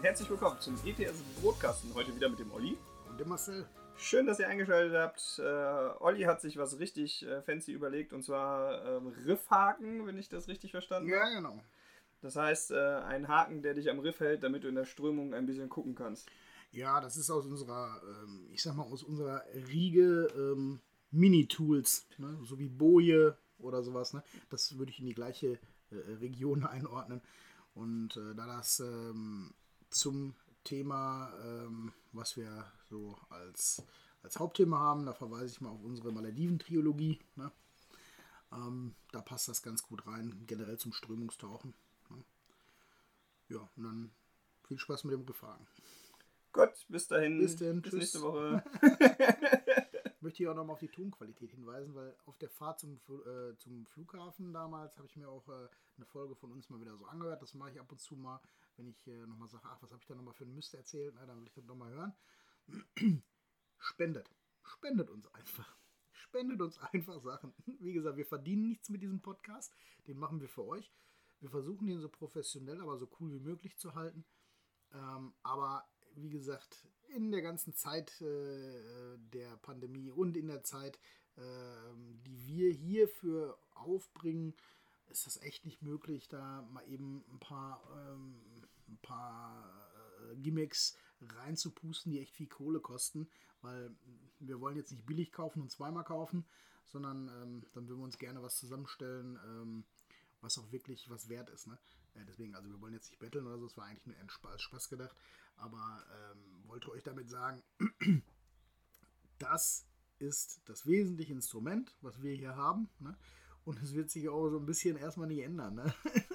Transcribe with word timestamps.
Und 0.00 0.06
herzlich 0.06 0.30
willkommen 0.30 0.58
zum 0.60 0.76
ETS 0.86 1.20
Brotkasten. 1.42 1.94
Heute 1.94 2.16
wieder 2.16 2.30
mit 2.30 2.38
dem 2.38 2.50
Olli. 2.52 2.74
Und 3.10 3.20
dem 3.20 3.28
Marcel. 3.28 3.68
Schön, 3.98 4.24
dass 4.24 4.38
ihr 4.38 4.48
eingeschaltet 4.48 4.96
habt. 4.96 5.38
Äh, 5.38 6.02
Olli 6.02 6.22
hat 6.22 6.40
sich 6.40 6.56
was 6.56 6.78
richtig 6.78 7.22
äh, 7.26 7.42
fancy 7.42 7.72
überlegt 7.72 8.14
und 8.14 8.22
zwar 8.22 8.82
ähm, 8.86 9.08
Riffhaken, 9.26 10.06
wenn 10.06 10.16
ich 10.16 10.30
das 10.30 10.48
richtig 10.48 10.70
verstanden 10.70 11.12
habe. 11.12 11.30
Ja, 11.30 11.34
genau. 11.34 11.62
Das 12.22 12.34
heißt, 12.34 12.70
äh, 12.70 12.78
ein 12.78 13.28
Haken, 13.28 13.60
der 13.60 13.74
dich 13.74 13.90
am 13.90 13.98
Riff 13.98 14.20
hält, 14.20 14.42
damit 14.42 14.64
du 14.64 14.68
in 14.68 14.74
der 14.74 14.86
Strömung 14.86 15.34
ein 15.34 15.44
bisschen 15.44 15.68
gucken 15.68 15.94
kannst. 15.94 16.30
Ja, 16.72 17.02
das 17.02 17.18
ist 17.18 17.28
aus 17.28 17.44
unserer, 17.44 18.00
ähm, 18.02 18.48
ich 18.54 18.62
sag 18.62 18.76
mal, 18.76 18.84
aus 18.84 19.02
unserer 19.02 19.42
Riege 19.68 20.28
ähm, 20.34 20.80
Mini-Tools, 21.10 22.06
ne? 22.16 22.38
so 22.44 22.58
wie 22.58 22.70
Boje 22.70 23.36
oder 23.58 23.82
sowas. 23.82 24.14
Ne? 24.14 24.22
Das 24.48 24.78
würde 24.78 24.92
ich 24.92 25.00
in 25.00 25.06
die 25.06 25.14
gleiche 25.14 25.58
äh, 25.90 26.14
Region 26.22 26.64
einordnen. 26.64 27.20
Und 27.74 28.16
äh, 28.16 28.34
da 28.34 28.46
das 28.46 28.80
ähm, 28.80 29.52
zum 29.90 30.34
Thema, 30.64 31.32
ähm, 31.44 31.92
was 32.12 32.36
wir 32.36 32.70
so 32.88 33.18
als, 33.28 33.82
als 34.22 34.38
Hauptthema 34.38 34.78
haben, 34.78 35.06
da 35.06 35.12
verweise 35.12 35.52
ich 35.52 35.60
mal 35.60 35.70
auf 35.70 35.82
unsere 35.82 36.12
Malediven-Triologie. 36.12 37.18
Ne? 37.36 37.50
Ähm, 38.52 38.94
da 39.12 39.20
passt 39.20 39.48
das 39.48 39.62
ganz 39.62 39.82
gut 39.82 40.06
rein, 40.06 40.44
generell 40.46 40.78
zum 40.78 40.92
Strömungstauchen. 40.92 41.74
Ne? 42.10 42.24
Ja, 43.48 43.68
und 43.76 43.82
dann 43.82 44.10
viel 44.66 44.78
Spaß 44.78 45.04
mit 45.04 45.14
dem 45.14 45.26
Gefahren. 45.26 45.66
Gut, 46.52 46.70
bis 46.88 47.06
dahin. 47.06 47.38
Bis 47.38 47.56
dahin, 47.56 47.80
bis 47.80 47.92
nächste 47.92 48.22
Woche. 48.22 48.64
möchte 50.20 50.42
ich 50.42 50.48
auch 50.48 50.54
nochmal 50.54 50.74
auf 50.74 50.80
die 50.80 50.88
Tonqualität 50.88 51.50
hinweisen, 51.50 51.94
weil 51.94 52.14
auf 52.26 52.36
der 52.38 52.50
Fahrt 52.50 52.78
zum, 52.78 53.00
äh, 53.08 53.56
zum 53.58 53.86
Flughafen 53.86 54.52
damals 54.52 54.96
habe 54.96 55.06
ich 55.06 55.16
mir 55.16 55.28
auch 55.28 55.48
äh, 55.48 55.68
eine 55.96 56.06
Folge 56.06 56.34
von 56.34 56.52
uns 56.52 56.68
mal 56.70 56.80
wieder 56.80 56.96
so 56.96 57.06
angehört. 57.06 57.42
Das 57.42 57.54
mache 57.54 57.70
ich 57.70 57.80
ab 57.80 57.90
und 57.90 58.00
zu 58.00 58.16
mal, 58.16 58.40
wenn 58.76 58.86
ich 58.86 59.06
äh, 59.06 59.26
nochmal 59.26 59.48
sage, 59.48 59.64
ach, 59.66 59.82
was 59.82 59.90
habe 59.90 60.00
ich 60.00 60.06
da 60.06 60.14
nochmal 60.14 60.34
für 60.34 60.44
einen 60.44 60.54
Mist 60.54 60.74
erzählt, 60.74 61.14
Na, 61.16 61.26
dann 61.26 61.38
will 61.38 61.46
ich 61.46 61.52
das 61.54 61.64
nochmal 61.64 61.92
hören. 61.92 62.14
Spendet. 63.78 64.30
Spendet 64.62 65.10
uns 65.10 65.26
einfach. 65.34 65.76
Spendet 66.12 66.60
uns 66.60 66.78
einfach 66.78 67.20
Sachen. 67.20 67.52
Wie 67.80 67.92
gesagt, 67.92 68.16
wir 68.16 68.26
verdienen 68.26 68.68
nichts 68.68 68.88
mit 68.88 69.02
diesem 69.02 69.20
Podcast. 69.20 69.74
Den 70.06 70.18
machen 70.18 70.40
wir 70.40 70.48
für 70.48 70.64
euch. 70.64 70.92
Wir 71.40 71.50
versuchen 71.50 71.88
ihn 71.88 72.00
so 72.00 72.08
professionell, 72.08 72.80
aber 72.80 72.98
so 72.98 73.08
cool 73.18 73.32
wie 73.32 73.40
möglich 73.40 73.76
zu 73.78 73.94
halten. 73.94 74.24
Ähm, 74.92 75.32
aber 75.42 75.88
wie 76.14 76.30
gesagt, 76.30 76.86
in 77.08 77.30
der 77.30 77.42
ganzen 77.42 77.74
Zeit 77.74 78.20
äh, 78.20 79.16
der 79.18 79.56
Pandemie 79.58 80.10
und 80.10 80.36
in 80.36 80.48
der 80.48 80.62
Zeit, 80.62 80.98
ähm, 81.36 82.20
die 82.24 82.46
wir 82.46 82.70
hierfür 82.70 83.58
aufbringen, 83.74 84.54
ist 85.08 85.26
das 85.26 85.40
echt 85.42 85.64
nicht 85.64 85.82
möglich, 85.82 86.28
da 86.28 86.62
mal 86.70 86.86
eben 86.88 87.24
ein 87.32 87.40
paar, 87.40 87.82
ähm, 87.96 88.40
paar 89.10 89.90
äh, 90.30 90.36
Gimmicks 90.36 90.96
reinzupusten, 91.20 92.12
die 92.12 92.20
echt 92.20 92.34
viel 92.34 92.46
Kohle 92.46 92.80
kosten, 92.80 93.28
weil 93.62 93.94
wir 94.38 94.60
wollen 94.60 94.76
jetzt 94.76 94.92
nicht 94.92 95.06
billig 95.06 95.32
kaufen 95.32 95.60
und 95.60 95.70
zweimal 95.70 96.04
kaufen, 96.04 96.46
sondern 96.86 97.28
ähm, 97.28 97.66
dann 97.72 97.88
würden 97.88 97.98
wir 97.98 98.04
uns 98.04 98.18
gerne 98.18 98.42
was 98.42 98.56
zusammenstellen, 98.56 99.38
ähm, 99.44 99.84
was 100.40 100.58
auch 100.58 100.72
wirklich 100.72 101.10
was 101.10 101.28
wert 101.28 101.50
ist. 101.50 101.66
Ne? 101.66 101.78
Äh, 102.14 102.24
deswegen, 102.26 102.54
also 102.54 102.70
wir 102.70 102.80
wollen 102.80 102.94
jetzt 102.94 103.10
nicht 103.10 103.20
betteln 103.20 103.46
oder 103.46 103.58
so, 103.58 103.66
es 103.66 103.76
war 103.76 103.84
eigentlich 103.84 104.06
nur 104.06 104.16
ein 104.16 104.30
Spaß, 104.30 104.62
Spaß 104.62 104.88
gedacht, 104.88 105.14
aber 105.56 106.04
ähm, 106.32 106.68
wollte 106.68 106.90
euch 106.90 107.02
damit 107.02 107.28
sagen, 107.28 107.62
das 109.38 109.86
ist 110.18 110.60
das 110.66 110.86
wesentliche 110.86 111.32
Instrument, 111.32 111.94
was 112.00 112.22
wir 112.22 112.34
hier 112.34 112.56
haben. 112.56 112.88
Ne? 112.98 113.16
Und 113.64 113.82
es 113.82 113.94
wird 113.94 114.10
sich 114.10 114.28
auch 114.28 114.48
so 114.48 114.58
ein 114.58 114.66
bisschen 114.66 114.96
erstmal 114.96 115.28
nicht 115.28 115.42
ändern. 115.42 115.74
Ne? 115.74 115.94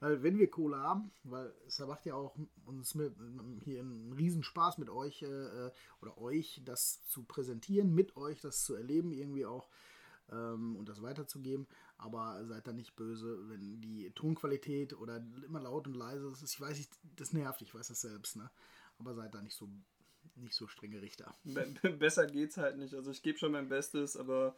weil 0.00 0.22
wenn 0.22 0.38
wir 0.38 0.50
Kohle 0.50 0.78
haben, 0.78 1.12
weil 1.24 1.54
es 1.66 1.78
macht 1.78 2.04
ja 2.06 2.14
auch 2.14 2.36
uns 2.64 2.94
mit, 2.94 3.14
hier 3.64 3.80
einen 3.80 4.12
Riesenspaß 4.12 4.78
mit 4.78 4.90
euch 4.90 5.22
äh, 5.22 5.70
oder 6.00 6.18
euch 6.18 6.62
das 6.64 7.04
zu 7.06 7.24
präsentieren, 7.24 7.94
mit 7.94 8.16
euch 8.16 8.40
das 8.40 8.64
zu 8.64 8.74
erleben, 8.74 9.12
irgendwie 9.12 9.46
auch 9.46 9.68
ähm, 10.30 10.76
und 10.76 10.88
das 10.88 11.02
weiterzugeben. 11.02 11.66
Aber 11.98 12.44
seid 12.46 12.66
da 12.66 12.72
nicht 12.72 12.96
böse, 12.96 13.48
wenn 13.48 13.80
die 13.80 14.10
Tonqualität 14.10 14.94
oder 14.94 15.24
immer 15.46 15.60
laut 15.60 15.86
und 15.86 15.94
leise 15.94 16.28
ist. 16.32 16.42
Ich 16.42 16.60
weiß, 16.60 16.78
ich, 16.80 16.88
das 17.16 17.32
nervt, 17.32 17.62
ich 17.62 17.72
weiß 17.72 17.86
das 17.86 18.00
selbst. 18.00 18.34
Ne? 18.34 18.50
Aber 18.98 19.14
seid 19.14 19.32
da 19.32 19.40
nicht 19.40 19.54
so, 19.54 19.68
nicht 20.34 20.54
so 20.54 20.66
strenge 20.66 21.00
Richter. 21.00 21.32
Be- 21.44 21.92
besser 21.92 22.26
geht's 22.26 22.56
halt 22.56 22.78
nicht. 22.78 22.94
Also 22.94 23.12
ich 23.12 23.22
gebe 23.22 23.38
schon 23.38 23.52
mein 23.52 23.68
Bestes, 23.68 24.16
aber 24.16 24.56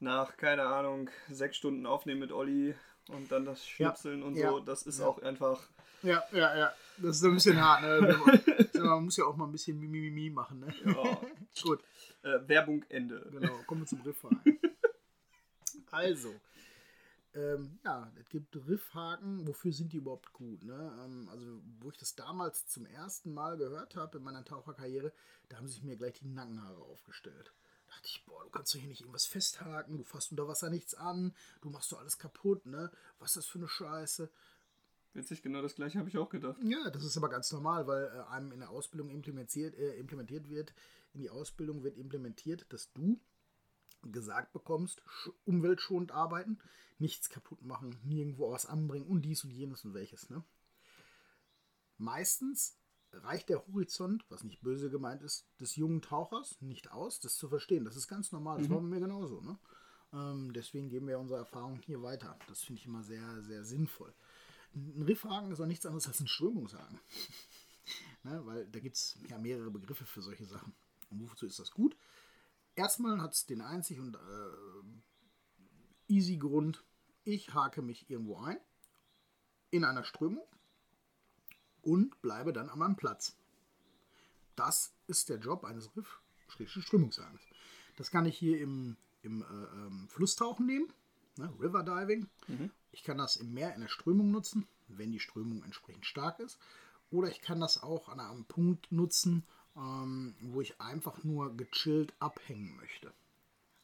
nach, 0.00 0.36
keine 0.36 0.64
Ahnung, 0.64 1.08
sechs 1.30 1.56
Stunden 1.56 1.86
Aufnehmen 1.86 2.20
mit 2.20 2.32
Olli 2.32 2.74
und 3.08 3.30
dann 3.30 3.44
das 3.44 3.66
Schnipseln 3.66 4.22
und 4.22 4.36
ja, 4.36 4.50
so, 4.50 4.60
das 4.60 4.82
ist 4.84 5.00
ja. 5.00 5.06
auch 5.06 5.20
einfach. 5.22 5.60
Ja, 6.02 6.22
ja, 6.32 6.56
ja. 6.56 6.72
Das 6.98 7.16
ist 7.16 7.24
ein 7.24 7.34
bisschen 7.34 7.60
hart. 7.60 7.82
Ne? 7.82 8.68
Man 8.82 9.04
muss 9.04 9.16
ja 9.16 9.24
auch 9.24 9.36
mal 9.36 9.46
ein 9.46 9.52
bisschen 9.52 9.78
Mimimi 9.78 10.30
machen. 10.30 10.60
Ne? 10.60 10.74
Ja. 10.84 11.20
Gut. 11.62 11.80
Äh, 12.22 12.38
Werbung 12.46 12.84
Ende. 12.88 13.28
Genau, 13.30 13.54
kommen 13.66 13.82
wir 13.82 13.86
zum 13.86 14.00
Riffhaken. 14.02 14.58
also, 15.90 16.34
ähm, 17.34 17.78
ja, 17.84 18.10
es 18.20 18.28
gibt 18.28 18.56
Riffhaken. 18.66 19.46
Wofür 19.46 19.72
sind 19.72 19.92
die 19.92 19.98
überhaupt 19.98 20.32
gut? 20.32 20.64
Ne? 20.64 20.92
Ähm, 21.04 21.28
also, 21.30 21.60
wo 21.80 21.90
ich 21.90 21.98
das 21.98 22.14
damals 22.14 22.66
zum 22.66 22.86
ersten 22.86 23.32
Mal 23.32 23.56
gehört 23.56 23.96
habe 23.96 24.18
in 24.18 24.24
meiner 24.24 24.44
Taucherkarriere, 24.44 25.12
da 25.48 25.56
haben 25.56 25.68
sich 25.68 25.82
mir 25.82 25.96
gleich 25.96 26.14
die 26.14 26.28
Nackenhaare 26.28 26.82
aufgestellt. 26.82 27.52
Da 27.92 27.96
dachte 27.96 28.08
ich, 28.08 28.24
boah, 28.24 28.42
du 28.42 28.48
kannst 28.50 28.74
doch 28.74 28.78
hier 28.80 28.88
nicht 28.88 29.02
irgendwas 29.02 29.26
festhaken, 29.26 29.98
du 29.98 30.04
fasst 30.04 30.30
unter 30.30 30.48
Wasser 30.48 30.70
nichts 30.70 30.94
an, 30.94 31.34
du 31.60 31.68
machst 31.68 31.92
doch 31.92 32.00
alles 32.00 32.16
kaputt, 32.18 32.64
ne? 32.64 32.90
Was 33.18 33.30
ist 33.30 33.36
das 33.36 33.46
für 33.46 33.58
eine 33.58 33.68
Scheiße? 33.68 34.30
Witzig, 35.12 35.42
genau 35.42 35.60
das 35.60 35.74
gleiche 35.74 35.98
habe 35.98 36.08
ich 36.08 36.16
auch 36.16 36.30
gedacht. 36.30 36.56
Ja, 36.62 36.88
das 36.88 37.04
ist 37.04 37.18
aber 37.18 37.28
ganz 37.28 37.52
normal, 37.52 37.86
weil 37.86 38.04
äh, 38.04 38.30
einem 38.32 38.50
in 38.50 38.60
der 38.60 38.70
Ausbildung 38.70 39.10
implementiert, 39.10 39.74
äh, 39.74 39.96
implementiert 39.96 40.48
wird, 40.48 40.72
in 41.12 41.20
die 41.20 41.28
Ausbildung 41.28 41.82
wird 41.82 41.98
implementiert, 41.98 42.64
dass 42.70 42.90
du 42.92 43.20
gesagt 44.00 44.54
bekommst, 44.54 45.02
sch- 45.02 45.32
umweltschonend 45.44 46.12
arbeiten, 46.12 46.58
nichts 46.98 47.28
kaputt 47.28 47.62
machen, 47.62 47.94
nirgendwo 48.04 48.50
was 48.52 48.64
anbringen 48.64 49.06
und 49.06 49.20
dies 49.20 49.44
und 49.44 49.50
jenes 49.50 49.84
und 49.84 49.92
welches. 49.92 50.30
Ne? 50.30 50.42
Meistens 51.98 52.74
reicht 53.12 53.48
der 53.48 53.66
Horizont, 53.66 54.24
was 54.28 54.44
nicht 54.44 54.60
böse 54.62 54.90
gemeint 54.90 55.22
ist, 55.22 55.46
des 55.60 55.76
jungen 55.76 56.02
Tauchers 56.02 56.60
nicht 56.60 56.90
aus, 56.90 57.20
das 57.20 57.36
zu 57.36 57.48
verstehen. 57.48 57.84
Das 57.84 57.96
ist 57.96 58.08
ganz 58.08 58.32
normal, 58.32 58.58
das 58.58 58.70
war 58.70 58.80
bei 58.80 58.86
mir 58.86 59.00
genauso. 59.00 59.40
Ne? 59.40 59.58
Ähm, 60.12 60.52
deswegen 60.52 60.88
geben 60.88 61.08
wir 61.08 61.18
unsere 61.18 61.40
Erfahrung 61.40 61.80
hier 61.80 62.02
weiter. 62.02 62.38
Das 62.48 62.62
finde 62.62 62.80
ich 62.80 62.86
immer 62.86 63.02
sehr, 63.02 63.42
sehr 63.42 63.64
sinnvoll. 63.64 64.14
Ein 64.74 65.02
Riffhaken 65.02 65.52
ist 65.52 65.60
auch 65.60 65.66
nichts 65.66 65.84
anderes 65.86 66.06
als 66.06 66.20
ein 66.20 66.28
Strömungshaken. 66.28 67.00
ne? 68.24 68.40
Weil 68.44 68.66
da 68.68 68.80
gibt 68.80 68.96
es 68.96 69.18
ja 69.28 69.38
mehrere 69.38 69.70
Begriffe 69.70 70.04
für 70.04 70.22
solche 70.22 70.46
Sachen. 70.46 70.74
Und 71.10 71.30
wozu 71.30 71.46
ist 71.46 71.58
das 71.58 71.70
gut? 71.70 71.96
Erstmal 72.74 73.20
hat 73.20 73.34
es 73.34 73.44
den 73.44 73.60
einzig 73.60 74.00
und 74.00 74.16
äh, 74.16 76.08
easy 76.08 76.38
Grund, 76.38 76.84
ich 77.24 77.52
hake 77.54 77.82
mich 77.82 78.08
irgendwo 78.10 78.38
ein, 78.38 78.56
in 79.70 79.84
einer 79.84 80.04
Strömung 80.04 80.46
und 81.82 82.20
bleibe 82.22 82.52
dann 82.52 82.68
an 82.70 82.78
meinem 82.78 82.96
Platz. 82.96 83.36
Das 84.56 84.92
ist 85.06 85.28
der 85.28 85.38
Job 85.38 85.64
eines 85.64 85.90
Riff-Strömungshakens. 85.96 87.40
Das 87.96 88.10
kann 88.10 88.26
ich 88.26 88.36
hier 88.36 88.60
im, 88.60 88.96
im 89.22 89.42
äh, 89.42 89.44
ähm, 89.44 90.08
Flusstauchen 90.08 90.66
nehmen, 90.66 90.92
ne, 91.36 91.52
River 91.60 91.82
Diving. 91.82 92.28
Ich 92.92 93.04
kann 93.04 93.18
das 93.18 93.36
im 93.36 93.52
Meer 93.54 93.74
in 93.74 93.80
der 93.80 93.88
Strömung 93.88 94.30
nutzen, 94.30 94.66
wenn 94.88 95.12
die 95.12 95.20
Strömung 95.20 95.62
entsprechend 95.64 96.06
stark 96.06 96.38
ist. 96.40 96.58
Oder 97.10 97.28
ich 97.28 97.40
kann 97.40 97.60
das 97.60 97.82
auch 97.82 98.08
an 98.08 98.20
einem 98.20 98.44
Punkt 98.44 98.90
nutzen, 98.90 99.44
ähm, 99.76 100.34
wo 100.40 100.60
ich 100.60 100.80
einfach 100.80 101.24
nur 101.24 101.56
gechillt 101.56 102.14
abhängen 102.18 102.76
möchte. 102.76 103.12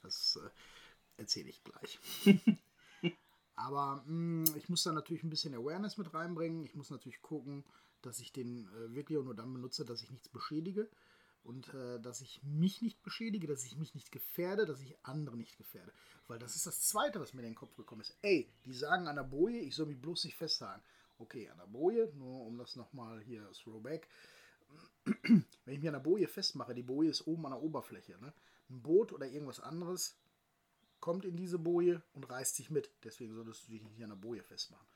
Das 0.02 0.38
äh, 0.42 1.20
erzähle 1.20 1.50
ich 1.50 1.62
gleich. 1.64 1.98
Aber 3.56 4.02
mh, 4.06 4.56
ich 4.56 4.68
muss 4.68 4.84
da 4.84 4.92
natürlich 4.92 5.24
ein 5.24 5.30
bisschen 5.30 5.54
Awareness 5.54 5.98
mit 5.98 6.14
reinbringen. 6.14 6.64
Ich 6.64 6.74
muss 6.74 6.90
natürlich 6.90 7.20
gucken, 7.22 7.64
dass 8.02 8.20
ich 8.20 8.32
den 8.32 8.68
äh, 8.68 8.94
wirklich 8.94 9.18
auch 9.18 9.24
nur 9.24 9.34
dann 9.34 9.52
benutze, 9.52 9.84
dass 9.84 10.02
ich 10.02 10.10
nichts 10.10 10.28
beschädige 10.28 10.88
und 11.44 11.72
äh, 11.74 12.00
dass 12.00 12.20
ich 12.20 12.42
mich 12.42 12.82
nicht 12.82 13.02
beschädige, 13.02 13.46
dass 13.46 13.64
ich 13.64 13.76
mich 13.76 13.94
nicht 13.94 14.12
gefährde, 14.12 14.66
dass 14.66 14.80
ich 14.80 14.96
andere 15.02 15.36
nicht 15.36 15.56
gefährde. 15.56 15.92
Weil 16.26 16.38
das 16.38 16.56
ist 16.56 16.66
das 16.66 16.80
Zweite, 16.82 17.20
was 17.20 17.32
mir 17.32 17.40
in 17.40 17.48
den 17.48 17.54
Kopf 17.54 17.74
gekommen 17.76 18.02
ist. 18.02 18.16
Ey, 18.22 18.52
die 18.64 18.74
sagen 18.74 19.08
an 19.08 19.16
der 19.16 19.22
Boje, 19.22 19.60
ich 19.60 19.74
soll 19.74 19.86
mich 19.86 20.00
bloß 20.00 20.24
nicht 20.24 20.36
festhalten. 20.36 20.82
Okay, 21.18 21.48
an 21.48 21.58
der 21.58 21.66
Boje, 21.66 22.12
nur 22.14 22.46
um 22.46 22.58
das 22.58 22.76
nochmal 22.76 23.20
hier 23.22 23.50
Throwback. 23.52 24.08
Wenn 25.04 25.44
ich 25.74 25.80
mich 25.80 25.88
an 25.88 25.94
der 25.94 26.00
Boje 26.00 26.28
festmache, 26.28 26.74
die 26.74 26.82
Boje 26.82 27.10
ist 27.10 27.26
oben 27.26 27.46
an 27.46 27.52
der 27.52 27.62
Oberfläche. 27.62 28.18
Ne? 28.20 28.32
Ein 28.70 28.82
Boot 28.82 29.12
oder 29.12 29.26
irgendwas 29.26 29.60
anderes 29.60 30.16
kommt 31.00 31.24
in 31.24 31.36
diese 31.36 31.58
Boje 31.58 32.02
und 32.12 32.28
reißt 32.28 32.56
sich 32.56 32.70
mit. 32.70 32.90
Deswegen 33.04 33.34
solltest 33.34 33.66
du 33.66 33.72
dich 33.72 33.82
nicht 33.82 34.02
an 34.02 34.10
der 34.10 34.16
Boje 34.16 34.42
festmachen. 34.42 34.86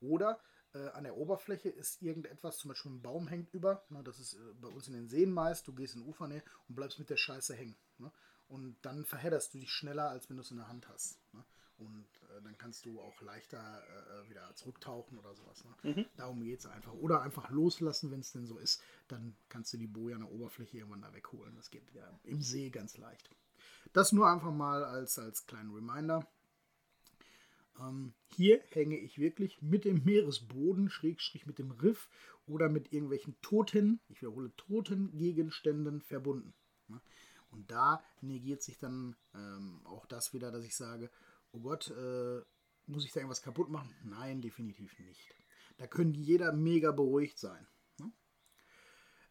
Oder 0.00 0.40
äh, 0.74 0.88
an 0.90 1.04
der 1.04 1.16
Oberfläche 1.16 1.68
ist 1.68 2.02
irgendetwas, 2.02 2.58
zum 2.58 2.68
Beispiel 2.68 2.92
ein 2.92 3.02
Baum 3.02 3.28
hängt 3.28 3.52
über. 3.52 3.84
Ne, 3.88 4.02
das 4.02 4.18
ist 4.18 4.34
äh, 4.34 4.54
bei 4.60 4.68
uns 4.68 4.88
in 4.88 4.94
den 4.94 5.08
Seen 5.08 5.32
meist. 5.32 5.66
Du 5.66 5.74
gehst 5.74 5.96
in 5.96 6.02
Ufernähe 6.02 6.42
und 6.68 6.74
bleibst 6.76 6.98
mit 6.98 7.10
der 7.10 7.16
Scheiße 7.16 7.54
hängen. 7.54 7.76
Ne? 7.98 8.10
Und 8.48 8.76
dann 8.82 9.04
verhedderst 9.04 9.54
du 9.54 9.58
dich 9.58 9.70
schneller, 9.70 10.10
als 10.10 10.28
wenn 10.28 10.36
du 10.36 10.42
es 10.42 10.50
in 10.50 10.56
der 10.56 10.68
Hand 10.68 10.88
hast. 10.88 11.18
Ne? 11.32 11.44
Und 11.78 12.06
äh, 12.28 12.42
dann 12.42 12.58
kannst 12.58 12.84
du 12.84 13.00
auch 13.00 13.20
leichter 13.22 13.58
äh, 13.58 14.28
wieder 14.28 14.54
zurücktauchen 14.54 15.18
oder 15.18 15.34
sowas. 15.34 15.64
Ne? 15.64 15.94
Mhm. 15.94 16.06
Darum 16.16 16.42
geht 16.42 16.60
es 16.60 16.66
einfach. 16.66 16.92
Oder 16.92 17.22
einfach 17.22 17.50
loslassen, 17.50 18.10
wenn 18.10 18.20
es 18.20 18.32
denn 18.32 18.46
so 18.46 18.58
ist. 18.58 18.82
Dann 19.08 19.36
kannst 19.48 19.72
du 19.72 19.78
die 19.78 19.86
Boje 19.86 20.14
an 20.14 20.22
der 20.22 20.30
Oberfläche 20.30 20.78
irgendwann 20.78 21.02
da 21.02 21.12
wegholen. 21.14 21.54
Das 21.56 21.70
geht 21.70 21.90
ja 21.92 22.20
im 22.24 22.42
See 22.42 22.70
ganz 22.70 22.98
leicht. 22.98 23.30
Das 23.92 24.12
nur 24.12 24.28
einfach 24.28 24.52
mal 24.52 24.84
als, 24.84 25.18
als 25.18 25.46
kleinen 25.46 25.74
Reminder. 25.74 26.26
Ähm, 27.78 28.14
hier 28.28 28.62
hänge 28.70 28.98
ich 28.98 29.18
wirklich 29.18 29.60
mit 29.62 29.84
dem 29.84 30.04
Meeresboden, 30.04 30.90
Schrägstrich 30.90 31.46
mit 31.46 31.58
dem 31.58 31.70
Riff 31.70 32.08
oder 32.46 32.68
mit 32.68 32.92
irgendwelchen 32.92 33.40
toten, 33.42 34.00
ich 34.08 34.22
wiederhole, 34.22 34.54
toten 34.56 35.16
Gegenständen 35.16 36.00
verbunden. 36.00 36.54
Ne? 36.88 37.00
Und 37.50 37.70
da 37.70 38.02
negiert 38.20 38.62
sich 38.62 38.78
dann 38.78 39.16
ähm, 39.34 39.80
auch 39.84 40.06
das 40.06 40.32
wieder, 40.32 40.50
dass 40.50 40.64
ich 40.64 40.76
sage, 40.76 41.10
oh 41.52 41.60
Gott, 41.60 41.90
äh, 41.90 42.40
muss 42.86 43.04
ich 43.04 43.12
da 43.12 43.20
irgendwas 43.20 43.42
kaputt 43.42 43.70
machen? 43.70 43.94
Nein, 44.04 44.40
definitiv 44.40 44.98
nicht. 44.98 45.34
Da 45.78 45.86
können 45.86 46.14
jeder 46.14 46.52
mega 46.52 46.92
beruhigt 46.92 47.38
sein. 47.38 47.66
Ne? 47.98 48.12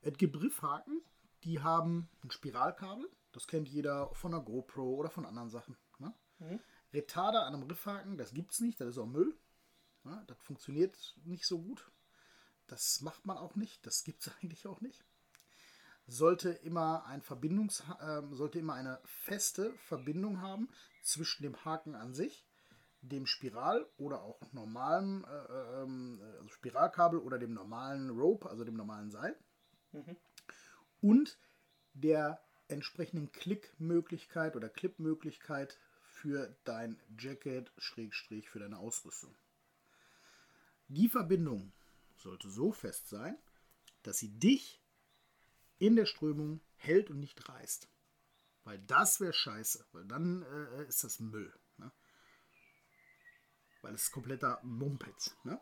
Es 0.01 0.17
gibt 0.17 0.39
Riffhaken, 0.39 1.01
die 1.43 1.59
haben 1.59 2.09
ein 2.23 2.31
Spiralkabel. 2.31 3.09
Das 3.31 3.47
kennt 3.47 3.69
jeder 3.69 4.13
von 4.15 4.31
der 4.31 4.41
GoPro 4.41 4.95
oder 4.95 5.09
von 5.09 5.25
anderen 5.25 5.49
Sachen. 5.49 5.77
Ne? 5.99 6.13
Mhm. 6.39 6.59
Retarder 6.93 7.45
an 7.45 7.53
einem 7.53 7.63
Riffhaken, 7.63 8.17
das 8.17 8.33
gibt 8.33 8.51
es 8.51 8.59
nicht, 8.59 8.79
das 8.79 8.89
ist 8.89 8.97
auch 8.97 9.05
Müll. 9.05 9.35
Ja, 10.05 10.23
das 10.27 10.37
funktioniert 10.39 11.15
nicht 11.23 11.45
so 11.45 11.59
gut. 11.59 11.91
Das 12.67 13.01
macht 13.01 13.25
man 13.25 13.37
auch 13.37 13.55
nicht, 13.55 13.85
das 13.85 14.03
gibt 14.03 14.21
es 14.21 14.33
eigentlich 14.41 14.67
auch 14.67 14.81
nicht. 14.81 15.03
Sollte 16.07 16.49
immer 16.49 17.05
ein 17.05 17.21
Verbindungs 17.21 17.83
äh, 17.99 18.21
sollte 18.31 18.57
immer 18.57 18.73
eine 18.73 18.99
feste 19.03 19.73
Verbindung 19.87 20.41
haben 20.41 20.69
zwischen 21.03 21.43
dem 21.43 21.63
Haken 21.63 21.93
an 21.93 22.15
sich, 22.15 22.47
dem 23.01 23.27
Spiral 23.27 23.87
oder 23.97 24.23
auch 24.23 24.41
normalen 24.51 25.23
äh, 25.23 25.81
ähm, 25.81 26.19
also 26.37 26.49
Spiralkabel 26.49 27.19
oder 27.19 27.37
dem 27.37 27.53
normalen 27.53 28.09
Rope, 28.09 28.49
also 28.49 28.63
dem 28.63 28.75
normalen 28.75 29.11
Seil. 29.11 29.37
Mhm. 29.91 30.17
Und 31.01 31.37
der 31.93 32.41
entsprechenden 32.67 33.31
Klickmöglichkeit 33.31 34.55
oder 34.55 34.69
Clipmöglichkeit 34.69 35.77
für 36.19 36.53
dein 36.65 36.99
Jacket, 37.17 37.71
Schrägstrich, 37.77 38.49
für 38.49 38.59
deine 38.59 38.77
Ausrüstung. 38.77 39.33
Die 40.89 41.07
Verbindung 41.07 41.71
sollte 42.17 42.49
so 42.49 42.73
fest 42.73 43.07
sein, 43.07 43.37
dass 44.03 44.17
sie 44.17 44.29
dich 44.37 44.81
in 45.77 45.95
der 45.95 46.05
Strömung 46.05 46.59
hält 46.75 47.09
und 47.09 47.19
nicht 47.19 47.47
reißt. 47.47 47.87
Weil 48.65 48.79
das 48.79 49.21
wäre 49.21 49.31
scheiße, 49.31 49.85
weil 49.93 50.05
dann 50.05 50.43
äh, 50.43 50.83
ist 50.87 51.03
das 51.05 51.19
Müll. 51.19 51.53
Ne? 51.77 51.89
Weil 53.81 53.95
es 53.95 54.03
ist 54.03 54.11
kompletter 54.11 54.59
Mumpitz. 54.63 55.35
Ne? 55.43 55.57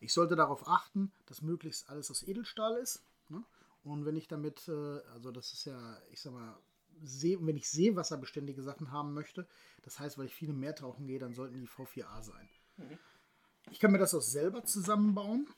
Ich 0.00 0.12
sollte 0.12 0.34
darauf 0.34 0.66
achten, 0.66 1.12
dass 1.26 1.42
möglichst 1.42 1.88
alles 1.88 2.10
aus 2.10 2.24
Edelstahl 2.24 2.76
ist. 2.78 3.04
Ne? 3.28 3.44
Und 3.84 4.04
wenn 4.04 4.16
ich 4.16 4.26
damit, 4.26 4.66
äh, 4.66 5.00
also 5.12 5.30
das 5.30 5.52
ist 5.52 5.64
ja, 5.64 6.02
ich 6.10 6.20
sag 6.20 6.32
mal, 6.32 6.58
See, 7.02 7.38
wenn 7.40 7.56
ich 7.56 7.68
seewasserbeständige 7.68 8.62
Sachen 8.62 8.90
haben 8.90 9.14
möchte, 9.14 9.46
das 9.82 9.98
heißt, 9.98 10.18
weil 10.18 10.26
ich 10.26 10.34
viele 10.34 10.52
mehr 10.52 10.74
tauchen 10.74 11.06
gehe, 11.06 11.18
dann 11.18 11.34
sollten 11.34 11.60
die 11.60 11.68
V4A 11.68 12.22
sein. 12.22 12.48
Mhm. 12.76 12.98
Ich 13.70 13.80
kann 13.80 13.92
mir 13.92 13.98
das 13.98 14.14
auch 14.14 14.22
selber 14.22 14.64
zusammenbauen. 14.64 15.48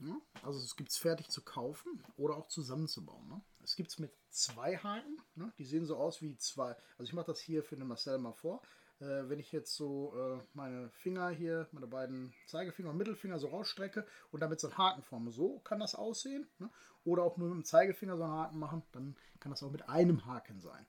Ja? 0.00 0.16
Also 0.42 0.58
es 0.60 0.76
gibt 0.76 0.90
es 0.90 0.96
fertig 0.96 1.28
zu 1.28 1.42
kaufen 1.42 2.02
oder 2.16 2.36
auch 2.36 2.48
zusammenzubauen. 2.48 3.28
Ne? 3.28 3.40
Es 3.62 3.76
gibt 3.76 3.90
es 3.90 3.98
mit 3.98 4.12
zwei 4.30 4.76
Haken. 4.76 5.20
Ne? 5.34 5.52
Die 5.58 5.64
sehen 5.64 5.84
so 5.86 5.96
aus 5.96 6.22
wie 6.22 6.36
zwei. 6.36 6.76
Also 6.96 7.04
ich 7.04 7.12
mache 7.12 7.26
das 7.26 7.40
hier 7.40 7.62
für 7.62 7.76
den 7.76 7.86
Marcel 7.86 8.18
mal 8.18 8.32
vor. 8.32 8.62
Äh, 9.00 9.28
wenn 9.28 9.38
ich 9.38 9.52
jetzt 9.52 9.76
so 9.76 10.12
äh, 10.16 10.42
meine 10.54 10.90
Finger 10.90 11.28
hier, 11.30 11.68
meine 11.72 11.86
beiden 11.86 12.32
Zeigefinger 12.46 12.90
und 12.90 12.96
Mittelfinger 12.96 13.38
so 13.38 13.48
rausstrecke 13.48 14.04
und 14.32 14.40
damit 14.40 14.60
so 14.60 14.68
einen 14.68 14.78
Haken 14.78 15.02
forme, 15.02 15.30
so 15.30 15.60
kann 15.60 15.78
das 15.78 15.94
aussehen. 15.94 16.48
Ne? 16.58 16.68
Oder 17.04 17.22
auch 17.22 17.36
nur 17.36 17.48
mit 17.48 17.56
dem 17.56 17.64
Zeigefinger 17.64 18.16
so 18.16 18.24
einen 18.24 18.32
Haken 18.32 18.58
machen, 18.58 18.82
dann 18.92 19.16
kann 19.40 19.50
das 19.50 19.62
auch 19.62 19.70
mit 19.70 19.88
einem 19.88 20.26
Haken 20.26 20.60
sein. 20.60 20.86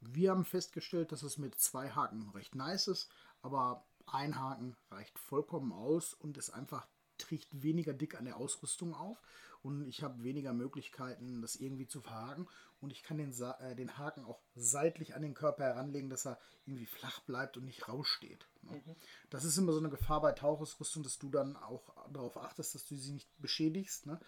Wir 0.00 0.32
haben 0.32 0.44
festgestellt, 0.44 1.12
dass 1.12 1.22
es 1.22 1.38
mit 1.38 1.54
zwei 1.54 1.90
Haken 1.90 2.28
recht 2.34 2.54
nice 2.54 2.88
ist, 2.88 3.10
aber 3.40 3.86
ein 4.06 4.38
Haken 4.38 4.76
reicht 4.90 5.18
vollkommen 5.18 5.72
aus 5.72 6.12
und 6.12 6.36
ist 6.36 6.50
einfach 6.50 6.86
trägt 7.18 7.62
weniger 7.62 7.94
dick 7.94 8.18
an 8.18 8.24
der 8.24 8.36
Ausrüstung 8.36 8.94
auf 8.94 9.22
und 9.62 9.86
ich 9.86 10.02
habe 10.02 10.24
weniger 10.24 10.52
Möglichkeiten, 10.52 11.40
das 11.40 11.56
irgendwie 11.56 11.86
zu 11.86 12.00
verhaken 12.00 12.48
und 12.84 12.92
ich 12.92 13.02
kann 13.02 13.18
den, 13.18 13.32
äh, 13.32 13.74
den 13.74 13.98
Haken 13.98 14.24
auch 14.24 14.40
seitlich 14.54 15.14
an 15.14 15.22
den 15.22 15.34
Körper 15.34 15.64
heranlegen, 15.64 16.10
dass 16.10 16.26
er 16.26 16.38
irgendwie 16.66 16.86
flach 16.86 17.20
bleibt 17.20 17.56
und 17.56 17.64
nicht 17.64 17.88
raussteht. 17.88 18.46
Ne? 18.62 18.82
Mhm. 18.84 18.96
Das 19.30 19.44
ist 19.44 19.58
immer 19.58 19.72
so 19.72 19.78
eine 19.78 19.90
Gefahr 19.90 20.20
bei 20.20 20.32
Tauchausrüstung, 20.32 21.02
dass 21.02 21.18
du 21.18 21.30
dann 21.30 21.56
auch 21.56 21.94
darauf 22.12 22.36
achtest, 22.36 22.74
dass 22.74 22.86
du 22.86 22.94
sie 22.96 23.12
nicht 23.12 23.28
beschädigst 23.38 24.06
ne? 24.06 24.20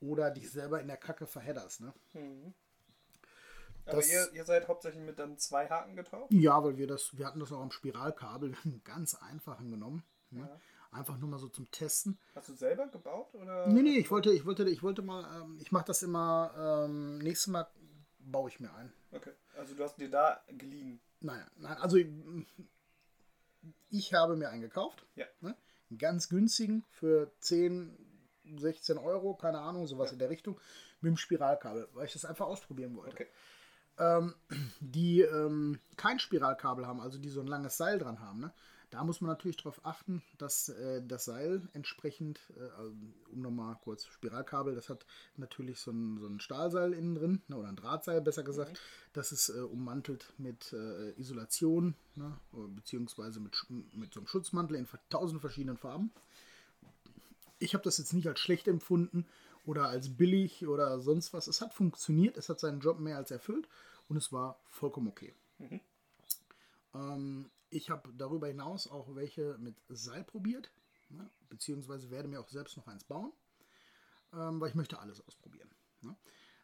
oder 0.00 0.30
dich 0.30 0.50
selber 0.50 0.80
in 0.80 0.88
der 0.88 0.96
Kacke 0.96 1.26
verhedderst. 1.26 1.80
Ne? 1.80 1.94
Mhm. 2.14 2.54
Aber 3.86 4.04
ihr, 4.04 4.32
ihr, 4.34 4.44
seid 4.44 4.68
hauptsächlich 4.68 5.02
mit 5.02 5.18
dann 5.18 5.38
zwei 5.38 5.68
Haken 5.68 5.96
getaucht? 5.96 6.30
Ja, 6.30 6.62
weil 6.62 6.76
wir 6.76 6.86
das, 6.86 7.16
wir 7.16 7.26
hatten 7.26 7.40
das 7.40 7.50
auch 7.50 7.60
am 7.60 7.70
Spiralkabel, 7.70 8.50
wir 8.50 8.58
haben 8.58 8.72
einen 8.72 8.84
ganz 8.84 9.14
einfachen 9.14 9.70
genommen. 9.70 10.04
Ne? 10.30 10.40
Ja. 10.40 10.60
Einfach 10.92 11.18
nur 11.18 11.28
mal 11.28 11.38
so 11.38 11.48
zum 11.48 11.70
Testen. 11.70 12.18
Hast 12.34 12.48
du 12.48 12.54
selber 12.54 12.88
gebaut? 12.88 13.32
Oder? 13.34 13.68
Nee, 13.68 13.82
nee, 13.82 13.98
ich 13.98 14.10
wollte, 14.10 14.32
ich 14.32 14.44
wollte, 14.44 14.68
ich 14.68 14.82
wollte 14.82 15.02
mal, 15.02 15.42
ähm, 15.42 15.58
ich 15.60 15.70
mache 15.70 15.84
das 15.84 16.02
immer, 16.02 16.52
ähm, 16.84 17.18
nächstes 17.18 17.46
Mal 17.46 17.68
baue 18.20 18.48
ich 18.50 18.60
mir 18.60 18.72
ein. 18.74 18.92
Okay, 19.12 19.32
also 19.56 19.74
du 19.74 19.84
hast 19.84 19.96
dir 19.96 20.10
da 20.10 20.42
geliehen? 20.48 21.00
Nein, 21.20 21.44
nein, 21.56 21.76
also 21.78 21.96
ich, 21.96 22.08
ich 23.90 24.14
habe 24.14 24.36
mir 24.36 24.50
einen 24.50 24.62
gekauft. 24.62 25.04
Ja. 25.14 25.26
Ne? 25.40 25.56
Einen 25.90 25.98
ganz 25.98 26.28
günstigen 26.28 26.84
für 26.90 27.30
10, 27.40 27.96
16 28.58 28.98
Euro, 28.98 29.34
keine 29.34 29.60
Ahnung, 29.60 29.86
sowas 29.86 30.10
ja. 30.10 30.12
in 30.14 30.18
der 30.18 30.30
Richtung, 30.30 30.58
mit 31.00 31.10
dem 31.10 31.16
Spiralkabel, 31.16 31.88
weil 31.92 32.06
ich 32.06 32.12
das 32.12 32.24
einfach 32.24 32.46
ausprobieren 32.46 32.96
wollte. 32.96 33.12
Okay. 33.12 33.26
Ähm, 33.98 34.34
die 34.80 35.20
ähm, 35.22 35.80
kein 35.96 36.18
Spiralkabel 36.18 36.86
haben, 36.86 37.00
also 37.00 37.18
die 37.18 37.28
so 37.28 37.40
ein 37.40 37.46
langes 37.46 37.76
Seil 37.76 37.98
dran 37.98 38.20
haben, 38.20 38.40
ne? 38.40 38.52
Da 38.90 39.04
muss 39.04 39.20
man 39.20 39.28
natürlich 39.28 39.56
darauf 39.56 39.84
achten, 39.86 40.20
dass 40.38 40.68
äh, 40.68 41.00
das 41.06 41.24
Seil 41.24 41.62
entsprechend, 41.74 42.40
äh, 42.56 42.70
also, 42.76 42.92
um 43.30 43.40
nochmal 43.40 43.76
kurz 43.84 44.06
Spiralkabel, 44.06 44.74
das 44.74 44.88
hat 44.88 45.06
natürlich 45.36 45.78
so 45.78 45.92
ein, 45.92 46.18
so 46.18 46.26
ein 46.26 46.40
Stahlseil 46.40 46.92
innen 46.92 47.14
drin, 47.14 47.42
ne, 47.46 47.56
oder 47.56 47.68
ein 47.68 47.76
Drahtseil 47.76 48.20
besser 48.20 48.42
gesagt. 48.42 48.72
Mhm. 48.72 49.12
Das 49.12 49.30
ist 49.30 49.48
äh, 49.50 49.60
ummantelt 49.60 50.32
mit 50.38 50.72
äh, 50.72 51.12
Isolation, 51.20 51.94
ne, 52.16 52.36
beziehungsweise 52.74 53.38
mit, 53.38 53.56
mit 53.68 54.12
so 54.12 54.20
einem 54.20 54.26
Schutzmantel 54.26 54.76
in 54.76 54.88
tausend 55.08 55.40
verschiedenen 55.40 55.76
Farben. 55.76 56.10
Ich 57.60 57.74
habe 57.74 57.84
das 57.84 57.98
jetzt 57.98 58.12
nicht 58.12 58.26
als 58.26 58.40
schlecht 58.40 58.66
empfunden 58.66 59.24
oder 59.66 59.88
als 59.88 60.16
billig 60.16 60.66
oder 60.66 60.98
sonst 61.00 61.32
was. 61.32 61.46
Es 61.46 61.60
hat 61.60 61.74
funktioniert, 61.74 62.36
es 62.36 62.48
hat 62.48 62.58
seinen 62.58 62.80
Job 62.80 62.98
mehr 62.98 63.18
als 63.18 63.30
erfüllt 63.30 63.68
und 64.08 64.16
es 64.16 64.32
war 64.32 64.58
vollkommen 64.64 65.06
okay. 65.06 65.32
Mhm. 65.58 65.80
Ähm, 66.94 67.50
ich 67.70 67.90
habe 67.90 68.12
darüber 68.14 68.48
hinaus 68.48 68.86
auch 68.86 69.14
welche 69.14 69.56
mit 69.58 69.76
Seil 69.88 70.24
probiert, 70.24 70.70
ne, 71.08 71.30
beziehungsweise 71.48 72.10
werde 72.10 72.28
mir 72.28 72.40
auch 72.40 72.48
selbst 72.48 72.76
noch 72.76 72.86
eins 72.86 73.04
bauen, 73.04 73.32
ähm, 74.32 74.60
weil 74.60 74.68
ich 74.68 74.74
möchte 74.74 74.98
alles 74.98 75.20
ausprobieren. 75.26 75.70
Ne. 76.02 76.16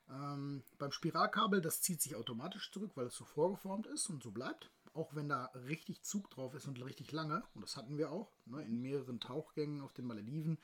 Ähm, 0.09 0.63
beim 0.79 0.93
Spiralkabel, 0.93 1.61
das 1.61 1.81
zieht 1.83 2.03
sich 2.03 2.17
automatisch 2.17 2.71
zurück, 2.71 2.93
weil 2.95 3.07
es 3.07 3.17
so 3.17 3.25
vorgeformt 3.25 3.87
ist 3.87 4.09
und 4.09 4.23
so 4.23 4.31
bleibt. 4.31 4.71
Auch 4.93 5.15
wenn 5.15 5.29
da 5.29 5.47
richtig 5.55 6.03
Zug 6.03 6.31
drauf 6.31 6.55
ist 6.55 6.67
und 6.67 6.83
richtig 6.83 7.13
lange, 7.13 7.43
und 7.55 7.63
das 7.63 7.77
hatten 7.77 7.99
wir 7.99 8.11
auch, 8.11 8.33
ne, 8.47 8.63
in 8.63 8.81
mehreren 8.81 9.21
Tauchgängen 9.21 9.81
auf 9.81 9.93
den 9.93 10.07
Malediven, 10.07 10.59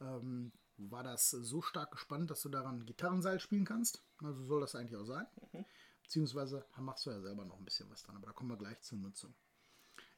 ähm, 0.00 0.52
war 0.76 1.02
das 1.02 1.30
so 1.30 1.62
stark 1.62 1.92
gespannt, 1.92 2.30
dass 2.30 2.42
du 2.42 2.48
daran 2.48 2.86
Gitarrenseil 2.86 3.40
spielen 3.40 3.64
kannst. 3.64 4.02
Also 4.18 4.44
soll 4.44 4.60
das 4.60 4.74
eigentlich 4.74 4.96
auch 4.96 5.04
sein. 5.04 5.26
Mhm. 5.52 5.64
Beziehungsweise 6.02 6.66
machst 6.78 7.06
du 7.06 7.10
ja 7.10 7.20
selber 7.20 7.44
noch 7.44 7.58
ein 7.58 7.64
bisschen 7.64 7.88
was 7.90 8.02
dran, 8.02 8.16
aber 8.16 8.26
da 8.26 8.32
kommen 8.32 8.50
wir 8.50 8.56
gleich 8.56 8.80
zur 8.82 8.98
Nutzung 8.98 9.34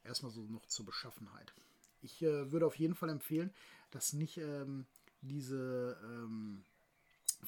erstmal 0.05 0.31
so 0.31 0.41
noch 0.43 0.65
zur 0.67 0.85
Beschaffenheit. 0.85 1.53
Ich 2.01 2.21
äh, 2.21 2.51
würde 2.51 2.65
auf 2.65 2.77
jeden 2.77 2.95
Fall 2.95 3.09
empfehlen, 3.09 3.53
dass 3.91 4.13
nicht 4.13 4.37
ähm, 4.37 4.85
diese 5.21 5.97
ähm, 6.03 6.63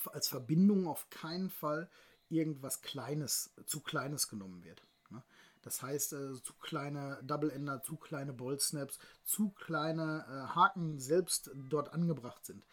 als 0.05 0.27
Verbindung 0.27 0.87
auf 0.87 1.09
keinen 1.09 1.49
Fall 1.49 1.89
irgendwas 2.29 2.81
Kleines, 2.81 3.51
zu 3.65 3.79
Kleines 3.81 4.27
genommen 4.27 4.63
wird. 4.63 4.81
Ne? 5.09 5.23
Das 5.61 5.81
heißt, 5.81 6.13
äh, 6.13 6.41
zu 6.41 6.53
kleine 6.61 7.19
Double 7.23 7.51
Ender, 7.51 7.81
zu 7.83 7.95
kleine 7.97 8.33
Bolt 8.33 8.61
Snaps, 8.61 8.99
zu 9.23 9.49
kleine 9.49 10.25
äh, 10.27 10.55
Haken 10.55 10.99
selbst 10.99 11.51
dort 11.69 11.93
angebracht 11.93 12.45
sind. 12.45 12.65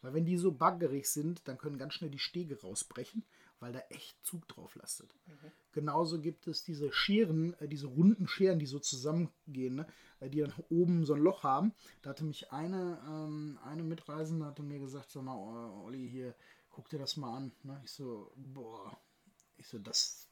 Weil 0.00 0.14
wenn 0.14 0.26
die 0.26 0.36
so 0.36 0.52
baggerig 0.52 1.08
sind, 1.08 1.46
dann 1.46 1.58
können 1.58 1.78
ganz 1.78 1.94
schnell 1.94 2.10
die 2.10 2.18
Stege 2.18 2.60
rausbrechen, 2.60 3.24
weil 3.62 3.72
da 3.72 3.78
echt 3.90 4.16
Zug 4.26 4.46
drauf 4.48 4.74
lastet. 4.74 5.14
Mhm. 5.26 5.52
Genauso 5.70 6.20
gibt 6.20 6.48
es 6.48 6.64
diese 6.64 6.92
Scheren, 6.92 7.54
äh, 7.60 7.68
diese 7.68 7.86
runden 7.86 8.26
Scheren, 8.26 8.58
die 8.58 8.66
so 8.66 8.80
zusammengehen, 8.80 9.76
ne? 9.76 9.86
Äh, 10.18 10.28
die 10.28 10.40
dann 10.40 10.52
oben 10.68 11.04
so 11.04 11.14
ein 11.14 11.20
Loch 11.20 11.44
haben. 11.44 11.72
Da 12.02 12.10
hatte 12.10 12.24
mich 12.24 12.52
eine, 12.52 13.00
ähm, 13.06 13.58
eine 13.64 13.84
Mitreisende 13.84 14.46
hatte 14.46 14.64
mir 14.64 14.80
gesagt, 14.80 15.12
sag 15.12 15.22
mal, 15.22 15.36
oh, 15.36 15.84
Olli, 15.84 16.08
hier, 16.10 16.34
guck 16.70 16.88
dir 16.88 16.98
das 16.98 17.16
mal 17.16 17.36
an. 17.36 17.52
Ne? 17.62 17.80
Ich 17.84 17.92
so, 17.92 18.32
boah, 18.34 18.98
ich 19.56 19.68
so, 19.68 19.78
das, 19.78 20.26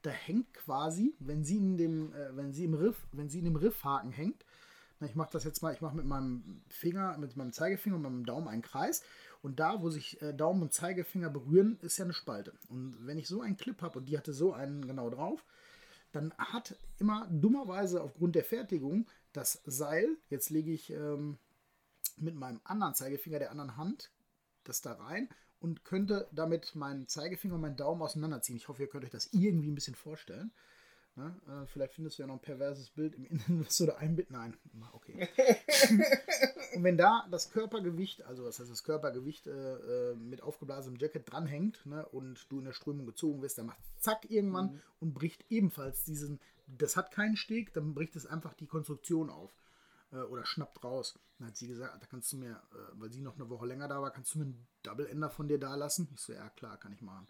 da 0.00 0.10
hängt 0.10 0.54
quasi, 0.54 1.14
wenn 1.18 1.44
sie 1.44 1.58
in 1.58 1.76
dem, 1.76 2.14
äh, 2.14 2.34
wenn 2.34 2.54
sie 2.54 2.64
im 2.64 2.74
Riff, 2.74 3.06
wenn 3.12 3.28
sie 3.28 3.40
in 3.40 3.44
dem 3.44 3.56
Riffhaken 3.56 4.10
hängt, 4.10 4.42
ich 5.00 5.14
mache 5.14 5.30
das 5.32 5.44
jetzt 5.44 5.62
mal, 5.62 5.72
ich 5.72 5.80
mache 5.80 5.94
mit 5.94 6.06
meinem 6.06 6.62
Finger, 6.68 7.16
mit 7.18 7.36
meinem 7.36 7.52
Zeigefinger 7.52 7.96
und 7.96 8.02
meinem 8.02 8.26
Daumen 8.26 8.48
einen 8.48 8.62
Kreis. 8.62 9.04
Und 9.40 9.60
da, 9.60 9.82
wo 9.82 9.90
sich 9.90 10.20
äh, 10.20 10.34
Daumen 10.34 10.62
und 10.62 10.72
Zeigefinger 10.72 11.30
berühren, 11.30 11.78
ist 11.82 11.98
ja 11.98 12.04
eine 12.04 12.14
Spalte. 12.14 12.54
Und 12.68 12.96
wenn 13.06 13.18
ich 13.18 13.28
so 13.28 13.40
einen 13.40 13.56
Clip 13.56 13.80
habe 13.82 14.00
und 14.00 14.06
die 14.06 14.18
hatte 14.18 14.32
so 14.32 14.52
einen 14.52 14.86
genau 14.86 15.10
drauf, 15.10 15.44
dann 16.12 16.32
hat 16.38 16.76
immer 16.98 17.28
dummerweise 17.30 18.02
aufgrund 18.02 18.34
der 18.34 18.44
Fertigung 18.44 19.08
das 19.32 19.60
Seil, 19.64 20.16
jetzt 20.30 20.50
lege 20.50 20.72
ich 20.72 20.90
ähm, 20.90 21.38
mit 22.16 22.34
meinem 22.34 22.60
anderen 22.64 22.94
Zeigefinger 22.94 23.38
der 23.38 23.50
anderen 23.50 23.76
Hand 23.76 24.10
das 24.64 24.80
da 24.80 24.92
rein 24.92 25.28
und 25.60 25.84
könnte 25.84 26.28
damit 26.32 26.74
meinen 26.74 27.08
Zeigefinger 27.08 27.54
und 27.54 27.60
meinen 27.60 27.76
Daumen 27.76 28.02
auseinanderziehen. 28.02 28.56
Ich 28.56 28.68
hoffe, 28.68 28.82
ihr 28.82 28.88
könnt 28.88 29.04
euch 29.04 29.10
das 29.10 29.32
irgendwie 29.32 29.70
ein 29.70 29.74
bisschen 29.74 29.94
vorstellen. 29.94 30.52
Ne? 31.18 31.34
Äh, 31.48 31.66
vielleicht 31.66 31.94
findest 31.94 32.16
du 32.16 32.22
ja 32.22 32.28
noch 32.28 32.36
ein 32.36 32.40
perverses 32.40 32.90
Bild 32.90 33.16
im 33.16 33.26
Inneren, 33.26 33.60
was 33.66 33.76
du 33.76 33.86
da 33.86 33.96
einbinden. 33.96 34.36
Nein, 34.36 34.56
okay. 34.92 35.28
und 36.74 36.84
wenn 36.84 36.96
da 36.96 37.26
das 37.28 37.50
Körpergewicht, 37.50 38.22
also 38.22 38.44
was 38.44 38.60
heißt 38.60 38.70
das 38.70 38.84
Körpergewicht 38.84 39.48
äh, 39.48 40.12
äh, 40.12 40.14
mit 40.14 40.42
aufgeblasenem 40.42 40.96
Jacket 40.96 41.30
dranhängt 41.30 41.84
ne, 41.86 42.06
und 42.06 42.46
du 42.52 42.60
in 42.60 42.66
der 42.66 42.72
Strömung 42.72 43.04
gezogen 43.04 43.42
wirst, 43.42 43.58
dann 43.58 43.66
macht 43.66 43.80
zack 43.98 44.30
irgendwann 44.30 44.74
mhm. 44.74 44.80
und 45.00 45.14
bricht 45.14 45.44
ebenfalls 45.50 46.04
diesen, 46.04 46.38
das 46.68 46.96
hat 46.96 47.10
keinen 47.10 47.36
Steg, 47.36 47.72
dann 47.72 47.94
bricht 47.94 48.14
es 48.14 48.24
einfach 48.24 48.54
die 48.54 48.66
Konstruktion 48.66 49.28
auf 49.28 49.50
äh, 50.12 50.18
oder 50.18 50.46
schnappt 50.46 50.84
raus. 50.84 51.18
Dann 51.40 51.48
hat 51.48 51.56
sie 51.56 51.66
gesagt, 51.66 52.00
da 52.00 52.06
kannst 52.06 52.32
du 52.32 52.36
mir, 52.36 52.52
äh, 52.52 52.76
weil 52.92 53.10
sie 53.10 53.22
noch 53.22 53.34
eine 53.34 53.50
Woche 53.50 53.66
länger 53.66 53.88
da 53.88 54.00
war, 54.00 54.12
kannst 54.12 54.34
du 54.34 54.38
mir 54.38 54.44
einen 54.44 54.68
Double 54.84 55.06
Ender 55.06 55.30
von 55.30 55.48
dir 55.48 55.58
da 55.58 55.74
lassen? 55.74 56.08
Ich 56.14 56.20
so, 56.20 56.32
ja 56.32 56.48
klar, 56.50 56.78
kann 56.78 56.92
ich 56.92 57.02
machen. 57.02 57.26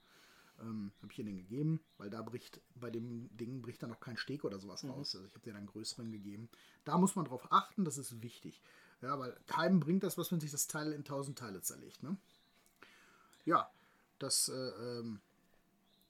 Ähm, 0.61 0.93
habe 1.03 1.13
ich 1.13 1.19
ihr 1.19 1.25
den 1.25 1.37
gegeben, 1.37 1.81
weil 1.99 2.11
da 2.11 2.23
bricht, 2.23 2.61
bei 2.75 2.91
dem 2.91 3.29
Ding 3.37 3.63
bricht 3.63 3.83
dann 3.83 3.91
noch 3.91 4.01
kein 4.01 4.17
Steg 4.17 4.45
oder 4.45 4.59
sowas 4.59 4.83
mhm. 4.83 4.91
raus. 4.91 5.15
Also 5.15 5.27
ich 5.27 5.35
habe 5.35 5.45
dir 5.45 5.53
dann 5.53 5.59
einen 5.59 5.67
größeren 5.69 6.11
gegeben. 6.11 6.49
Da 6.85 6.99
muss 6.99 7.17
man 7.17 7.25
drauf 7.25 7.53
achten, 7.53 7.85
das 7.85 7.99
ist 7.99 8.23
wichtig. 8.23 8.61
Ja, 9.01 9.19
weil 9.19 9.37
keinem 9.47 9.79
bringt 9.81 10.03
das 10.03 10.19
was, 10.19 10.33
wenn 10.33 10.41
sich 10.41 10.51
das 10.51 10.67
Teil 10.67 10.93
in 10.93 11.05
tausend 11.05 11.39
Teile 11.39 11.63
zerlegt. 11.63 12.03
Ne? 12.03 12.17
Ja, 13.45 13.71
das. 14.19 14.49
Äh, 14.49 14.55
ähm, 14.55 15.21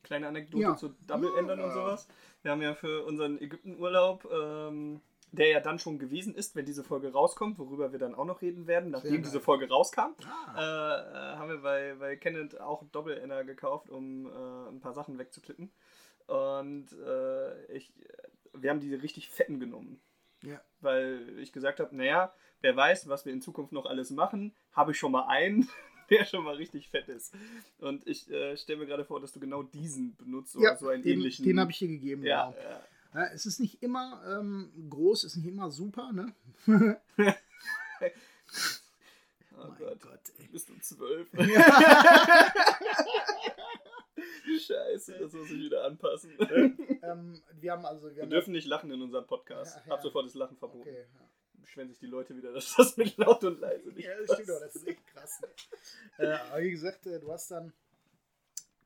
Kleine 0.03 0.29
Anekdote 0.29 0.63
ja. 0.63 0.77
zu 0.77 0.95
Double-Endern 1.07 1.59
ja, 1.59 1.67
und 1.67 1.73
sowas. 1.73 2.09
Wir 2.43 2.53
haben 2.53 2.63
ja 2.63 2.75
für 2.75 3.05
unseren 3.05 3.39
Ägypten-Urlaub 3.39 4.27
ähm, 4.33 5.03
der 5.33 5.49
ja 5.49 5.61
dann 5.61 5.79
schon 5.79 5.99
gewesen 5.99 6.35
ist, 6.35 6.57
wenn 6.57 6.65
diese 6.65 6.85
Folge 6.85 7.13
rauskommt, 7.13 7.59
worüber 7.59 7.93
wir 7.93 7.99
dann 7.99 8.15
auch 8.15 8.25
noch 8.25 8.43
reden 8.43 8.67
werden, 8.67 8.91
nachdem 8.91 9.23
diese 9.23 9.41
Folge 9.41 9.69
rauskam, 9.69 10.15
ah. 10.25 11.35
äh, 11.35 11.37
haben 11.37 11.51
wir 11.51 11.59
bei, 11.59 11.95
bei 11.99 12.17
Kenneth 12.17 12.61
auch 12.61 12.85
Doppel-Inner 12.93 13.45
gekauft, 13.45 13.91
um 13.91 14.27
äh, 14.27 14.69
ein 14.71 14.81
paar 14.81 14.95
Sachen 14.95 15.19
wegzuklippen. 15.19 15.71
Und 16.27 16.93
äh, 16.93 17.73
ich, 17.73 17.93
wir 18.53 18.71
haben 18.71 18.81
diese 18.81 19.03
richtig 19.03 19.29
fetten 19.29 19.61
genommen. 19.61 20.01
Ja. 20.43 20.61
Weil 20.81 21.39
ich 21.39 21.53
gesagt 21.53 21.81
habe, 21.81 21.95
naja, 21.97 22.33
wer 22.61 22.77
weiß, 22.77 23.09
was 23.09 23.25
wir 23.25 23.33
in 23.33 23.41
Zukunft 23.41 23.73
noch 23.73 23.87
alles 23.87 24.11
machen, 24.11 24.55
habe 24.73 24.93
ich 24.93 24.99
schon 24.99 25.13
mal 25.13 25.27
einen, 25.27 25.69
der 26.11 26.25
schon 26.25 26.45
mal 26.45 26.55
richtig 26.55 26.89
fett 26.89 27.09
ist. 27.09 27.35
Und 27.79 28.07
ich 28.07 28.31
äh, 28.31 28.57
stelle 28.57 28.81
mir 28.81 28.87
gerade 28.87 29.05
vor, 29.05 29.21
dass 29.21 29.33
du 29.33 29.41
genau 29.41 29.63
diesen 29.63 30.17
benutzt 30.17 30.57
oder 30.57 30.71
ja, 30.71 30.77
so 30.77 30.89
einen 30.89 31.03
den, 31.03 31.21
ähnlichen. 31.21 31.45
Den 31.45 31.61
habe 31.61 31.71
ich 31.71 31.79
hier 31.79 31.89
gegeben, 31.89 32.25
ja. 32.25 32.51
Genau. 32.51 32.81
Es 33.13 33.47
ist 33.47 33.59
nicht 33.59 33.83
immer 33.83 34.23
ähm, 34.27 34.71
groß, 34.91 35.25
ist 35.25 35.37
nicht 35.37 35.47
immer 35.47 35.71
super, 35.71 36.13
ne? 36.13 36.35
oh 39.57 39.73
Gott. 39.79 40.01
Gott 40.01 40.21
Bist 40.53 40.69
du 40.69 40.79
zwölf? 40.81 41.29
Scheiße, 44.69 45.19
das 45.19 45.33
muss 45.33 45.51
ich 45.51 45.59
wieder 45.59 45.85
anpassen. 45.85 46.33
ähm, 47.03 47.41
wir 47.61 47.73
haben 47.73 47.87
also. 47.87 48.09
Wir, 48.09 48.17
wir 48.17 48.23
haben 48.23 48.31
dürfen 48.31 48.53
nicht 48.53 48.67
lachen 48.67 48.91
in 48.91 49.01
unserem 49.01 49.27
Podcast. 49.27 49.77
Ja, 49.77 49.83
ja. 49.87 49.95
Ab 49.95 50.03
sofort 50.03 50.27
das 50.27 50.35
Lachen 50.35 50.57
verboten. 50.57 50.89
Okay. 50.89 51.07
Beschweren 51.55 51.89
sich 51.89 51.99
die 51.99 52.07
Leute 52.07 52.37
wieder, 52.37 52.53
dass 52.53 52.75
das 52.77 52.97
mit 52.97 53.17
laut 53.17 53.45
und 53.45 53.61
leise 53.61 53.91
nicht 53.91 54.07
Ja, 54.07 54.17
das 54.19 54.35
stimmt 54.35 54.49
doch, 54.49 54.61
das 54.61 54.77
ist 54.77 54.87
echt 54.87 55.07
krass. 55.07 55.41
Ne? 55.41 55.49
äh, 56.25 56.33
aber 56.33 56.63
wie 56.63 56.71
gesagt, 56.71 57.07
äh, 57.07 57.21
du 57.21 57.31
hast 57.33 57.51
dann 57.51 57.73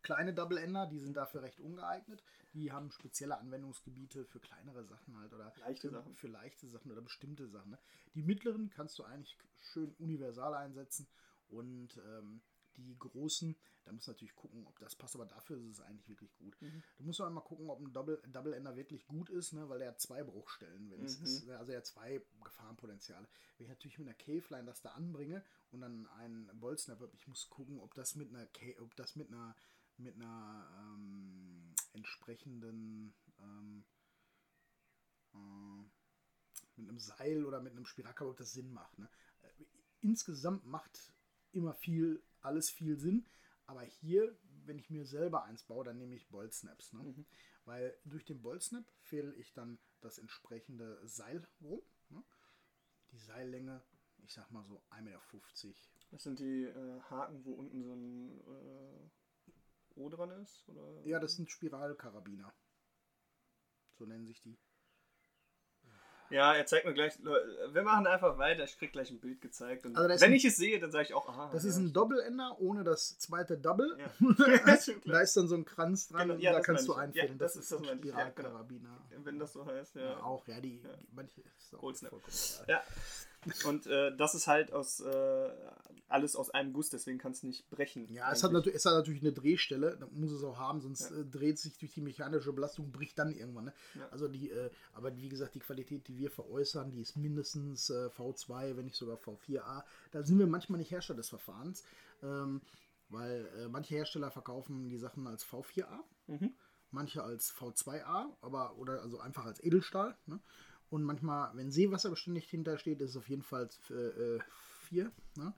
kleine 0.03 0.35
Double 0.35 0.59
Ender, 0.59 0.87
die 0.87 0.99
sind 0.99 1.17
dafür 1.17 1.43
recht 1.43 1.61
ungeeignet. 1.61 2.23
Die 2.55 2.73
haben 2.73 2.91
spezielle 2.91 3.39
Anwendungsgebiete 3.39 4.25
für 4.25 4.41
kleinere 4.41 4.85
Sachen 4.85 5.19
halt 5.19 5.33
oder 5.33 5.53
leichte 5.61 5.89
für, 5.89 5.95
Sachen. 5.95 6.15
für 6.15 6.29
leichte 6.29 6.69
Sachen 6.69 6.91
oder 6.91 7.01
bestimmte 7.01 7.49
Sachen. 7.49 7.71
Ne? 7.71 7.79
Die 8.15 8.23
mittleren 8.23 8.71
kannst 8.71 8.99
du 8.99 9.05
eigentlich 9.05 9.37
schön 9.61 9.95
universal 9.99 10.55
einsetzen 10.55 11.07
und 11.49 11.97
ähm, 12.07 12.43
die 12.77 12.97
großen, 12.99 13.57
da 13.85 13.93
musst 13.93 14.07
du 14.07 14.13
natürlich 14.13 14.35
gucken, 14.35 14.67
ob 14.67 14.79
das 14.79 14.97
passt, 14.97 15.15
aber 15.15 15.27
dafür 15.27 15.59
ist 15.59 15.67
es 15.67 15.81
eigentlich 15.81 16.09
wirklich 16.09 16.35
gut. 16.37 16.61
Mhm. 16.61 16.83
Du 16.99 17.05
musst 17.05 17.21
auch 17.21 17.27
einmal 17.27 17.45
gucken, 17.45 17.69
ob 17.71 17.81
ein 17.81 17.93
Double, 17.93 18.21
Double 18.27 18.55
Ender 18.55 18.77
wirklich 18.77 19.07
gut 19.07 19.31
ist, 19.31 19.53
ne? 19.53 19.69
weil 19.69 19.81
er 19.83 19.89
hat 19.89 20.01
zwei 20.01 20.23
Bruchstellen, 20.23 20.91
wenn 20.91 21.05
es 21.05 21.19
mhm. 21.19 21.25
ist. 21.25 21.49
Also 21.51 21.73
er 21.73 21.79
hat 21.79 21.87
zwei 21.87 22.23
Gefahrenpotenziale. 22.43 23.29
Wenn 23.57 23.65
ich 23.65 23.71
natürlich 23.71 23.99
mit 23.99 24.09
einer 24.09 24.17
Caveline 24.17 24.65
das 24.67 24.81
da 24.81 24.91
anbringe 24.91 25.45
und 25.71 25.81
dann 25.81 26.07
einen 26.19 26.49
Boltsnap 26.59 27.01
habe, 27.01 27.13
ich 27.15 27.27
muss 27.29 27.49
gucken, 27.51 27.81
ob 27.81 27.95
das 27.95 28.15
mit 28.15 28.29
einer, 28.29 28.47
ob 28.81 28.95
das 28.97 29.17
mit 29.17 29.29
einer 29.29 29.55
mit 30.03 30.17
einer 30.17 30.69
ähm, 30.81 31.75
entsprechenden 31.93 33.15
ähm, 33.41 33.85
äh, 35.35 35.83
mit 36.77 36.89
einem 36.89 36.99
Seil 36.99 37.45
oder 37.45 37.61
mit 37.61 37.73
einem 37.73 37.87
Spirakel, 37.87 38.27
ob 38.27 38.37
das 38.37 38.53
Sinn 38.53 38.73
macht. 38.73 38.99
Ne? 38.99 39.09
Äh, 39.43 39.49
insgesamt 40.01 40.65
macht 40.67 41.13
immer 41.53 41.75
viel, 41.75 42.23
alles 42.41 42.71
viel 42.71 42.99
Sinn, 42.99 43.27
aber 43.67 43.83
hier, 43.83 44.37
wenn 44.65 44.79
ich 44.79 44.91
mir 44.91 45.05
selber 45.05 45.45
eins 45.45 45.63
baue, 45.65 45.85
dann 45.85 45.99
nehme 45.99 46.15
ich 46.15 46.29
Boltsnaps. 46.29 46.93
Ne? 46.93 47.03
Mhm. 47.03 47.27
Weil 47.65 47.97
durch 48.05 48.25
den 48.25 48.43
Boltsnap 48.43 48.85
fehle 49.03 49.35
ich 49.35 49.53
dann 49.53 49.79
das 50.01 50.19
entsprechende 50.19 51.01
Seil 51.07 51.47
rum. 51.61 51.83
Ne? 52.09 52.23
Die 53.13 53.19
Seillänge, 53.19 53.83
ich 54.25 54.33
sag 54.33 54.51
mal 54.51 54.65
so 54.65 54.83
1,50 54.91 55.03
Meter. 55.03 55.19
Das 56.11 56.23
sind 56.23 56.39
die 56.41 56.65
äh, 56.65 57.01
Haken, 57.03 57.45
wo 57.45 57.53
unten 57.55 57.83
so 57.83 57.95
ein 57.95 58.41
äh, 58.41 59.11
O 59.97 60.09
dran 60.09 60.31
ist? 60.43 60.69
Oder? 60.69 61.07
Ja, 61.07 61.19
das 61.19 61.35
sind 61.35 61.51
Spiralkarabiner. 61.51 62.53
So 63.99 64.07
nennen 64.07 64.27
sich 64.27 64.41
die. 64.43 64.59
Ja, 66.33 66.55
er 66.55 66.65
zeigt 66.65 66.87
mir 66.87 66.95
gleich. 66.95 67.13
Wir 67.23 67.83
machen 67.83 68.07
einfach 68.07 68.39
weiter. 68.39 68.65
Ich 68.65 68.79
krieg 68.79 68.91
gleich 68.93 69.11
ein 69.11 69.21
Bild 69.21 69.43
gezeigt. 69.43 69.85
Und 69.85 69.97
also 69.97 70.09
wenn 70.09 70.31
ein, 70.31 70.37
ich 70.37 70.45
es 70.47 70.57
sehe, 70.57 70.81
dann 70.81 70.91
sage 70.91 71.05
ich 71.05 71.15
auch, 71.15 71.29
aha. 71.29 71.51
Das 71.53 71.65
ja. 71.65 71.69
ist 71.69 71.77
ein 71.77 71.93
Doppelender 71.93 72.59
ohne 72.59 72.85
das 72.85 73.19
zweite 73.19 73.59
Double. 73.59 73.99
Ja. 73.99 74.11
da 75.05 75.21
ist 75.21 75.37
dann 75.37 75.47
so 75.47 75.57
ein 75.57 75.67
Kranz 75.67 76.09
dran 76.09 76.29
genau, 76.29 76.41
ja, 76.41 76.51
und 76.51 76.57
da 76.57 76.61
kannst 76.63 76.89
du 76.89 76.95
einfüllen. 76.95 77.37
das, 77.37 77.53
das, 77.53 77.65
ist, 77.65 77.73
ist 77.73 77.87
ein 77.87 77.99
Spiralkarabiner. 77.99 78.99
Wenn 79.19 79.39
das 79.39 79.53
so 79.53 79.67
heißt, 79.67 79.97
ja. 79.97 80.23
auch, 80.23 80.47
ja, 80.49 80.59
die, 80.61 80.83
manche 81.13 81.43
ist 81.43 81.75
auch 81.75 81.93
Ja. 82.67 82.83
Und 83.65 83.87
äh, 83.87 84.17
das 84.17 84.35
ist 84.35 84.47
halt 84.47 84.73
aus 84.73 85.01
äh, 85.01 85.51
alles 86.13 86.37
aus 86.37 86.51
einem 86.51 86.73
Guss, 86.73 86.91
deswegen 86.91 87.19
kann 87.19 87.33
es 87.33 87.43
nicht 87.43 87.69
brechen. 87.71 88.13
Ja, 88.13 88.31
es 88.31 88.45
hat, 88.45 88.53
es 88.67 88.85
hat, 88.85 88.93
natürlich 88.93 89.23
eine 89.23 89.33
Drehstelle, 89.33 89.97
da 89.99 90.07
muss 90.13 90.31
es 90.31 90.45
auch 90.45 90.59
haben, 90.59 90.81
sonst 90.81 91.11
ja. 91.11 91.17
äh, 91.17 91.25
dreht 91.25 91.59
sich 91.59 91.79
durch 91.79 91.93
die 91.93 92.01
mechanische 92.01 92.53
Belastung, 92.53 92.93
bricht 92.93 93.19
dann 93.19 93.33
irgendwann. 93.33 93.67
Ne? 93.67 93.75
Ja. 93.95 94.09
Also 94.11 94.29
die, 94.29 94.51
äh, 94.51 94.71
aber 94.93 95.17
wie 95.17 95.29
gesagt, 95.29 95.55
die 95.55 95.61
Qualität, 95.61 96.07
die 96.09 96.19
wir 96.19 96.31
veräußern, 96.31 96.91
die 96.91 97.01
ist 97.01 97.17
mindestens 97.17 97.91
äh, 97.91 98.11
V2, 98.17 98.77
wenn 98.77 98.85
nicht 98.85 98.97
sogar 98.97 99.17
V4A. 99.17 99.83
Da 100.13 100.23
sind 100.23 100.39
wir 100.39 100.47
manchmal 100.47 100.79
nicht 100.79 100.91
Hersteller 100.91 101.17
des 101.17 101.31
Verfahrens, 101.31 101.83
ähm, 102.23 102.61
weil 103.09 103.49
äh, 103.59 103.69
manche 103.69 103.95
Hersteller 103.95 104.31
verkaufen 104.31 104.89
die 104.89 104.99
Sachen 104.99 105.27
als 105.27 105.45
V4A, 105.45 106.01
mhm. 106.27 106.55
manche 106.91 107.23
als 107.23 107.53
V2A, 107.53 108.27
aber 108.43 108.77
oder 108.77 109.03
also 109.03 109.19
einfach 109.19 109.47
als 109.47 109.63
Edelstahl. 109.63 110.17
Ne? 110.27 110.41
Und 110.93 111.05
manchmal, 111.05 111.57
wenn 111.57 111.71
Seewasserbeständig 111.71 112.51
hintersteht, 112.51 113.01
ist 113.01 113.11
es 113.11 113.17
auf 113.17 113.27
jeden 113.27 113.43
Fall 113.43 113.71
4. 114.89 115.05
Äh, 115.07 115.41
ne? 115.41 115.55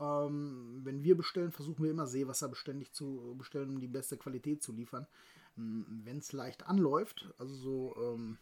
Ähm, 0.00 0.80
wenn 0.82 1.04
wir 1.04 1.16
bestellen, 1.16 1.52
versuchen 1.52 1.84
wir 1.84 1.92
immer 1.92 2.08
seewasserbeständig 2.08 2.92
zu 2.92 3.36
bestellen, 3.38 3.70
um 3.70 3.80
die 3.80 3.86
beste 3.86 4.16
Qualität 4.16 4.64
zu 4.64 4.72
liefern. 4.72 5.06
Ähm, 5.56 5.86
wenn 6.02 6.18
es 6.18 6.32
leicht 6.32 6.66
anläuft, 6.66 7.32
also 7.38 7.54
so, 7.54 7.96
ähm, 7.96 8.38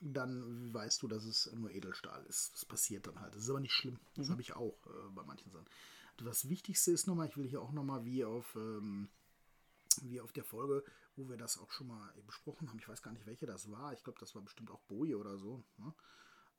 dann 0.00 0.74
weißt 0.74 1.02
du, 1.02 1.08
dass 1.08 1.24
es 1.24 1.50
nur 1.54 1.70
Edelstahl 1.70 2.22
ist. 2.26 2.52
Das 2.52 2.66
passiert 2.66 3.06
dann 3.06 3.18
halt. 3.18 3.34
Das 3.34 3.44
ist 3.44 3.48
aber 3.48 3.60
nicht 3.60 3.72
schlimm. 3.72 3.98
Das 4.16 4.28
mhm. 4.28 4.32
habe 4.32 4.42
ich 4.42 4.54
auch 4.54 4.76
äh, 4.86 5.08
bei 5.14 5.22
manchen 5.22 5.50
Sachen. 5.50 5.66
Das 6.18 6.50
Wichtigste 6.50 6.92
ist 6.92 7.06
nochmal, 7.06 7.28
ich 7.28 7.38
will 7.38 7.48
hier 7.48 7.62
auch 7.62 7.72
nochmal 7.72 8.04
wie 8.04 8.22
auf 8.22 8.54
ähm, 8.54 9.08
wie 10.02 10.20
auf 10.20 10.32
der 10.32 10.44
Folge, 10.44 10.84
wo 11.16 11.28
wir 11.28 11.36
das 11.36 11.58
auch 11.58 11.70
schon 11.70 11.88
mal 11.88 12.12
besprochen 12.26 12.68
haben, 12.68 12.78
ich 12.78 12.88
weiß 12.88 13.02
gar 13.02 13.12
nicht, 13.12 13.26
welche 13.26 13.46
das 13.46 13.70
war, 13.70 13.92
ich 13.92 14.02
glaube, 14.02 14.18
das 14.20 14.34
war 14.34 14.42
bestimmt 14.42 14.70
auch 14.70 14.80
Boje 14.82 15.18
oder 15.18 15.38
so, 15.38 15.64
ne? 15.78 15.94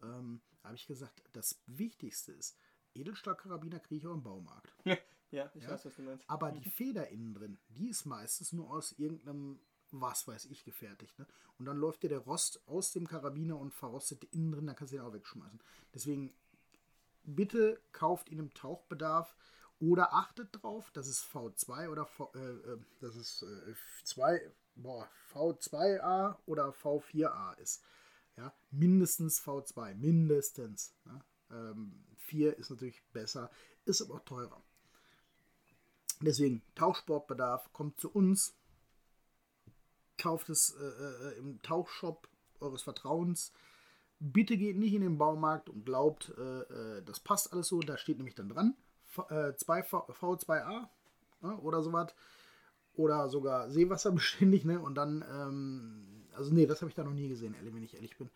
ähm, 0.04 0.42
habe 0.64 0.76
ich 0.76 0.88
gesagt, 0.88 1.22
das 1.34 1.62
Wichtigste 1.68 2.32
ist, 2.34 2.58
Edelstahlkarabiner 2.94 3.80
kriege 3.80 4.00
ich 4.00 4.08
auch 4.08 4.14
im 4.14 4.24
Baumarkt. 4.24 4.74
ja, 5.32 5.52
ich 5.54 5.64
Ja? 5.64 5.72
weiß, 5.72 5.86
was 5.86 5.96
du 5.96 6.02
meinst. 6.04 6.30
Aber 6.30 6.52
die 6.52 6.64
Feder 6.70 7.10
innen 7.10 7.34
drin, 7.34 7.58
die 7.70 7.90
ist 7.90 8.06
meistens 8.06 8.54
nur 8.54 8.70
aus 8.72 8.94
irgendeinem, 8.94 9.60
was 9.92 10.28
weiß 10.28 10.46
ich, 10.46 10.64
gefertigt. 10.64 11.18
Ne? 11.20 11.28
Und 11.58 11.66
dann 11.66 11.78
läuft 11.78 12.04
dir 12.04 12.10
der 12.10 12.20
Rost 12.20 12.68
aus 12.68 12.92
dem 12.92 13.08
Karabiner 13.08 13.58
und 13.58 13.74
verrostet 13.74 14.24
innen 14.26 14.52
drin, 14.52 14.68
dann 14.68 14.76
kannst 14.76 14.94
du 14.94 14.98
den 14.98 15.06
auch 15.06 15.14
wegschmeißen. 15.14 15.60
Deswegen 15.94 16.34
bitte 17.24 17.82
kauft 17.92 18.30
ihn 18.30 18.40
im 18.40 18.54
Tauchbedarf 18.54 19.36
oder 19.80 20.14
achtet 20.14 20.50
drauf, 20.52 20.92
dass 20.92 21.08
es 21.08 21.24
V2 21.24 21.90
oder 21.90 22.06
v, 22.06 22.32
äh, 22.36 22.40
äh, 22.40 22.80
dass 23.02 23.16
es 23.16 23.44
äh, 23.44 23.74
2, 24.04 24.52
boah, 24.76 25.08
V2A 25.34 26.38
oder 26.46 26.70
V4A 26.70 27.58
ist. 27.60 27.84
Ja, 28.38 28.54
mindestens 28.72 29.42
V2, 29.42 29.96
mindestens. 29.96 30.94
Ne? 31.06 31.22
Ähm, 31.52 32.06
4 32.18 32.58
ist 32.58 32.70
natürlich 32.70 33.02
besser, 33.12 33.50
ist 33.86 34.02
aber 34.02 34.16
auch 34.16 34.26
teurer. 34.26 34.62
Deswegen, 36.22 36.62
Tauchsportbedarf, 36.76 37.72
kommt 37.74 38.00
zu 38.00 38.10
uns, 38.10 38.56
kauft 40.18 40.50
es 40.50 40.76
äh, 40.80 40.86
äh, 40.86 41.38
im 41.38 41.62
Tauchshop 41.62 42.30
eures 42.60 42.84
Vertrauens. 42.84 43.52
Bitte 44.20 44.58
geht 44.58 44.78
nicht 44.78 44.94
in 44.94 45.02
den 45.02 45.18
Baumarkt 45.18 45.70
und 45.70 45.86
glaubt, 45.86 46.34
äh, 46.38 46.62
äh, 46.62 47.04
das 47.04 47.20
passt 47.20 47.52
alles 47.52 47.68
so. 47.68 47.82
Da 47.82 47.98
steht 47.98 48.18
nämlich 48.18 48.36
dann 48.36 48.50
dran, 48.50 48.76
2 49.58 49.84
v, 49.84 50.08
V2A 50.12 50.90
ne, 51.42 51.58
oder 51.58 51.82
sowas. 51.84 52.14
Oder 52.96 53.30
sogar 53.30 53.70
seewasserbeständig. 53.70 54.66
Ne? 54.66 54.80
Und 54.80 54.96
dann, 54.96 55.24
ähm, 55.30 56.26
also 56.34 56.54
nee, 56.54 56.66
das 56.66 56.82
habe 56.82 56.90
ich 56.90 56.96
da 56.96 57.04
noch 57.04 57.14
nie 57.14 57.28
gesehen, 57.28 57.54
ehrlich, 57.56 57.74
wenn 57.74 57.84
ich 57.84 57.94
ehrlich 57.96 58.18
bin. 58.18 58.30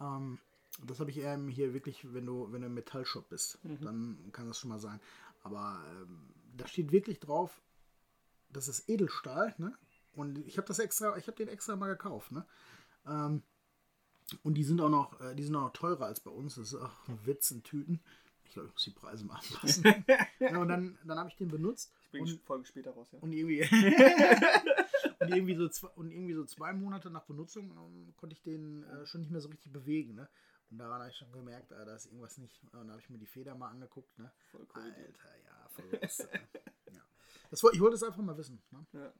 Ähm, 0.00 0.38
das 0.86 1.00
habe 1.00 1.10
ich 1.10 1.18
eher 1.18 1.34
im- 1.34 1.48
hier 1.48 1.74
wirklich, 1.74 2.12
wenn 2.14 2.26
du, 2.26 2.52
wenn 2.52 2.62
du 2.62 2.68
im 2.68 2.74
Metallshop 2.74 3.28
bist, 3.30 3.58
dann 3.64 4.18
kann 4.32 4.48
das 4.48 4.58
schon 4.60 4.70
mal 4.70 4.78
sein. 4.80 5.00
Aber 5.44 5.80
ähm, 6.02 6.20
da 6.56 6.66
steht 6.68 6.92
wirklich 6.92 7.20
drauf, 7.20 7.60
das 8.52 8.68
ist 8.68 8.88
Edelstahl, 8.88 9.54
ne? 9.58 9.74
Und 10.14 10.38
ich 10.46 10.58
habe 10.58 10.66
das 10.68 10.78
extra, 10.78 11.16
ich 11.16 11.26
habe 11.26 11.36
den 11.36 11.48
extra 11.48 11.76
mal 11.76 11.88
gekauft, 11.88 12.32
ne? 12.32 12.44
Ähm, 13.06 13.42
und 14.42 14.54
die 14.54 14.64
sind 14.64 14.80
auch 14.80 14.88
noch, 14.88 15.20
äh, 15.20 15.34
die 15.34 15.44
sind 15.44 15.54
auch 15.56 15.62
noch 15.62 15.72
teurer 15.72 16.06
als 16.06 16.20
bei 16.20 16.30
uns. 16.30 16.56
Das 16.56 16.72
ist 16.72 16.80
auch 16.80 16.90
ein 17.08 17.18
Witz 17.24 17.50
in 17.50 17.62
Tüten. 17.62 18.00
Ich 18.46 18.52
glaube, 18.52 18.68
ich 18.68 18.74
muss 18.74 18.84
die 18.84 18.90
Preise 18.90 19.24
mal 19.24 19.34
anpassen. 19.34 19.84
ja, 20.38 20.58
und 20.58 20.68
dann, 20.68 20.98
dann 21.04 21.18
habe 21.18 21.28
ich 21.28 21.36
den 21.36 21.48
benutzt. 21.48 21.92
Ich 22.04 22.10
bringe 22.10 22.26
die 22.26 22.32
und, 22.32 22.42
Folge 22.42 22.64
später 22.66 22.92
raus, 22.92 23.08
ja. 23.12 23.18
und 23.20 23.32
irgendwie 23.32 23.62
und 25.20 25.28
irgendwie 25.28 25.56
so 25.56 25.68
zwei, 25.68 25.88
und 25.88 26.10
irgendwie 26.10 26.34
so 26.34 26.44
zwei 26.44 26.72
Monate 26.72 27.10
nach 27.10 27.24
Benutzung 27.24 27.70
ähm, 27.70 28.14
konnte 28.16 28.34
ich 28.34 28.42
den 28.42 28.84
äh, 28.84 29.06
schon 29.06 29.20
nicht 29.20 29.30
mehr 29.30 29.40
so 29.40 29.48
richtig 29.48 29.72
bewegen, 29.72 30.14
ne? 30.14 30.28
Und 30.70 30.78
daran 30.78 31.00
habe 31.00 31.10
ich 31.10 31.16
schon 31.16 31.30
gemerkt, 31.30 31.72
äh, 31.72 31.84
da 31.84 31.94
ist 31.94 32.06
irgendwas 32.06 32.38
nicht. 32.38 32.62
Und 32.62 32.74
dann 32.74 32.90
habe 32.90 33.00
ich 33.00 33.10
mir 33.10 33.18
die 33.18 33.26
Feder 33.26 33.54
mal 33.54 33.68
angeguckt, 33.68 34.18
ne? 34.18 34.32
Voll 34.50 34.66
cool. 34.74 34.82
Alter, 34.82 35.38
ja, 35.44 35.68
voll 35.68 35.98
los, 36.00 36.20
äh, 36.20 36.38
ja. 36.92 37.02
Das, 37.50 37.62
ich 37.72 37.80
wollte 37.80 37.96
es 37.96 38.02
einfach 38.02 38.22
mal 38.22 38.36
wissen. 38.36 38.62
Ne? 38.70 38.86
Ja. 38.92 39.12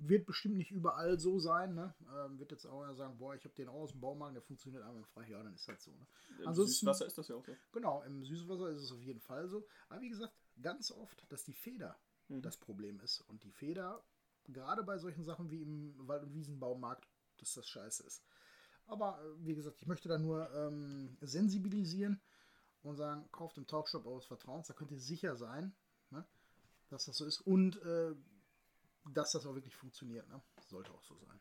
Wird 0.00 0.26
bestimmt 0.26 0.56
nicht 0.56 0.70
überall 0.70 1.18
so 1.18 1.38
sein. 1.40 1.74
Ne? 1.74 1.92
Ähm, 2.16 2.38
wird 2.38 2.52
jetzt 2.52 2.66
auch 2.66 2.82
einer 2.82 2.94
sagen, 2.94 3.18
boah, 3.18 3.34
ich 3.34 3.44
habe 3.44 3.54
den 3.56 3.68
auch 3.68 3.80
aus 3.82 3.90
dem 3.92 4.00
Baumarkt, 4.00 4.36
der 4.36 4.42
funktioniert 4.42 4.82
einmal 4.84 5.02
frei. 5.04 5.26
Ja, 5.28 5.42
dann 5.42 5.54
ist 5.54 5.68
das 5.68 5.82
so. 5.82 5.90
Ne? 5.90 6.06
Im 6.40 6.48
Ansonsten- 6.48 6.74
Süßwasser 6.86 7.06
ist 7.06 7.18
das 7.18 7.28
ja 7.28 7.34
auch 7.34 7.44
so. 7.44 7.56
Genau, 7.72 8.02
im 8.04 8.24
Süßwasser 8.24 8.68
ist 8.70 8.82
es 8.82 8.92
auf 8.92 9.00
jeden 9.02 9.20
Fall 9.20 9.48
so. 9.48 9.66
Aber 9.88 10.00
wie 10.00 10.08
gesagt, 10.08 10.32
ganz 10.62 10.90
oft, 10.92 11.24
dass 11.32 11.42
die 11.44 11.52
Feder 11.52 11.98
Mhm. 12.28 12.42
das 12.42 12.56
Problem 12.58 13.00
ist. 13.00 13.22
Und 13.22 13.42
die 13.42 13.50
Feder, 13.50 14.04
gerade 14.44 14.82
bei 14.84 14.98
solchen 14.98 15.24
Sachen 15.24 15.50
wie 15.50 15.62
im 15.62 15.94
Wald- 16.06 16.22
und 16.22 16.32
Wiesenbaumarkt, 16.34 17.08
dass 17.38 17.54
das 17.54 17.66
scheiße 17.66 18.04
ist. 18.04 18.22
Aber 18.86 19.20
äh, 19.20 19.46
wie 19.46 19.54
gesagt, 19.54 19.80
ich 19.80 19.86
möchte 19.88 20.08
da 20.08 20.16
nur 20.18 20.48
ähm, 20.54 21.16
sensibilisieren 21.20 22.20
und 22.82 22.96
sagen, 22.96 23.28
kauft 23.32 23.58
im 23.58 23.66
Tauchshop 23.66 24.06
eures 24.06 24.26
Vertrauens, 24.26 24.68
da 24.68 24.74
könnt 24.74 24.90
ihr 24.92 25.00
sicher 25.00 25.36
sein, 25.36 25.74
ne, 26.10 26.24
dass 26.88 27.04
das 27.06 27.16
so 27.16 27.24
ist 27.26 27.40
und 27.40 27.76
äh, 27.82 28.14
dass 29.14 29.32
das 29.32 29.46
auch 29.46 29.54
wirklich 29.54 29.76
funktioniert. 29.76 30.28
Ne? 30.28 30.40
Sollte 30.68 30.90
auch 30.92 31.02
so 31.02 31.16
sein. 31.16 31.40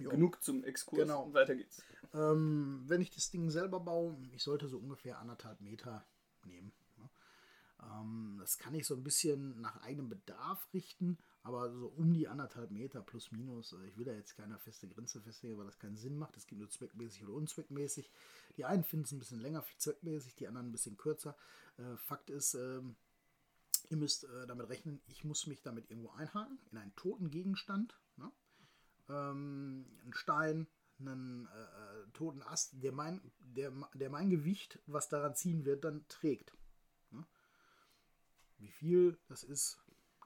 Jo. 0.00 0.10
Genug 0.10 0.42
zum 0.42 0.64
Exkurs. 0.64 1.02
Genau. 1.02 1.32
Weiter 1.32 1.54
geht's. 1.54 1.82
Ähm, 2.12 2.82
wenn 2.86 3.00
ich 3.00 3.10
das 3.10 3.30
Ding 3.30 3.50
selber 3.50 3.80
baue, 3.80 4.16
ich 4.32 4.42
sollte 4.42 4.68
so 4.68 4.78
ungefähr 4.78 5.18
anderthalb 5.18 5.60
Meter 5.60 6.04
nehmen. 6.44 6.72
Ne? 6.96 7.08
Ähm, 7.82 8.36
das 8.40 8.58
kann 8.58 8.74
ich 8.74 8.86
so 8.86 8.94
ein 8.94 9.04
bisschen 9.04 9.60
nach 9.60 9.80
eigenem 9.82 10.08
Bedarf 10.08 10.66
richten, 10.72 11.18
aber 11.42 11.70
so 11.70 11.86
um 11.96 12.12
die 12.12 12.26
anderthalb 12.26 12.70
Meter 12.70 13.02
plus 13.02 13.30
minus. 13.30 13.72
äh, 13.72 13.86
Ich 13.86 13.96
will 13.96 14.04
da 14.04 14.12
jetzt 14.12 14.36
keine 14.36 14.58
feste 14.58 14.88
Grenze 14.88 15.20
festlegen, 15.20 15.58
weil 15.58 15.66
das 15.66 15.78
keinen 15.78 15.96
Sinn 15.96 16.16
macht. 16.16 16.36
Es 16.36 16.46
gibt 16.46 16.60
nur 16.60 16.70
zweckmäßig 16.70 17.24
oder 17.24 17.34
unzweckmäßig. 17.34 18.10
Die 18.56 18.64
einen 18.64 18.84
finden 18.84 19.04
es 19.04 19.12
ein 19.12 19.18
bisschen 19.20 19.40
länger 19.40 19.64
zweckmäßig, 19.78 20.34
die 20.34 20.48
anderen 20.48 20.68
ein 20.68 20.72
bisschen 20.72 20.96
kürzer. 20.96 21.36
Äh, 21.76 21.96
Fakt 21.98 22.30
ist, 22.30 22.54
ähm, 22.54 22.96
ihr 23.88 23.96
müsst 23.96 24.24
äh, 24.24 24.46
damit 24.46 24.68
rechnen, 24.68 25.00
ich 25.06 25.24
muss 25.24 25.46
mich 25.46 25.62
damit 25.62 25.90
irgendwo 25.90 26.10
einhaken, 26.10 26.58
in 26.70 26.78
einen 26.78 26.94
toten 26.96 27.30
Gegenstand. 27.30 27.98
Ne? 28.16 28.30
ähm, 29.08 29.86
einen 30.02 30.14
Stein, 30.14 30.66
einen 30.98 31.46
äh, 31.46 31.50
äh, 31.50 32.10
toten 32.12 32.42
Ast, 32.42 32.82
der 32.82 32.92
mein, 32.92 33.20
der, 33.40 33.72
der 33.94 34.10
mein 34.10 34.30
Gewicht, 34.30 34.80
was 34.86 35.08
daran 35.08 35.34
ziehen 35.34 35.64
wird, 35.64 35.84
dann 35.84 36.06
trägt. 36.08 36.56
Ne? 37.10 37.26
Wie 38.58 38.70
viel 38.70 39.18
das 39.28 39.42
ist, 39.42 39.78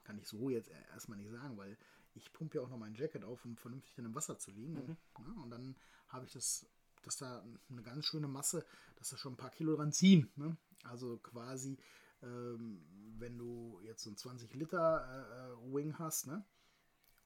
kann 0.03 0.17
ich 0.17 0.27
so 0.27 0.49
jetzt 0.49 0.69
erstmal 0.91 1.17
nicht 1.17 1.31
sagen, 1.31 1.57
weil 1.57 1.77
ich 2.13 2.31
pumpe 2.33 2.57
ja 2.57 2.63
auch 2.63 2.69
noch 2.69 2.77
mein 2.77 2.95
Jacket 2.95 3.23
auf, 3.23 3.45
um 3.45 3.57
vernünftig 3.57 3.97
in 3.97 4.05
dem 4.05 4.15
Wasser 4.15 4.37
zu 4.39 4.51
liegen. 4.51 4.73
Ne? 4.73 4.97
Und 5.43 5.49
dann 5.49 5.75
habe 6.07 6.25
ich 6.25 6.31
das, 6.31 6.65
dass 7.03 7.17
da 7.17 7.45
eine 7.69 7.83
ganz 7.83 8.05
schöne 8.05 8.27
Masse, 8.27 8.65
dass 8.95 9.09
da 9.09 9.17
schon 9.17 9.33
ein 9.33 9.37
paar 9.37 9.51
Kilo 9.51 9.75
dran 9.75 9.93
ziehen. 9.93 10.31
Ne? 10.35 10.57
Also 10.83 11.17
quasi, 11.17 11.77
ähm, 12.23 12.81
wenn 13.17 13.37
du 13.37 13.79
jetzt 13.83 14.03
so 14.03 14.09
ein 14.09 14.17
20 14.17 14.53
Liter 14.53 15.05
äh, 15.07 15.69
äh, 15.69 15.73
Wing 15.73 15.97
hast, 15.99 16.27
ne? 16.27 16.43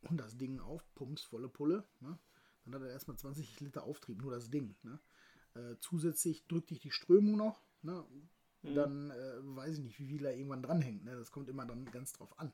und 0.09 0.17
das 0.17 0.37
Ding 0.37 0.59
aufpumpst, 0.59 1.25
volle 1.25 1.47
Pulle, 1.49 1.87
ne? 2.01 2.17
dann 2.65 2.75
hat 2.75 2.81
er 2.81 2.89
erstmal 2.91 3.17
20 3.17 3.59
Liter 3.61 3.83
Auftrieb, 3.83 4.21
nur 4.21 4.31
das 4.31 4.49
Ding. 4.49 4.75
Ne? 4.83 4.99
Äh, 5.55 5.75
zusätzlich 5.79 6.47
drückt 6.47 6.69
dich 6.71 6.79
die 6.79 6.91
Strömung 6.91 7.37
noch, 7.37 7.61
ne? 7.81 8.03
Mhm. 8.63 8.75
dann 8.75 9.11
äh, 9.11 9.15
weiß 9.57 9.77
ich 9.77 9.83
nicht, 9.83 9.99
wie 9.99 10.07
viel 10.07 10.21
da 10.23 10.29
irgendwann 10.31 10.63
dranhängt. 10.63 11.03
Ne? 11.03 11.15
Das 11.15 11.31
kommt 11.31 11.49
immer 11.49 11.65
dann 11.65 11.83
ganz 11.91 12.13
drauf 12.13 12.37
an. 12.39 12.53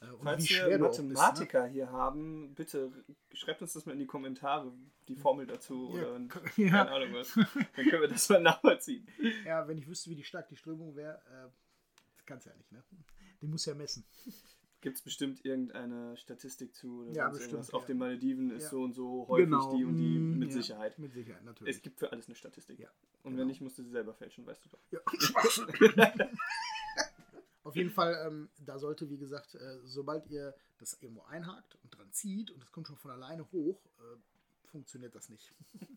Äh, 0.00 0.10
und 0.10 0.22
Falls 0.24 0.48
wir 0.50 0.64
auch 0.66 0.88
bist, 0.90 0.98
ne? 1.00 1.12
Mathematiker 1.14 1.66
hier 1.66 1.90
haben, 1.92 2.54
bitte 2.54 2.92
schreibt 3.32 3.62
uns 3.62 3.72
das 3.72 3.86
mal 3.86 3.92
in 3.92 4.00
die 4.00 4.06
Kommentare, 4.06 4.72
die 5.08 5.14
Formel 5.16 5.46
dazu 5.46 5.94
Ja, 5.96 6.08
oder 6.08 6.26
k- 6.26 6.40
keine 6.56 6.68
ja. 6.68 6.84
Ahnung 6.88 7.14
was. 7.14 7.32
Dann 7.34 7.86
können 7.88 8.02
wir 8.02 8.08
das 8.08 8.28
mal 8.28 8.40
nachvollziehen. 8.42 9.06
ja, 9.44 9.66
wenn 9.68 9.78
ich 9.78 9.86
wüsste, 9.88 10.10
wie 10.10 10.16
die 10.16 10.24
stark 10.24 10.48
die 10.48 10.56
Strömung 10.56 10.96
wäre, 10.96 11.20
äh, 11.26 11.48
kannst 12.26 12.46
du 12.46 12.50
ja 12.50 12.56
nicht. 12.56 12.72
Ne? 12.72 12.82
Die 13.40 13.46
muss 13.46 13.66
ja 13.66 13.74
messen. 13.74 14.04
Gibt 14.80 14.98
es 14.98 15.02
bestimmt 15.02 15.44
irgendeine 15.44 16.16
Statistik 16.18 16.74
zu 16.74 17.04
Ja, 17.14 17.30
bestimmt, 17.30 17.66
ja. 17.66 17.74
Auf 17.74 17.86
den 17.86 17.96
Malediven 17.96 18.50
ist 18.50 18.64
Ja. 18.64 18.68
so 18.70 18.82
und 18.82 18.92
so 18.92 19.26
häufig 19.28 19.48
die 19.48 19.84
und 19.84 19.96
die 19.96 20.18
mit 20.18 20.50
ja, 20.50 20.56
Sicherheit. 20.56 20.98
Mit 20.98 21.14
Sicherheit, 21.14 21.42
natürlich. 21.42 21.76
Es 21.76 21.82
gibt 21.82 21.98
für 21.98 22.12
alles 22.12 22.26
eine 22.26 22.34
Statistik. 22.34 22.78
Ja, 22.78 22.90
und 23.22 23.30
genau. 23.30 23.40
wenn 23.40 23.46
nicht, 23.46 23.62
musst 23.62 23.78
du 23.78 23.82
sie 23.82 23.90
selber 23.90 24.12
fälschen, 24.12 24.44
weißt 24.44 24.62
du 24.64 24.68
doch. 24.68 24.80
Ja. 24.90 25.00
Auf 27.64 27.76
jeden 27.76 27.90
Fall, 27.90 28.26
ähm, 28.26 28.50
da 28.58 28.78
sollte, 28.78 29.08
wie 29.08 29.16
gesagt, 29.16 29.54
äh, 29.54 29.78
sobald 29.84 30.26
ihr 30.26 30.54
das 30.76 31.00
irgendwo 31.00 31.22
einhakt 31.22 31.78
und 31.82 31.96
dran 31.96 32.12
zieht 32.12 32.50
und 32.50 32.62
es 32.62 32.70
kommt 32.70 32.86
schon 32.86 32.98
von 32.98 33.10
alleine 33.10 33.50
hoch, 33.52 33.80
äh, 34.00 34.18
funktioniert 34.66 35.14
das 35.14 35.30
nicht. 35.30 35.50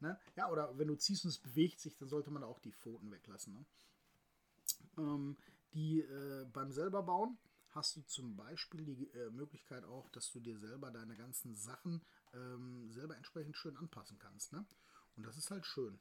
ne? 0.00 0.20
Ja, 0.36 0.48
oder 0.50 0.78
wenn 0.78 0.86
du 0.86 0.94
ziehst 0.94 1.24
und 1.24 1.30
es 1.30 1.38
bewegt 1.38 1.80
sich, 1.80 1.96
dann 1.96 2.08
sollte 2.08 2.30
man 2.30 2.44
auch 2.44 2.60
die 2.60 2.70
Pfoten 2.70 3.10
weglassen. 3.10 3.54
Ne? 3.54 3.64
Ähm, 4.98 5.36
die 5.74 6.00
äh, 6.00 6.44
beim 6.52 6.70
selber 6.72 7.02
bauen 7.02 7.38
hast 7.70 7.96
du 7.96 8.02
zum 8.02 8.36
Beispiel 8.36 8.84
die 8.84 9.08
äh, 9.12 9.30
Möglichkeit 9.30 9.84
auch, 9.84 10.08
dass 10.10 10.30
du 10.32 10.40
dir 10.40 10.58
selber 10.58 10.90
deine 10.90 11.16
ganzen 11.16 11.54
Sachen 11.54 12.02
ähm, 12.34 12.90
selber 12.90 13.16
entsprechend 13.16 13.56
schön 13.56 13.76
anpassen 13.76 14.18
kannst. 14.18 14.52
Ne? 14.52 14.64
Und 15.16 15.24
das 15.26 15.36
ist 15.36 15.50
halt 15.50 15.64
schön. 15.66 16.00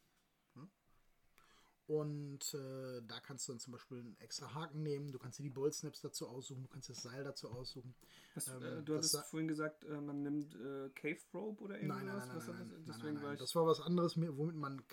Und 1.87 2.53
äh, 2.53 3.01
da 3.07 3.19
kannst 3.19 3.47
du 3.47 3.51
dann 3.53 3.59
zum 3.59 3.73
Beispiel 3.73 3.97
einen 3.99 4.15
extra 4.19 4.53
Haken 4.53 4.83
nehmen, 4.83 5.11
du 5.11 5.17
kannst 5.17 5.39
dir 5.39 5.43
die 5.43 5.49
Boltsnaps 5.49 6.01
dazu 6.01 6.27
aussuchen, 6.27 6.61
du 6.61 6.67
kannst 6.69 6.87
das 6.89 7.01
Seil 7.01 7.23
dazu 7.23 7.49
aussuchen. 7.49 7.95
Hast, 8.35 8.47
Ähm, 8.49 8.61
äh, 8.63 8.83
du 8.83 8.95
hattest 8.95 9.17
vorhin 9.25 9.47
gesagt, 9.47 9.85
äh, 9.85 9.99
man 9.99 10.21
nimmt 10.21 10.53
äh, 10.53 10.89
Cave 10.93 11.17
Rope 11.33 11.63
oder 11.63 11.81
irgendwas? 11.81 12.03
Nein, 12.03 12.05
nein, 12.05 12.17
nein, 12.19 12.27
nein, 12.27 12.37
Was 12.37 12.47
hat 12.47 12.53
nein, 12.59 12.69
das? 12.69 12.77
nein, 12.77 12.85
Deswegen 12.85 13.13
nein, 13.13 13.15
war 13.15 13.21
nein. 13.23 13.33
ich- 13.33 13.39
Das 13.39 13.55
war 13.55 13.65
was 13.65 13.81
anderes, 13.81 14.17
womit 14.17 14.55
man, 14.55 14.83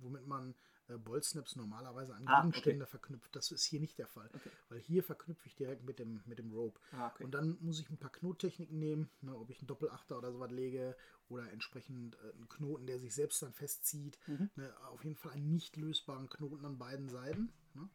womit 0.00 0.26
man 0.26 0.54
äh, 0.88 0.96
Boltsnaps 0.98 1.56
normalerweise 1.56 2.14
an 2.14 2.26
Ah, 2.26 2.40
Gegenstände 2.42 2.86
verknüpft. 2.86 3.34
Das 3.36 3.50
ist 3.50 3.64
hier 3.64 3.80
nicht 3.80 3.98
der 3.98 4.06
Fall, 4.06 4.30
Okay. 4.34 4.50
weil 4.68 4.80
hier 4.80 5.02
verknüpfe 5.02 5.46
ich 5.46 5.54
direkt 5.56 5.84
mit 5.84 5.98
dem, 5.98 6.22
mit 6.26 6.38
dem 6.38 6.52
Rope. 6.52 6.80
Ah, 6.92 7.08
okay. 7.08 7.24
Und 7.24 7.32
dann 7.32 7.56
muss 7.60 7.80
ich 7.80 7.88
ein 7.90 7.98
paar 7.98 8.12
Knottechniken 8.12 8.78
nehmen, 8.78 9.10
ne, 9.22 9.34
ob 9.36 9.50
ich 9.50 9.58
einen 9.60 9.66
Doppelachter 9.68 10.18
oder 10.18 10.32
sowas 10.32 10.50
lege 10.50 10.96
oder 11.28 11.50
entsprechend 11.50 12.16
äh, 12.16 12.32
einen 12.32 12.48
Knoten, 12.48 12.86
der 12.86 12.98
sich 12.98 13.14
selbst 13.14 13.42
dann 13.42 13.52
festzieht. 13.52 14.18
Mhm. 14.26 14.50
Ne, 14.56 14.74
auf 14.88 15.04
jeden 15.04 15.16
Fall 15.16 15.32
einen 15.32 15.50
nicht 15.50 15.76
lösbaren 15.76 16.28
Knoten 16.28 16.64
an 16.64 16.78
beiden 16.78 17.08
Seiten. 17.08 17.52
Ne. 17.74 17.88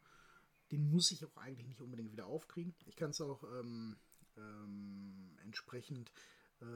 Den 0.72 0.90
muss 0.90 1.10
ich 1.10 1.24
auch 1.24 1.36
eigentlich 1.36 1.66
nicht 1.66 1.80
unbedingt 1.80 2.12
wieder 2.12 2.26
aufkriegen. 2.26 2.74
Ich 2.86 2.96
kann 2.96 3.10
es 3.10 3.20
auch 3.20 3.42
ähm, 3.44 3.96
ähm, 4.36 5.36
entsprechend 5.44 6.12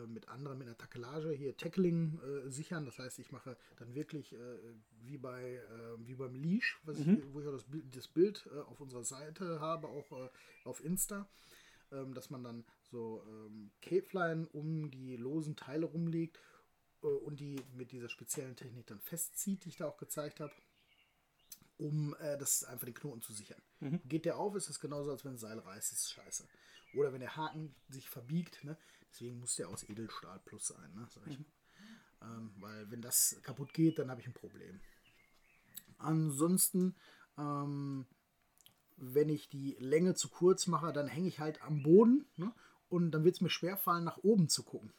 mit 0.06 0.28
anderen, 0.28 0.58
mit 0.58 0.66
einer 0.66 0.78
Takelage 0.78 1.30
hier 1.32 1.56
Tackling 1.56 2.18
äh, 2.20 2.50
sichern. 2.50 2.86
Das 2.86 2.98
heißt, 2.98 3.18
ich 3.18 3.32
mache 3.32 3.56
dann 3.76 3.94
wirklich 3.94 4.32
äh, 4.32 4.58
wie, 5.02 5.18
bei, 5.18 5.56
äh, 5.56 6.06
wie 6.06 6.14
beim 6.14 6.34
Leash, 6.34 6.80
was 6.84 6.98
mhm. 6.98 7.18
ich, 7.18 7.34
wo 7.34 7.40
ich 7.40 7.46
auch 7.46 7.52
das, 7.52 7.66
das 7.92 8.08
Bild 8.08 8.48
äh, 8.54 8.60
auf 8.60 8.80
unserer 8.80 9.04
Seite 9.04 9.60
habe, 9.60 9.88
auch 9.88 10.10
äh, 10.12 10.28
auf 10.64 10.82
Insta, 10.82 11.28
ähm, 11.92 12.14
dass 12.14 12.30
man 12.30 12.42
dann 12.42 12.64
so 12.82 13.22
ähm, 13.26 13.70
Capelein 13.82 14.46
um 14.46 14.90
die 14.90 15.16
losen 15.16 15.56
Teile 15.56 15.86
rumlegt 15.86 16.40
und 17.00 17.38
die 17.38 17.60
mit 17.76 17.92
dieser 17.92 18.08
speziellen 18.08 18.56
Technik 18.56 18.86
dann 18.86 18.98
festzieht, 18.98 19.66
die 19.66 19.68
ich 19.68 19.76
da 19.76 19.86
auch 19.86 19.98
gezeigt 19.98 20.40
habe 20.40 20.54
um 21.76 22.14
äh, 22.20 22.38
das 22.38 22.64
einfach 22.64 22.86
den 22.86 22.94
Knoten 22.94 23.22
zu 23.22 23.32
sichern. 23.32 23.60
Mhm. 23.80 24.00
Geht 24.04 24.24
der 24.24 24.38
auf, 24.38 24.54
ist 24.54 24.68
das 24.68 24.80
genauso, 24.80 25.10
als 25.10 25.24
wenn 25.24 25.32
ein 25.32 25.38
Seil 25.38 25.58
reißt, 25.58 25.92
ist 25.92 26.10
scheiße. 26.10 26.46
Oder 26.94 27.12
wenn 27.12 27.20
der 27.20 27.36
Haken 27.36 27.74
sich 27.88 28.08
verbiegt, 28.08 28.62
ne? 28.64 28.76
Deswegen 29.14 29.38
muss 29.38 29.55
der 29.57 29.68
aus 29.68 29.88
Edelstahl 29.88 30.40
plus 30.44 30.66
sein, 30.66 30.92
ne? 30.94 31.07
Sag 31.11 31.27
ich. 31.29 31.38
Mhm. 31.38 31.44
Ähm, 32.22 32.55
weil 32.59 32.90
wenn 32.90 33.03
das 33.03 33.38
kaputt 33.42 33.72
geht, 33.72 33.98
dann 33.98 34.11
habe 34.11 34.20
ich 34.20 34.27
ein 34.27 34.35
Problem. 34.35 34.81
Ansonsten, 35.98 36.96
ähm, 37.38 38.07
wenn 38.96 39.29
ich 39.29 39.48
die 39.48 39.77
Länge 39.79 40.14
zu 40.14 40.29
kurz 40.29 40.66
mache, 40.66 40.92
dann 40.92 41.07
hänge 41.07 41.29
ich 41.29 41.40
halt 41.40 41.62
am 41.62 41.83
Boden 41.83 42.27
ne? 42.37 42.53
und 42.88 43.11
dann 43.12 43.24
wird 43.24 43.37
es 43.37 43.40
mir 43.40 43.50
schwer 43.50 43.77
fallen, 43.77 44.05
nach 44.05 44.18
oben 44.18 44.48
zu 44.48 44.62
gucken. 44.64 44.92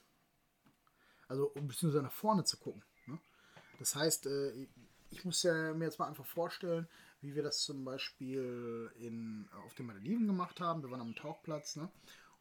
Also 1.28 1.52
beziehungsweise 1.56 2.04
nach 2.04 2.12
vorne 2.12 2.44
zu 2.44 2.58
gucken. 2.58 2.84
Ne? 3.08 3.20
Das 3.80 3.96
heißt, 3.96 4.28
äh, 4.28 4.68
ich 5.10 5.26
muss 5.26 5.44
ja 5.44 5.74
mir 5.74 5.86
jetzt 5.86 6.00
mal 6.00 6.08
einfach 6.08 6.26
vorstellen, 6.26 6.88
wie 7.22 7.36
wir 7.36 7.44
das 7.44 7.62
zum 7.62 7.86
Beispiel 7.86 8.92
in, 9.00 9.50
auf 9.66 9.74
den 9.76 9.88
Malediven 9.88 10.28
gemacht 10.28 10.60
haben. 10.60 10.84
Wir 10.84 10.92
waren 10.92 11.02
am 11.02 11.16
Tauchplatz 11.16 11.76
ne? 11.76 11.90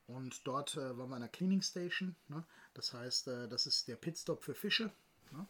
Und 0.06 0.46
dort 0.46 0.76
äh, 0.76 0.96
waren 0.98 1.08
wir 1.08 1.16
an 1.16 1.22
der 1.22 1.30
Cleaning 1.30 1.62
Station. 1.62 2.16
Ne? 2.28 2.44
Das 2.74 2.92
heißt, 2.92 3.28
äh, 3.28 3.48
das 3.48 3.66
ist 3.66 3.88
der 3.88 3.96
Pitstop 3.96 4.42
für 4.42 4.54
Fische. 4.54 4.92
Ne? 5.30 5.46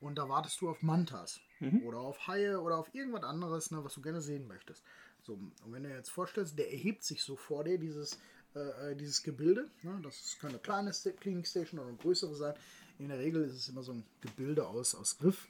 Und 0.00 0.16
da 0.16 0.28
wartest 0.28 0.60
du 0.60 0.70
auf 0.70 0.82
Mantas 0.82 1.40
mhm. 1.58 1.82
oder 1.82 1.98
auf 1.98 2.26
Haie 2.26 2.60
oder 2.60 2.78
auf 2.78 2.94
irgendwas 2.94 3.24
anderes, 3.24 3.70
ne, 3.70 3.84
was 3.84 3.94
du 3.94 4.00
gerne 4.00 4.22
sehen 4.22 4.46
möchtest. 4.46 4.82
So, 5.22 5.34
und 5.34 5.52
wenn 5.66 5.82
du 5.82 5.90
dir 5.90 5.96
jetzt 5.96 6.10
vorstellst, 6.10 6.58
der 6.58 6.72
erhebt 6.72 7.04
sich 7.04 7.22
so 7.22 7.36
vor 7.36 7.64
dir, 7.64 7.78
dieses, 7.78 8.18
äh, 8.54 8.92
äh 8.92 8.96
dieses 8.96 9.22
Gebilde. 9.22 9.70
Ne? 9.82 10.00
Das 10.02 10.38
kann 10.40 10.50
eine 10.50 10.58
kleine 10.58 10.90
Cleaning 10.92 11.44
Station 11.44 11.78
oder 11.78 11.90
eine 11.90 11.98
größere 11.98 12.34
sein. 12.34 12.54
In 12.98 13.08
der 13.08 13.18
Regel 13.18 13.44
ist 13.44 13.56
es 13.56 13.68
immer 13.68 13.82
so 13.82 13.92
ein 13.92 14.06
Gebilde 14.22 14.66
aus, 14.66 14.94
aus 14.94 15.18
Griff 15.18 15.46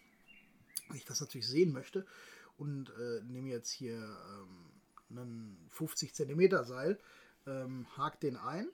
ich 0.95 1.05
das 1.05 1.21
natürlich 1.21 1.49
sehen 1.49 1.73
möchte 1.73 2.07
und 2.59 2.91
äh, 2.91 3.23
nehme 3.25 3.49
jetzt 3.49 3.71
hier 3.71 3.97
ähm, 3.97 5.19
einen 5.19 5.69
50 5.71 6.15
cm 6.15 6.65
Seil, 6.65 6.99
ähm, 7.47 7.87
hake 7.97 8.19
den 8.19 8.37
ein. 8.37 8.69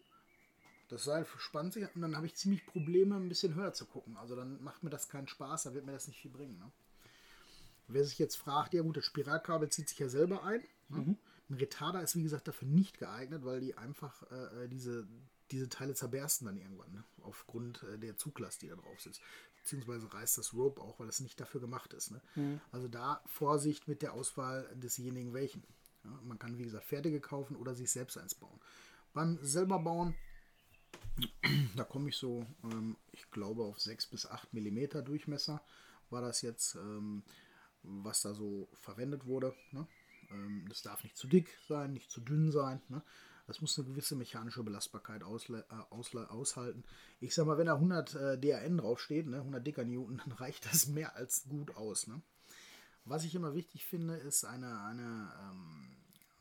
Das 0.89 1.05
Seil 1.05 1.25
verspannt 1.25 1.73
sich 1.73 1.85
und 1.95 2.03
dann 2.03 2.17
habe 2.17 2.27
ich 2.27 2.37
ziemlich 2.37 2.65
Probleme, 2.65 3.17
ein 3.17 3.29
bisschen 3.29 3.55
höher 3.55 3.73
zu 3.73 3.87
gucken. 3.87 4.17
Also 4.17 4.37
dann 4.37 4.63
macht 4.63 4.85
mir 4.85 4.91
das 4.91 5.09
keinen 5.09 5.27
Spaß, 5.27 5.65
dann 5.65 5.75
wird 5.75 5.85
mir 5.85 5.93
das 5.93 6.07
nicht 6.07 6.21
viel 6.21 6.31
bringen. 6.31 6.59
Ne? 6.59 6.71
Wer 7.89 8.05
sich 8.05 8.19
jetzt 8.19 8.37
fragt, 8.37 8.73
ja 8.73 8.83
gut, 8.83 8.97
das 8.97 9.05
Spiralkabel 9.05 9.69
zieht 9.69 9.89
sich 9.89 9.99
ja 9.99 10.09
selber 10.09 10.45
ein. 10.45 10.63
Ne? 10.89 10.99
Mhm. 10.99 11.19
Ein 11.49 11.55
Retarder 11.55 12.03
ist 12.03 12.15
wie 12.15 12.23
gesagt 12.23 12.47
dafür 12.47 12.69
nicht 12.69 12.99
geeignet, 12.99 13.45
weil 13.45 13.61
die 13.61 13.77
einfach 13.77 14.31
äh, 14.31 14.65
äh 14.65 14.69
diese, 14.69 15.09
diese 15.51 15.69
Teile 15.69 15.95
zerbersten 15.95 16.47
dann 16.47 16.57
irgendwann, 16.57 16.93
ne? 16.93 17.05
aufgrund 17.23 17.83
äh, 17.83 17.99
der 17.99 18.17
Zuglast, 18.17 18.63
die 18.63 18.69
da 18.69 18.77
drauf 18.77 19.01
sitzt 19.01 19.21
beziehungsweise 19.67 20.13
reißt 20.13 20.39
das 20.39 20.55
Rope 20.55 20.81
auch, 20.81 21.01
weil 21.01 21.09
es 21.09 21.19
nicht 21.19 21.41
dafür 21.41 21.61
gemacht 21.61 21.93
ist. 21.93 22.13
Ne? 22.13 22.21
Mhm. 22.37 22.61
Also 22.71 22.87
da 22.87 23.21
Vorsicht 23.27 23.89
mit 23.89 24.01
der 24.01 24.13
Auswahl 24.13 24.71
desjenigen 24.77 25.35
welchen. 25.35 25.65
Ja, 26.07 26.21
man 26.23 26.39
kann, 26.39 26.57
wie 26.59 26.65
gesagt, 26.65 26.85
fertige 26.85 27.21
kaufen 27.21 27.57
oder 27.57 27.75
sich 27.75 27.91
selbst 27.91 28.17
eins 28.17 28.35
bauen. 28.35 28.61
Beim 29.13 29.39
selber 29.43 29.79
bauen, 29.81 30.15
da 31.77 31.85
komme 31.85 32.11
ich 32.11 32.17
so, 32.17 32.47
ähm, 32.65 32.97
ich 33.13 33.31
glaube, 33.31 33.65
auf 33.65 33.81
6 33.81 34.07
bis 34.07 34.27
8 34.27 34.53
mm 34.53 35.05
Durchmesser 35.05 35.63
war 36.11 36.21
das 36.21 36.43
jetzt, 36.43 36.77
ähm, 36.77 37.25
was 37.83 38.23
da 38.23 38.35
so 38.35 38.69
verwendet 38.75 39.27
wurde. 39.27 39.55
Ne? 39.73 39.87
Ähm, 40.31 40.67
das 40.69 40.83
darf 40.83 41.03
nicht 41.03 41.17
zu 41.17 41.27
dick 41.27 41.49
sein, 41.69 41.93
nicht 41.93 42.11
zu 42.11 42.21
dünn 42.21 42.53
sein. 42.53 42.81
Ne? 42.89 43.03
Das 43.47 43.61
muss 43.61 43.79
eine 43.79 43.89
gewisse 43.89 44.17
mechanische 44.17 44.63
Belastbarkeit 44.63 45.23
ausle, 45.23 45.65
äh, 45.71 45.95
aushalten. 46.29 46.85
Ich 47.21 47.35
sag 47.35 47.47
mal, 47.47 47.59
wenn 47.59 47.67
da 47.67 47.75
100 47.75 48.15
äh, 48.15 48.39
DRN 48.39 48.79
draufsteht, 48.79 49.27
ne, 49.27 49.39
100 49.39 49.67
Dicker 49.67 49.85
Newton, 49.85 50.19
dann 50.25 50.33
reicht 50.33 50.67
das 50.67 50.87
mehr 50.87 51.17
als 51.17 51.49
gut 51.49 51.75
aus. 51.77 52.07
Ne? 52.07 52.23
Was 53.05 53.25
ich 53.25 53.35
immer 53.35 53.55
wichtig 53.55 53.87
finde, 53.87 54.17
ist, 54.17 54.45
eine, 54.45 54.83
eine, 54.83 55.33
ähm, 55.41 55.96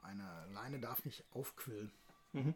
eine 0.05 0.47
Leine 0.53 0.79
darf 0.79 1.03
nicht 1.05 1.25
aufquillen. 1.31 1.91
Mhm. 2.33 2.55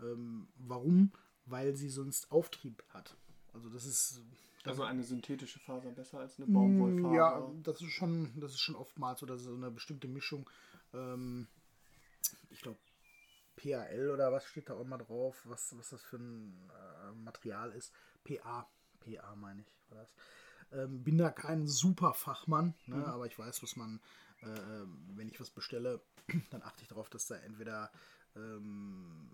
Ähm, 0.00 0.48
warum? 0.56 1.12
Weil 1.46 1.76
sie 1.76 1.90
sonst 1.90 2.30
Auftrieb 2.30 2.82
hat. 2.90 3.16
Also 3.52 3.68
das 3.68 3.84
ist. 3.84 4.20
Also 4.64 4.82
eine 4.82 5.02
synthetische 5.02 5.58
Faser 5.58 5.90
besser 5.90 6.20
als 6.20 6.38
eine 6.38 6.46
Baumwollfaser? 6.46 7.14
Ja, 7.14 7.52
das 7.62 7.82
ist 7.82 7.92
schon, 7.92 8.32
das 8.40 8.52
ist 8.52 8.60
schon 8.60 8.76
oftmals 8.76 9.20
so, 9.20 9.26
dass 9.26 9.42
so 9.42 9.54
eine 9.54 9.70
bestimmte 9.70 10.08
Mischung. 10.08 10.48
Ähm, 10.94 11.48
ich 12.48 12.62
glaube, 12.62 12.78
PAL 13.56 14.10
oder 14.10 14.32
was 14.32 14.46
steht 14.46 14.68
da 14.68 14.74
auch 14.74 14.80
immer 14.80 14.98
drauf, 14.98 15.42
was, 15.44 15.76
was 15.76 15.90
das 15.90 16.02
für 16.02 16.16
ein 16.16 16.70
äh, 16.70 17.12
Material 17.12 17.72
ist. 17.72 17.92
PA, 18.24 18.66
PA 19.00 19.36
meine 19.36 19.62
ich, 19.62 19.90
war 19.90 19.98
das. 19.98 20.14
Ähm, 20.72 21.04
bin 21.04 21.18
da 21.18 21.30
kein 21.30 21.66
super 21.66 22.14
Fachmann, 22.14 22.74
ne, 22.86 22.96
mhm. 22.96 23.04
aber 23.04 23.26
ich 23.26 23.38
weiß, 23.38 23.62
was 23.62 23.76
man, 23.76 24.00
äh, 24.44 24.86
wenn 25.16 25.28
ich 25.28 25.40
was 25.40 25.50
bestelle, 25.50 26.00
dann 26.50 26.62
achte 26.62 26.82
ich 26.82 26.88
darauf, 26.88 27.10
dass 27.10 27.26
da 27.26 27.36
entweder 27.36 27.90
ähm, 28.36 29.30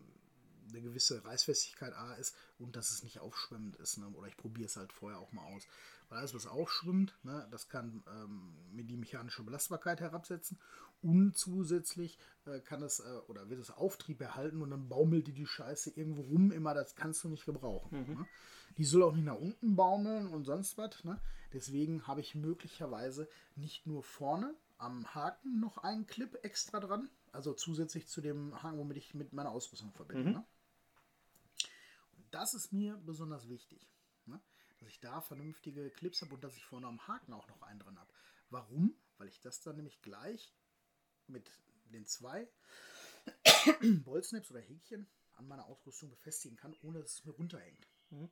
eine 0.70 0.83
gewisse 0.83 1.25
Reißfestigkeit 1.25 1.94
A 1.94 2.14
ist 2.14 2.37
und 2.59 2.77
dass 2.77 2.90
es 2.90 3.03
nicht 3.03 3.18
aufschwemmend 3.18 3.77
ist. 3.77 3.99
Ne? 3.99 4.09
Oder 4.09 4.29
ich 4.29 4.37
probiere 4.37 4.66
es 4.66 4.77
halt 4.77 4.92
vorher 4.92 5.18
auch 5.18 5.33
mal 5.33 5.44
aus. 5.44 5.66
Weil 6.09 6.18
alles, 6.18 6.35
was 6.35 6.46
aufschwimmt, 6.46 7.16
ne, 7.23 7.46
das 7.53 7.68
kann 7.68 8.03
ähm, 8.09 8.53
die 8.73 8.96
mechanische 8.96 9.44
Belastbarkeit 9.44 10.01
herabsetzen 10.01 10.59
und 11.03 11.37
zusätzlich 11.37 12.18
äh, 12.46 12.59
kann 12.61 12.83
es 12.83 13.01
äh, 13.01 13.18
oder 13.29 13.49
wird 13.49 13.61
es 13.61 13.70
Auftrieb 13.70 14.20
erhalten 14.20 14.61
und 14.61 14.70
dann 14.70 14.88
baumelt 14.88 15.29
die 15.29 15.33
die 15.33 15.46
Scheiße 15.46 15.90
irgendwo 15.90 16.23
rum. 16.23 16.51
Immer, 16.51 16.75
das 16.75 16.96
kannst 16.96 17.23
du 17.23 17.29
nicht 17.29 17.46
gebrauchen. 17.46 18.07
Mhm. 18.09 18.14
Ne? 18.14 18.27
Die 18.77 18.85
soll 18.85 19.05
auch 19.05 19.14
nicht 19.14 19.25
nach 19.25 19.38
unten 19.38 19.77
baumeln 19.77 20.27
und 20.27 20.44
sonst 20.44 20.79
was. 20.79 21.05
Ne? 21.05 21.20
Deswegen 21.53 22.07
habe 22.07 22.20
ich 22.20 22.35
möglicherweise 22.35 23.29
nicht 23.55 23.87
nur 23.87 24.03
vorne 24.03 24.55
am 24.81 25.14
Haken 25.14 25.61
noch 25.61 25.79
einen 25.79 26.07
Clip 26.07 26.38
extra 26.43 26.81
dran, 26.81 27.09
also 27.33 27.53
zusätzlich 27.53 28.09
zu 28.09 28.21
dem 28.21 28.62
Haken, 28.62 28.79
womit 28.79 28.97
ich 28.97 29.14
mit 29.14 29.33
meiner 29.33 29.51
Ausrüstung 29.51 29.93
verbinde. 29.93 30.31
Mhm. 30.31 30.33
Ne? 30.33 30.47
das 32.31 32.55
ist 32.55 32.73
mir 32.73 32.97
besonders 33.05 33.49
wichtig. 33.49 33.88
Ne? 34.27 34.40
Dass 34.79 34.88
ich 34.88 35.01
da 35.01 35.21
vernünftige 35.21 35.90
Clips 35.90 36.23
habe 36.23 36.35
und 36.35 36.45
dass 36.45 36.57
ich 36.57 36.64
vorne 36.64 36.87
am 36.87 37.07
Haken 37.07 37.33
auch 37.33 37.49
noch 37.49 37.62
einen 37.62 37.81
dran 37.81 37.99
habe. 37.99 38.12
Warum? 38.51 38.95
Weil 39.19 39.29
ich 39.29 39.40
das 39.40 39.61
dann 39.61 39.77
nämlich 39.77 40.01
gleich 40.03 40.55
mit 41.27 41.51
den 41.93 42.07
zwei 42.07 42.49
Bolznips 44.05 44.51
oder 44.51 44.61
Häkchen 44.61 45.07
an 45.37 45.47
meiner 45.47 45.66
Ausrüstung 45.66 46.11
befestigen 46.11 46.57
kann, 46.57 46.75
ohne 46.83 47.01
dass 47.01 47.14
es 47.14 47.25
mir 47.25 47.33
runterhängt. 47.33 47.88
Mhm. 48.11 48.31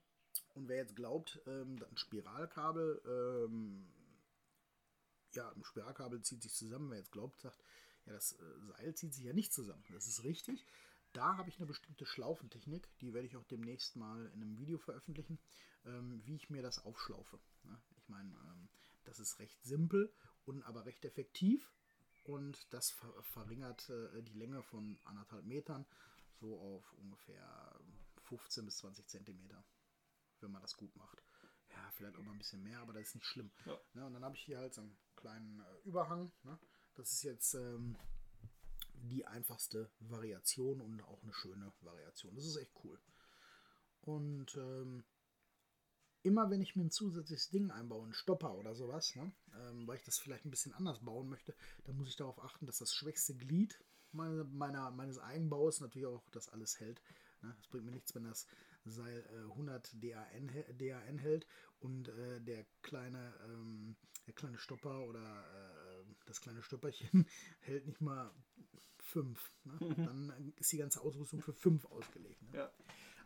Und 0.55 0.69
wer 0.69 0.77
jetzt 0.77 0.97
glaubt, 0.97 1.41
ähm, 1.47 1.85
ein 1.89 1.97
Spiralkabel, 1.97 3.03
ähm, 3.07 3.87
ja, 5.35 5.51
ein 5.51 5.64
Spiralkabel 5.64 6.23
zieht 6.23 6.43
sich 6.43 6.55
zusammen, 6.55 6.91
wer 6.91 6.99
jetzt 6.99 7.12
glaubt, 7.12 7.41
sagt, 7.41 7.62
ja, 8.07 8.12
das 8.12 8.33
äh, 8.33 8.61
Seil 8.67 8.95
zieht 8.95 9.14
sich 9.14 9.25
ja 9.25 9.33
nicht 9.33 9.53
zusammen. 9.53 9.85
Das 9.91 10.07
ist 10.07 10.25
richtig. 10.25 10.67
Da 11.12 11.37
habe 11.37 11.49
ich 11.49 11.57
eine 11.57 11.67
bestimmte 11.67 12.05
Schlaufentechnik, 12.05 12.88
die 13.01 13.14
werde 13.14 13.27
ich 13.27 13.37
auch 13.37 13.45
demnächst 13.45 13.97
mal 13.97 14.27
in 14.27 14.43
einem 14.43 14.59
Video 14.59 14.79
veröffentlichen, 14.79 15.38
ähm, 15.87 16.21
wie 16.25 16.37
ich 16.37 16.51
mir 16.51 16.62
das 16.62 16.79
aufschlaufe. 16.85 17.41
Ne? 17.64 17.81
Ich 17.97 18.09
meine, 18.09 18.31
ähm, 18.31 18.69
das 19.05 19.19
ist 19.19 19.38
recht 19.38 19.62
simpel 19.64 20.12
und 20.45 20.62
aber 20.64 20.85
recht 20.85 21.05
effektiv 21.05 21.73
und 22.25 22.73
das 22.75 22.91
ver 22.91 23.23
verringert 23.23 23.88
äh, 23.88 24.23
die 24.23 24.35
Länge 24.35 24.62
von 24.62 24.99
anderthalb 25.05 25.47
Metern 25.47 25.87
so 26.41 26.61
auf 26.61 26.93
ungefähr 26.95 27.81
15 28.25 28.67
bis 28.67 28.77
20 28.79 29.07
Zentimeter, 29.09 29.64
wenn 30.41 30.53
man 30.53 30.62
das 30.62 30.77
gut 30.77 30.95
macht. 30.97 31.23
Ja, 31.79 31.91
vielleicht 31.93 32.17
auch 32.17 32.23
mal 32.23 32.33
ein 32.33 32.38
bisschen 32.38 32.62
mehr, 32.62 32.81
aber 32.81 32.93
das 32.93 33.09
ist 33.09 33.14
nicht 33.14 33.27
schlimm. 33.27 33.51
Ja. 33.64 33.79
Ne? 33.95 34.07
Und 34.07 34.14
dann 34.14 34.25
habe 34.25 34.35
ich 34.35 34.43
hier 34.43 34.59
halt 34.59 34.75
so 34.75 34.81
einen 34.81 34.97
kleinen 35.17 35.61
äh, 35.61 35.88
Überhang. 35.88 36.33
Ne? 36.43 36.59
Das 36.97 37.12
ist 37.12 37.23
jetzt 37.23 37.55
ähm, 37.55 37.97
die 38.95 39.27
einfachste 39.27 39.91
Variation 40.01 40.81
und 40.81 41.01
auch 41.03 41.23
eine 41.23 41.33
schöne 41.33 41.73
Variation. 41.81 42.35
Das 42.35 42.45
ist 42.45 42.57
echt 42.57 42.73
cool. 42.83 42.99
Und 44.01 44.57
ähm, 44.57 45.05
immer 46.23 46.51
wenn 46.51 46.61
ich 46.61 46.75
mir 46.75 46.85
ein 46.85 46.91
zusätzliches 46.91 47.51
Ding 47.51 47.71
einbaue, 47.71 48.03
einen 48.03 48.14
Stopper 48.14 48.55
oder 48.55 48.75
sowas, 48.75 49.14
ne, 49.14 49.33
ähm, 49.55 49.87
weil 49.87 49.99
ich 49.99 50.05
das 50.05 50.19
vielleicht 50.19 50.45
ein 50.45 50.51
bisschen 50.51 50.75
anders 50.75 50.99
bauen 51.01 51.29
möchte, 51.29 51.55
dann 51.85 51.97
muss 51.97 52.09
ich 52.09 52.17
darauf 52.17 52.43
achten, 52.43 52.67
dass 52.67 52.79
das 52.79 52.93
schwächste 52.93 53.37
Glied 53.37 53.79
meine, 54.11 54.45
meiner, 54.45 54.91
meines 54.91 55.19
Eigenbaus 55.19 55.81
natürlich 55.81 56.07
auch 56.07 56.29
das 56.31 56.49
alles 56.49 56.81
hält. 56.81 57.01
Ne. 57.43 57.55
Es 57.61 57.69
bringt 57.69 57.85
mir 57.85 57.93
nichts, 57.93 58.14
wenn 58.14 58.25
das 58.25 58.47
Seil 58.85 59.25
äh, 59.33 59.51
100 59.53 60.03
DAN, 60.03 60.51
DAN 60.79 61.19
hält 61.19 61.47
und 61.81 62.09
äh, 62.09 62.41
der 62.41 62.64
kleine 62.83 63.35
ähm, 63.45 63.97
der 64.27 64.35
kleine 64.35 64.59
Stopper 64.59 65.01
oder 65.07 65.21
äh, 65.21 66.14
das 66.27 66.41
kleine 66.41 66.62
Stopperchen 66.62 67.27
hält 67.61 67.87
nicht 67.87 68.01
mal 68.01 68.31
fünf. 68.99 69.53
Ne? 69.64 69.79
Dann 69.97 70.53
ist 70.57 70.71
die 70.73 70.77
ganze 70.77 71.01
Ausrüstung 71.01 71.41
für 71.41 71.55
fünf 71.55 71.87
ausgelegt. 71.87 72.43
Ne? 72.43 72.59
Ja. 72.59 72.73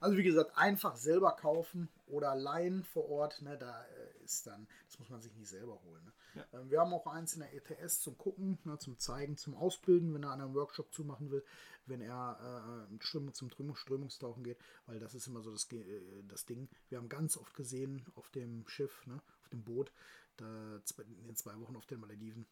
Also 0.00 0.16
wie 0.16 0.22
gesagt, 0.22 0.56
einfach 0.56 0.96
selber 0.96 1.32
kaufen 1.32 1.88
oder 2.06 2.34
leihen 2.34 2.82
vor 2.82 3.08
Ort, 3.08 3.40
ne, 3.42 3.56
da 3.56 3.84
äh, 3.84 4.11
ist 4.22 4.46
dann, 4.46 4.66
das 4.86 4.98
muss 4.98 5.10
man 5.10 5.20
sich 5.20 5.34
nicht 5.36 5.48
selber 5.48 5.80
holen. 5.82 6.04
Ne? 6.04 6.12
Ja. 6.34 6.60
Ähm, 6.60 6.70
wir 6.70 6.80
haben 6.80 6.92
auch 6.92 7.06
eins 7.06 7.34
in 7.34 7.40
der 7.40 7.52
ETS 7.54 8.00
zum 8.00 8.16
Gucken, 8.16 8.58
ne, 8.64 8.78
zum 8.78 8.98
Zeigen, 8.98 9.36
zum 9.36 9.54
Ausbilden, 9.54 10.14
wenn 10.14 10.22
er 10.22 10.30
an 10.30 10.40
einem 10.40 10.54
Workshop 10.54 10.92
zumachen 10.92 11.30
will, 11.30 11.44
wenn 11.86 12.00
er 12.00 12.88
äh, 12.90 13.02
Strömung, 13.02 13.34
zum 13.34 13.50
Strömung, 13.50 13.76
Strömungstauchen 13.76 14.44
geht, 14.44 14.58
weil 14.86 14.98
das 14.98 15.14
ist 15.14 15.26
immer 15.26 15.42
so 15.42 15.50
das, 15.50 15.70
äh, 15.72 16.22
das 16.28 16.44
Ding. 16.46 16.68
Wir 16.88 16.98
haben 16.98 17.08
ganz 17.08 17.36
oft 17.36 17.54
gesehen 17.54 18.04
auf 18.14 18.30
dem 18.30 18.66
Schiff, 18.68 19.06
ne, 19.06 19.20
auf 19.40 19.48
dem 19.48 19.64
Boot, 19.64 19.92
da, 20.36 20.80
in 20.98 21.24
den 21.24 21.36
zwei 21.36 21.58
Wochen 21.60 21.76
auf 21.76 21.86
den 21.86 22.00
Malediven, 22.00 22.46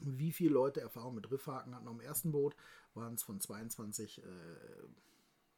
wie 0.00 0.32
viele 0.32 0.50
Leute 0.50 0.80
Erfahrung 0.80 1.14
mit 1.14 1.30
Riffhaken 1.30 1.74
hatten. 1.74 1.86
Dem 1.86 2.00
ersten 2.00 2.32
Boot 2.32 2.54
waren 2.94 3.14
es 3.14 3.22
von 3.22 3.40
22 3.40 4.18
äh, 4.18 4.22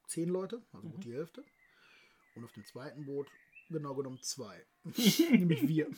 10 0.09 0.29
Leute, 0.29 0.63
also 0.73 0.89
gut 0.89 1.05
die 1.05 1.15
Hälfte. 1.15 1.45
Und 2.35 2.45
auf 2.45 2.53
dem 2.53 2.65
zweiten 2.65 3.05
Boot 3.05 3.29
genau 3.71 3.95
genommen 3.95 4.21
zwei. 4.23 4.65
Nämlich 4.85 5.67
wir. 5.67 5.89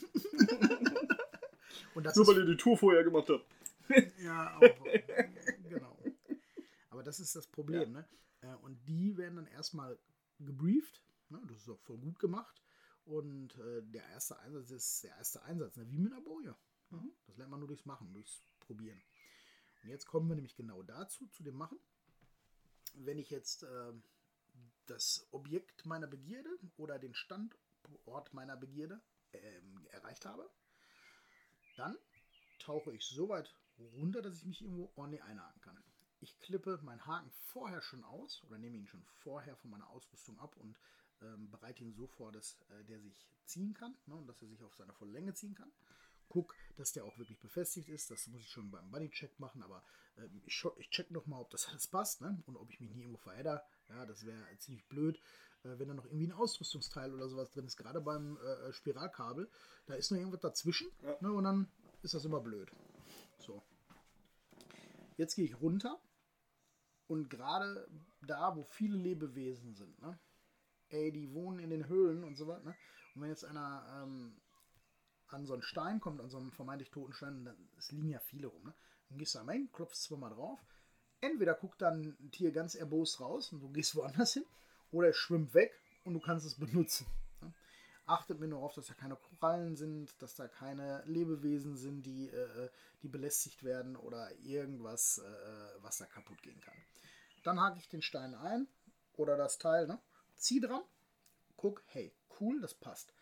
Und 1.94 2.04
das 2.04 2.16
Nur 2.16 2.26
weil 2.26 2.38
ihr 2.38 2.46
die 2.46 2.56
Tour 2.56 2.76
vorher 2.76 3.04
gemacht 3.04 3.28
habt. 3.28 3.46
ja, 4.22 4.56
auch. 4.56 4.60
genau. 5.68 5.96
Aber 6.90 7.02
das 7.02 7.20
ist 7.20 7.34
das 7.36 7.46
Problem, 7.46 7.92
ne? 7.92 8.08
Äh, 8.40 8.54
Und 8.62 8.86
die 8.86 9.16
werden 9.16 9.36
dann 9.36 9.46
erstmal 9.46 9.98
gebrieft. 10.38 11.02
Ne? 11.28 11.40
Das 11.48 11.58
ist 11.58 11.68
auch 11.68 11.80
voll 11.80 11.98
gut 11.98 12.18
gemacht. 12.18 12.62
Und 13.04 13.56
äh, 13.58 13.82
der 13.82 14.06
erste 14.10 14.38
Einsatz 14.38 14.70
ist 14.70 15.04
der 15.04 15.16
erste 15.16 15.42
Einsatz, 15.42 15.76
ne? 15.76 15.90
wie 15.90 15.98
mit 15.98 16.12
einer 16.12 16.22
Boje. 16.22 16.54
Ne? 16.90 17.02
Das 17.26 17.36
lernt 17.36 17.50
man 17.50 17.60
nur 17.60 17.68
durchs 17.68 17.84
Machen, 17.84 18.12
durchs 18.12 18.42
Probieren. 18.60 19.02
Und 19.82 19.88
jetzt 19.88 20.06
kommen 20.06 20.28
wir 20.28 20.36
nämlich 20.36 20.54
genau 20.54 20.82
dazu, 20.82 21.26
zu 21.28 21.42
dem 21.42 21.56
Machen. 21.56 21.78
Wenn 22.94 23.18
ich 23.18 23.30
jetzt 23.30 23.64
äh, 23.64 23.92
das 24.86 25.26
Objekt 25.32 25.84
meiner 25.86 26.06
Begierde 26.06 26.50
oder 26.76 26.98
den 26.98 27.14
Standort 27.82 28.32
meiner 28.32 28.56
Begierde 28.56 29.00
ähm, 29.32 29.86
erreicht 29.90 30.24
habe, 30.24 30.48
dann 31.76 31.96
tauche 32.58 32.92
ich 32.92 33.04
so 33.04 33.28
weit 33.28 33.54
runter, 33.96 34.22
dass 34.22 34.36
ich 34.36 34.44
mich 34.44 34.62
irgendwo 34.62 34.90
ordentlich 34.96 35.22
einhaken 35.24 35.60
kann. 35.62 35.82
Ich 36.20 36.38
klippe 36.40 36.78
meinen 36.82 37.04
Haken 37.04 37.30
vorher 37.30 37.82
schon 37.82 38.04
aus 38.04 38.42
oder 38.44 38.58
nehme 38.58 38.76
ihn 38.76 38.86
schon 38.86 39.02
vorher 39.22 39.56
von 39.56 39.70
meiner 39.70 39.88
Ausrüstung 39.90 40.38
ab 40.38 40.56
und 40.56 40.78
ähm, 41.22 41.50
bereite 41.50 41.82
ihn 41.82 41.92
so 41.92 42.06
vor, 42.06 42.30
dass 42.30 42.58
äh, 42.70 42.84
der 42.84 43.00
sich 43.00 43.28
ziehen 43.44 43.74
kann 43.74 43.96
ne, 44.06 44.14
und 44.14 44.28
dass 44.28 44.40
er 44.40 44.48
sich 44.48 44.62
auf 44.62 44.74
seine 44.76 44.92
volle 44.92 45.12
Länge 45.12 45.34
ziehen 45.34 45.54
kann. 45.54 45.72
Guck, 46.28 46.54
dass 46.76 46.92
der 46.92 47.04
auch 47.04 47.18
wirklich 47.18 47.40
befestigt 47.40 47.88
ist. 47.88 48.10
Das 48.10 48.28
muss 48.28 48.40
ich 48.40 48.50
schon 48.50 48.70
beim 48.70 48.90
Buddy-Check 48.90 49.38
machen, 49.40 49.62
aber 49.62 49.82
ähm, 50.16 50.42
ich, 50.46 50.64
ich 50.78 50.90
check 50.90 51.10
nochmal, 51.10 51.40
ob 51.40 51.50
das 51.50 51.68
alles 51.68 51.88
passt 51.88 52.20
ne? 52.20 52.40
und 52.46 52.56
ob 52.56 52.70
ich 52.70 52.80
mich 52.80 52.90
nie 52.90 53.00
irgendwo 53.02 53.18
verhedder. 53.18 53.66
Ja, 53.88 54.06
das 54.06 54.24
wäre 54.24 54.40
ziemlich 54.58 54.86
blöd, 54.86 55.20
wenn 55.64 55.88
da 55.88 55.94
noch 55.94 56.06
irgendwie 56.06 56.26
ein 56.26 56.32
Ausrüstungsteil 56.32 57.12
oder 57.14 57.28
sowas 57.28 57.50
drin 57.50 57.66
ist. 57.66 57.76
Gerade 57.76 58.00
beim 58.00 58.36
äh, 58.38 58.72
Spiralkabel, 58.72 59.48
da 59.86 59.94
ist 59.94 60.10
noch 60.10 60.18
irgendwas 60.18 60.40
dazwischen 60.40 60.88
Ja. 61.02 61.16
ne? 61.20 61.32
und 61.32 61.44
dann 61.44 61.68
ist 62.02 62.14
das 62.14 62.24
immer 62.24 62.40
blöd. 62.40 62.70
So. 63.38 63.62
Jetzt 65.16 65.34
gehe 65.36 65.44
ich 65.44 65.60
runter 65.60 66.00
und 67.06 67.28
gerade 67.30 67.86
da, 68.26 68.56
wo 68.56 68.64
viele 68.64 68.96
Lebewesen 68.96 69.74
sind, 69.74 70.00
ne? 70.00 70.18
ey, 70.88 71.12
die 71.12 71.32
wohnen 71.32 71.58
in 71.58 71.70
den 71.70 71.88
Höhlen 71.88 72.24
und 72.24 72.36
so 72.36 72.46
weiter. 72.46 72.64
Ne? 72.64 72.74
Und 73.14 73.22
wenn 73.22 73.28
jetzt 73.30 73.44
einer 73.44 74.02
ähm, 74.02 74.40
an 75.28 75.46
so 75.46 75.52
einen 75.54 75.62
Stein 75.62 76.00
kommt, 76.00 76.20
an 76.20 76.30
so 76.30 76.38
einen 76.38 76.50
vermeintlich 76.50 76.90
toten 76.90 77.12
Stein, 77.12 77.44
dann 77.44 77.56
es 77.78 77.90
liegen 77.92 78.08
ja 78.08 78.18
viele 78.20 78.48
rum, 78.48 78.62
ne? 78.64 78.74
dann 79.08 79.18
gehst 79.18 79.34
du 79.34 79.38
einmal 79.38 79.54
hin, 79.56 79.70
klopfst 79.72 80.02
zweimal 80.04 80.30
drauf. 80.30 80.60
Entweder 81.20 81.54
guckt 81.54 81.80
dann 81.80 82.16
ein 82.20 82.30
Tier 82.32 82.50
ganz 82.50 82.74
erbost 82.74 83.20
raus 83.20 83.52
und 83.52 83.60
du 83.60 83.70
gehst 83.70 83.94
woanders 83.94 84.32
hin, 84.32 84.44
oder 84.92 85.08
es 85.08 85.16
schwimmt 85.16 85.54
weg 85.54 85.72
und 86.04 86.14
du 86.14 86.20
kannst 86.20 86.46
es 86.46 86.54
benutzen. 86.54 87.06
Achtet 88.06 88.40
mir 88.40 88.48
nur 88.48 88.60
auf, 88.60 88.74
dass 88.74 88.86
da 88.86 88.94
keine 88.94 89.16
Korallen 89.16 89.76
sind, 89.76 90.10
dass 90.20 90.34
da 90.34 90.48
keine 90.48 91.02
Lebewesen 91.06 91.76
sind, 91.76 92.02
die, 92.02 92.28
äh, 92.28 92.68
die 93.02 93.08
belästigt 93.08 93.62
werden 93.62 93.96
oder 93.96 94.30
irgendwas, 94.40 95.18
äh, 95.18 95.82
was 95.82 95.98
da 95.98 96.06
kaputt 96.06 96.42
gehen 96.42 96.60
kann. 96.60 96.74
Dann 97.44 97.60
hake 97.60 97.78
ich 97.78 97.88
den 97.88 98.02
Stein 98.02 98.34
ein 98.34 98.66
oder 99.16 99.36
das 99.36 99.58
Teil, 99.58 99.86
ne? 99.86 100.00
zieh 100.36 100.60
dran, 100.60 100.82
guck, 101.56 101.82
hey, 101.86 102.12
cool, 102.40 102.60
das 102.60 102.74
passt. 102.74 103.14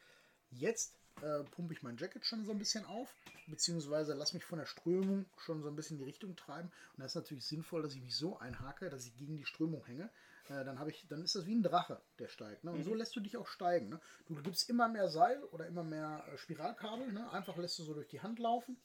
Jetzt 0.50 0.94
äh, 1.22 1.44
pumpe 1.44 1.74
ich 1.74 1.82
mein 1.82 1.98
Jacket 1.98 2.24
schon 2.24 2.44
so 2.44 2.52
ein 2.52 2.58
bisschen 2.58 2.84
auf, 2.86 3.14
beziehungsweise 3.46 4.14
lass 4.14 4.32
mich 4.32 4.44
von 4.44 4.58
der 4.58 4.66
Strömung 4.66 5.26
schon 5.36 5.62
so 5.62 5.68
ein 5.68 5.76
bisschen 5.76 5.98
in 5.98 6.04
die 6.04 6.10
Richtung 6.10 6.34
treiben. 6.36 6.68
Und 6.92 7.00
da 7.00 7.04
ist 7.04 7.14
natürlich 7.14 7.46
sinnvoll, 7.46 7.82
dass 7.82 7.94
ich 7.94 8.02
mich 8.02 8.16
so 8.16 8.38
einhake, 8.38 8.88
dass 8.88 9.04
ich 9.04 9.16
gegen 9.16 9.36
die 9.36 9.44
Strömung 9.44 9.84
hänge. 9.84 10.10
Äh, 10.50 10.64
dann, 10.64 10.80
habe 10.80 10.90
ich, 10.90 11.06
dann 11.08 11.22
ist 11.22 11.36
das 11.36 11.46
wie 11.46 11.54
ein 11.54 11.62
Drache, 11.62 12.00
der 12.18 12.28
steigt. 12.28 12.64
Ne? 12.64 12.72
Und 12.72 12.82
so 12.82 12.92
lässt 12.92 13.14
du 13.14 13.20
dich 13.20 13.36
auch 13.36 13.46
steigen. 13.46 13.88
Ne? 13.88 14.00
Du 14.26 14.34
gibst 14.42 14.68
immer 14.68 14.88
mehr 14.88 15.08
Seil 15.08 15.42
oder 15.44 15.66
immer 15.66 15.84
mehr 15.84 16.24
äh, 16.32 16.36
Spiralkabel. 16.36 17.12
Ne? 17.12 17.30
Einfach 17.30 17.56
lässt 17.56 17.78
du 17.78 17.84
so 17.84 17.94
durch 17.94 18.08
die 18.08 18.20
Hand 18.20 18.40
laufen. 18.40 18.76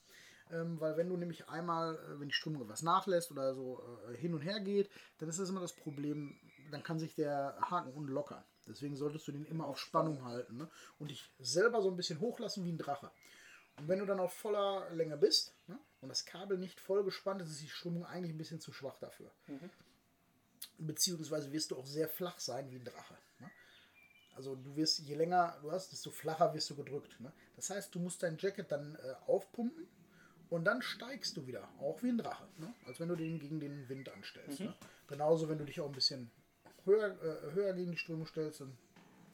Ähm, 0.52 0.80
weil 0.80 0.96
wenn 0.96 1.10
du 1.10 1.18
nämlich 1.18 1.50
einmal, 1.50 1.96
äh, 1.96 2.20
wenn 2.20 2.28
die 2.28 2.36
Strömung 2.36 2.62
etwas 2.62 2.84
nachlässt 2.84 3.32
oder 3.32 3.56
so 3.56 3.82
äh, 4.08 4.16
hin 4.16 4.36
und 4.36 4.42
her 4.42 4.60
geht, 4.60 4.92
dann 5.18 5.28
ist 5.28 5.40
das 5.40 5.50
immer 5.50 5.62
das 5.62 5.74
Problem, 5.74 6.40
dann 6.70 6.84
kann 6.84 7.00
sich 7.00 7.16
der 7.16 7.58
Haken 7.60 7.94
unlockern. 7.94 8.44
Deswegen 8.68 8.96
solltest 8.96 9.28
du 9.28 9.32
den 9.32 9.46
immer 9.46 9.66
auf 9.66 9.80
Spannung 9.80 10.24
halten 10.24 10.58
ne? 10.58 10.70
und 11.00 11.10
dich 11.10 11.32
selber 11.40 11.82
so 11.82 11.90
ein 11.90 11.98
bisschen 11.98 12.20
hochlassen 12.20 12.64
wie 12.64 12.72
ein 12.72 12.78
Drache. 12.78 13.12
Und 13.78 13.88
wenn 13.88 14.00
du 14.00 14.06
dann 14.06 14.20
auf 14.20 14.34
voller 14.34 14.88
Länge 14.92 15.18
bist 15.18 15.56
ne? 15.66 15.80
und 16.02 16.10
das 16.10 16.26
Kabel 16.26 16.60
nicht 16.60 16.80
voll 16.80 17.04
gespannt 17.04 17.42
ist, 17.42 17.50
ist 17.50 17.62
die 17.62 17.70
Strömung 17.70 18.06
eigentlich 18.06 18.34
ein 18.34 18.38
bisschen 18.38 18.60
zu 18.60 18.72
schwach 18.72 19.00
dafür. 19.00 19.32
Beziehungsweise 20.78 21.52
wirst 21.52 21.72
du 21.72 21.78
auch 21.78 21.86
sehr 21.86 22.08
flach 22.08 22.40
sein 22.40 22.70
wie 22.72 22.76
ein 22.76 22.84
Drache. 22.84 23.16
Ne? 23.40 23.50
Also 24.36 24.56
du 24.56 24.76
wirst, 24.76 25.00
je 25.00 25.16
länger 25.16 25.58
du 25.62 25.72
hast, 25.72 25.92
desto 25.92 26.12
flacher 26.12 26.54
wirst 26.54 26.70
du 26.70 26.76
gedrückt. 26.76 27.20
Ne? 27.20 27.32
Das 27.56 27.70
heißt, 27.70 27.94
du 27.96 28.00
musst 28.00 28.22
dein 28.24 28.38
Jacket 28.38 28.72
dann 28.72 28.96
äh, 28.96 29.14
aufpumpen 29.28 29.88
und 30.50 30.66
dann 30.66 30.82
steigst 30.82 31.38
du 31.38 31.48
wieder, 31.48 31.68
auch 31.80 32.04
wie 32.04 32.10
ein 32.10 32.18
Drache. 32.18 32.48
Ne? 32.58 32.74
Als 32.86 33.00
wenn 33.00 33.10
du 33.10 33.16
den 33.16 33.40
gegen 33.40 33.60
den 33.60 33.88
Wind 33.90 34.10
anstellst. 34.10 34.60
Ne? 34.60 34.76
Genauso, 35.08 35.50
wenn 35.50 35.58
du 35.58 35.66
dich 35.66 35.80
auch 35.80 35.88
ein 35.88 35.96
bisschen 35.96 36.32
höher, 36.84 37.12
äh, 37.22 37.54
höher 37.54 37.74
gegen 37.74 37.92
die 37.92 37.98
Strömung 37.98 38.26
stellst, 38.26 38.62
dann 38.62 38.78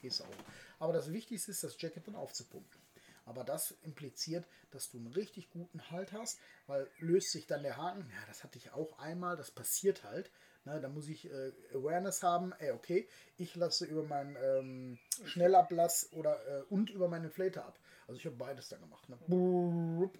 gehst 0.00 0.20
du 0.20 0.24
auch. 0.24 0.36
Aber 0.78 0.92
das 0.92 1.12
Wichtigste 1.12 1.50
ist, 1.50 1.64
das 1.64 1.80
Jacket 1.80 2.06
dann 2.06 2.16
aufzupumpen. 2.16 2.81
Aber 3.24 3.44
das 3.44 3.72
impliziert, 3.82 4.46
dass 4.70 4.88
du 4.90 4.98
einen 4.98 5.08
richtig 5.08 5.50
guten 5.50 5.90
Halt 5.90 6.12
hast, 6.12 6.38
weil 6.66 6.90
löst 6.98 7.32
sich 7.32 7.46
dann 7.46 7.62
der 7.62 7.76
Haken, 7.76 8.08
ja, 8.10 8.26
das 8.26 8.42
hatte 8.44 8.58
ich 8.58 8.72
auch 8.72 8.98
einmal, 8.98 9.36
das 9.36 9.50
passiert 9.50 10.04
halt. 10.04 10.30
Ne, 10.64 10.80
da 10.80 10.88
muss 10.88 11.08
ich 11.08 11.28
äh, 11.28 11.52
Awareness 11.74 12.22
haben, 12.22 12.52
ey, 12.60 12.70
okay, 12.70 13.08
ich 13.36 13.56
lasse 13.56 13.84
über 13.84 14.04
meinen 14.04 14.36
ähm, 14.36 14.98
Schnellablass 15.24 16.12
oder 16.12 16.38
äh, 16.46 16.62
und 16.68 16.88
über 16.90 17.08
meinen 17.08 17.24
Inflator 17.24 17.64
ab. 17.64 17.80
Also 18.06 18.18
ich 18.20 18.26
habe 18.26 18.36
beides 18.36 18.68
dann 18.68 18.80
gemacht. 18.80 19.08
Ne? 19.08 19.18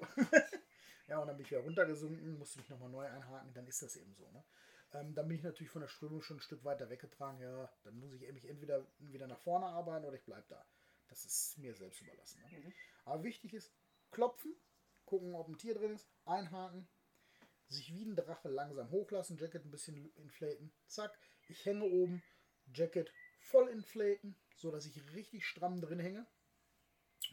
Ja, 1.08 1.18
und 1.18 1.26
dann 1.26 1.36
bin 1.36 1.44
ich 1.44 1.50
wieder 1.50 1.60
runtergesunken, 1.60 2.38
musste 2.38 2.58
mich 2.58 2.70
nochmal 2.70 2.88
neu 2.88 3.06
einhaken, 3.06 3.52
dann 3.52 3.66
ist 3.66 3.82
das 3.82 3.96
eben 3.96 4.14
so. 4.14 4.30
Ne? 4.30 4.42
Ähm, 4.94 5.14
dann 5.14 5.28
bin 5.28 5.36
ich 5.36 5.42
natürlich 5.42 5.70
von 5.70 5.82
der 5.82 5.88
Strömung 5.88 6.22
schon 6.22 6.38
ein 6.38 6.40
Stück 6.40 6.64
weiter 6.64 6.88
weggetragen. 6.88 7.38
Ja, 7.40 7.68
dann 7.84 7.98
muss 7.98 8.14
ich 8.14 8.32
mich 8.32 8.48
entweder 8.48 8.86
wieder 8.98 9.26
nach 9.26 9.40
vorne 9.40 9.66
arbeiten 9.66 10.06
oder 10.06 10.16
ich 10.16 10.24
bleibe 10.24 10.46
da. 10.48 10.64
Das 11.12 11.26
ist 11.26 11.58
mir 11.58 11.74
selbst 11.74 12.00
überlassen. 12.00 12.40
Ne? 12.40 12.72
Aber 13.04 13.22
wichtig 13.22 13.52
ist, 13.52 13.70
klopfen, 14.12 14.56
gucken, 15.04 15.34
ob 15.34 15.46
ein 15.46 15.58
Tier 15.58 15.74
drin 15.74 15.92
ist, 15.92 16.08
einhaken, 16.24 16.88
sich 17.68 17.92
wie 17.92 18.06
ein 18.06 18.16
Drache 18.16 18.48
langsam 18.48 18.90
hochlassen, 18.90 19.36
Jacket 19.36 19.62
ein 19.66 19.70
bisschen 19.70 20.10
inflaten, 20.14 20.72
zack, 20.86 21.18
ich 21.48 21.66
hänge 21.66 21.84
oben, 21.84 22.22
Jacket 22.72 23.12
voll 23.40 23.68
inflaten, 23.68 24.38
so 24.56 24.70
dass 24.70 24.86
ich 24.86 25.12
richtig 25.12 25.44
stramm 25.44 25.82
drin 25.82 25.98
hänge. 25.98 26.26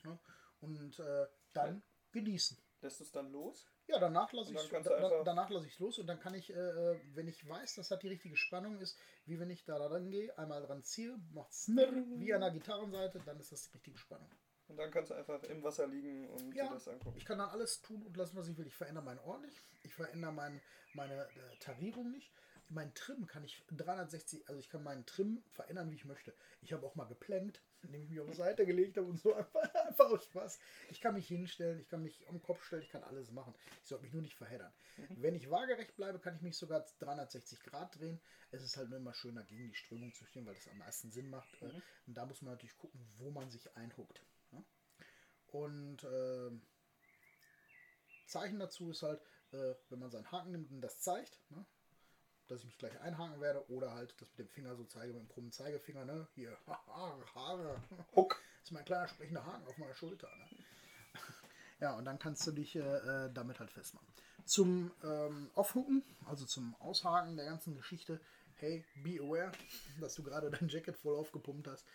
Ja, 0.04 0.20
und 0.60 1.00
äh, 1.00 1.28
dann 1.54 1.82
genießen. 2.12 2.58
Lässt 2.82 3.00
du 3.00 3.04
es 3.04 3.12
dann 3.12 3.32
los? 3.32 3.68
Ja, 3.88 4.00
danach 4.00 4.32
lasse 4.32 4.54
ich 4.54 4.70
dann 4.70 4.84
da, 4.84 5.24
danach 5.24 5.50
lasse 5.50 5.68
ich 5.68 5.78
los 5.80 6.00
und 6.00 6.08
dann 6.08 6.20
kann 6.20 6.34
ich, 6.34 6.50
äh, 6.52 7.00
wenn 7.14 7.28
ich 7.28 7.48
weiß, 7.48 7.76
dass 7.76 7.90
das 7.90 8.00
die 8.00 8.08
richtige 8.08 8.38
Spannung 8.38 8.80
ist, 8.80 8.98
wie 9.26 9.40
wenn 9.40 9.50
ich 9.50 9.66
da 9.66 9.78
dran 9.78 10.10
gehe, 10.10 10.36
einmal 10.38 10.62
dran 10.62 10.84
ziehe, 10.84 11.20
macht 11.34 11.54
snirr, 11.54 11.92
wie 12.18 12.34
an 12.34 12.42
der 12.42 12.52
Gitarrenseite, 12.52 13.20
dann 13.26 13.40
ist 13.40 13.52
das 13.52 13.64
die 13.64 13.74
richtige 13.74 13.98
Spannung. 13.98 14.30
Und 14.70 14.78
dann 14.78 14.92
kannst 14.92 15.10
du 15.10 15.16
einfach 15.16 15.42
im 15.44 15.64
Wasser 15.64 15.88
liegen 15.88 16.30
und 16.30 16.54
Ja, 16.56 16.68
dir 16.68 16.74
das 16.76 16.88
angucken. 16.88 17.18
ich 17.18 17.26
kann 17.26 17.40
dann 17.40 17.50
alles 17.50 17.82
tun 17.82 18.04
und 18.04 18.16
lassen, 18.16 18.38
was 18.38 18.48
ich 18.48 18.56
will. 18.58 18.68
Ich 18.68 18.76
verändere 18.76 19.04
meinen 19.04 19.20
Ort 19.20 19.42
nicht. 19.42 19.58
Ich 19.82 19.96
verändere 19.96 20.32
mein, 20.32 20.62
meine 20.94 21.24
äh, 21.24 21.58
Tarierung 21.60 22.12
nicht. 22.12 22.32
Mein 22.72 22.94
Trim 22.94 23.26
kann 23.26 23.44
ich 23.44 23.64
360, 23.72 24.48
also 24.48 24.60
ich 24.60 24.70
kann 24.70 24.84
meinen 24.84 25.06
Trim 25.06 25.44
verändern, 25.50 25.90
wie 25.90 25.96
ich 25.96 26.06
möchte. 26.06 26.36
Ich 26.62 26.72
habe 26.72 26.86
auch 26.86 26.94
mal 26.94 27.06
geplankt, 27.06 27.64
indem 27.82 28.04
ich 28.04 28.10
mich 28.10 28.20
auf 28.20 28.28
die 28.30 28.36
Seite 28.36 28.66
gelegt 28.66 28.98
habe 28.98 29.08
und 29.08 29.20
so 29.20 29.34
einfach, 29.34 29.62
einfach 29.88 30.06
aus 30.12 30.24
Spaß. 30.26 30.60
Ich 30.92 31.02
kann 31.02 31.16
mich 31.16 31.28
hinstellen, 31.28 31.80
ich 31.80 31.90
kann 31.90 32.04
mich 32.04 32.28
am 32.30 32.42
Kopf 32.44 32.64
stellen, 32.64 32.84
ich 32.84 32.90
kann 32.90 33.04
alles 33.04 33.32
machen. 33.32 33.56
Ich 33.82 33.90
sollte 33.90 34.04
mich 34.04 34.14
nur 34.14 34.22
nicht 34.22 34.36
verheddern. 34.36 34.72
Wenn 35.16 35.34
ich 35.34 35.50
waagerecht 35.50 35.96
bleibe, 35.96 36.20
kann 36.20 36.36
ich 36.36 36.42
mich 36.42 36.58
sogar 36.58 36.86
360 37.00 37.64
Grad 37.64 37.98
drehen. 37.98 38.22
Es 38.52 38.62
ist 38.64 38.78
halt 38.78 38.90
nur 38.90 39.00
immer 39.00 39.14
schöner, 39.14 39.44
gegen 39.44 39.68
die 39.70 39.76
Strömung 39.76 40.14
zu 40.14 40.26
stehen, 40.26 40.46
weil 40.46 40.54
das 40.54 40.68
am 40.68 40.78
meisten 40.78 41.12
Sinn 41.12 41.30
macht. 41.30 41.50
Äh, 41.62 41.66
Und 42.06 42.14
da 42.18 42.26
muss 42.26 42.42
man 42.44 42.54
natürlich 42.54 42.78
gucken, 42.78 43.00
wo 43.18 43.32
man 43.32 43.50
sich 43.50 43.76
einhuckt. 43.76 44.22
Ne? 44.52 44.64
Und 45.48 46.04
ähm, 46.04 46.62
Zeichen 48.28 48.60
dazu 48.60 48.92
ist 48.92 49.02
halt, 49.02 49.22
äh, 49.54 49.74
wenn 49.90 50.00
man 50.00 50.12
seinen 50.12 50.32
Haken 50.32 50.52
nimmt 50.52 50.72
und 50.72 50.82
das 50.82 51.00
zeigt, 51.00 51.40
ne? 51.50 51.66
Dass 52.50 52.60
ich 52.62 52.66
mich 52.66 52.78
gleich 52.78 53.00
einhaken 53.02 53.40
werde 53.42 53.64
oder 53.70 53.94
halt 53.94 54.14
das 54.20 54.30
mit 54.30 54.40
dem 54.40 54.50
Finger 54.50 54.76
so 54.76 54.84
zeige, 54.86 55.14
mit 55.14 55.22
dem 55.22 55.30
krummen 55.30 55.52
Zeigefinger, 55.52 56.06
ne? 56.06 56.28
Hier, 56.36 56.58
Haare. 57.36 57.82
Huck. 58.16 58.42
Das 58.60 58.70
ist 58.70 58.72
mein 58.72 58.86
kleiner 58.86 59.08
sprechender 59.08 59.46
Haken 59.46 59.68
auf 59.68 59.78
meiner 59.78 59.96
Schulter, 59.96 60.30
ne? 60.38 60.46
Ja, 61.80 61.96
und 61.96 62.04
dann 62.04 62.20
kannst 62.20 62.46
du 62.46 62.52
dich 62.52 62.76
äh, 62.76 62.80
äh, 62.80 63.32
damit 63.34 63.60
halt 63.60 63.72
festmachen. 63.72 64.08
Zum 64.44 64.92
ähm, 65.02 65.50
Aufhucken, 65.56 66.04
also 66.26 66.46
zum 66.46 66.76
Aushaken 66.80 67.38
der 67.38 67.46
ganzen 67.46 67.74
Geschichte, 67.74 68.20
hey, 68.56 68.84
be 69.02 69.20
aware, 69.22 69.52
dass 70.02 70.16
du 70.16 70.24
gerade 70.24 70.50
dein 70.50 70.68
Jacket 70.68 70.98
voll 70.98 71.16
aufgepumpt 71.16 71.68
hast. 71.68 71.86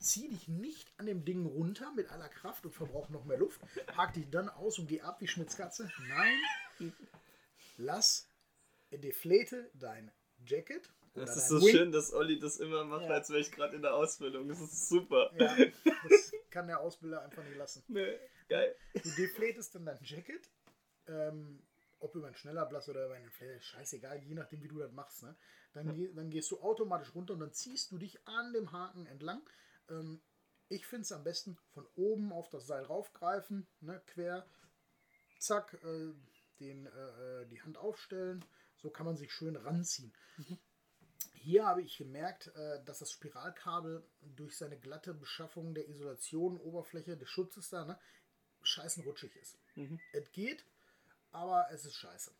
Zieh 0.00 0.28
dich 0.28 0.48
nicht 0.48 0.92
an 0.98 1.06
dem 1.06 1.24
Ding 1.24 1.46
runter 1.46 1.92
mit 1.92 2.10
aller 2.10 2.28
Kraft 2.28 2.66
und 2.66 2.72
verbrauch 2.72 3.08
noch 3.08 3.24
mehr 3.24 3.38
Luft. 3.38 3.60
Hak 3.96 4.14
dich 4.14 4.28
dann 4.30 4.48
aus 4.48 4.80
und 4.80 4.88
geh 4.88 5.00
ab 5.00 5.20
wie 5.20 5.28
Schmitzkatze. 5.28 5.88
Nein. 6.08 6.92
Lass 7.76 8.26
deflate 8.98 9.70
dein 9.74 10.10
Jacket. 10.44 10.90
Das 11.14 11.36
ist 11.36 11.48
so 11.48 11.60
Wing. 11.60 11.76
schön, 11.76 11.92
dass 11.92 12.12
Olli 12.12 12.38
das 12.38 12.56
immer 12.58 12.84
macht, 12.84 13.04
ja. 13.04 13.10
als 13.10 13.28
wäre 13.28 13.40
ich 13.40 13.52
gerade 13.52 13.76
in 13.76 13.82
der 13.82 13.94
Ausbildung. 13.94 14.48
Das 14.48 14.60
ist 14.60 14.88
super. 14.88 15.30
Ja, 15.38 15.56
das 16.08 16.32
kann 16.50 16.66
der 16.66 16.80
Ausbilder 16.80 17.22
einfach 17.22 17.44
nicht 17.44 17.56
lassen. 17.56 17.82
Nee, 17.88 18.18
geil. 18.48 18.74
Du 18.94 19.10
deflatest 19.10 19.74
dann 19.74 19.84
dein 19.84 19.98
Jacket. 20.02 20.50
Ähm, 21.06 21.62
ob 22.02 22.14
über 22.16 22.26
einen 22.26 22.36
schneller 22.36 22.66
Blass 22.66 22.88
oder 22.88 23.06
über 23.06 23.14
einen 23.14 23.30
Flair, 23.30 23.60
scheißegal, 23.60 24.22
je 24.24 24.34
nachdem, 24.34 24.62
wie 24.62 24.68
du 24.68 24.78
das 24.78 24.92
machst. 24.92 25.22
Ne? 25.22 25.36
Dann, 25.72 26.14
dann 26.14 26.30
gehst 26.30 26.50
du 26.50 26.60
automatisch 26.60 27.14
runter 27.14 27.34
und 27.34 27.40
dann 27.40 27.52
ziehst 27.52 27.92
du 27.92 27.98
dich 27.98 28.26
an 28.26 28.52
dem 28.52 28.72
Haken 28.72 29.06
entlang. 29.06 29.40
Ähm, 29.88 30.20
ich 30.68 30.86
finde 30.86 31.02
es 31.02 31.12
am 31.12 31.22
besten 31.22 31.56
von 31.74 31.86
oben 31.94 32.32
auf 32.32 32.48
das 32.48 32.66
Seil 32.66 32.84
raufgreifen, 32.84 33.66
ne, 33.80 34.02
quer, 34.06 34.46
zack, 35.38 35.74
äh, 35.84 36.12
den, 36.60 36.86
äh, 36.86 37.42
äh 37.42 37.46
die 37.46 37.62
Hand 37.62 37.76
aufstellen. 37.76 38.44
So 38.82 38.90
kann 38.90 39.06
man 39.06 39.16
sich 39.16 39.32
schön 39.32 39.56
ranziehen. 39.56 40.12
Mhm. 40.36 40.58
Hier 41.34 41.66
habe 41.66 41.82
ich 41.82 41.98
gemerkt, 41.98 42.48
äh, 42.54 42.84
dass 42.84 42.98
das 42.98 43.10
Spiralkabel 43.12 44.04
durch 44.20 44.56
seine 44.56 44.78
glatte 44.78 45.14
Beschaffung 45.14 45.74
der 45.74 45.88
Isolation, 45.88 46.58
Oberfläche 46.58 47.16
des 47.16 47.28
Schutzes 47.28 47.70
da, 47.70 47.84
ne, 47.84 47.98
scheißen 48.62 49.02
rutschig 49.04 49.34
ist. 49.36 49.58
Mhm. 49.74 49.98
Es 50.12 50.30
geht, 50.32 50.64
aber 51.30 51.66
es 51.72 51.84
ist 51.84 51.94
scheiße. 51.94 52.32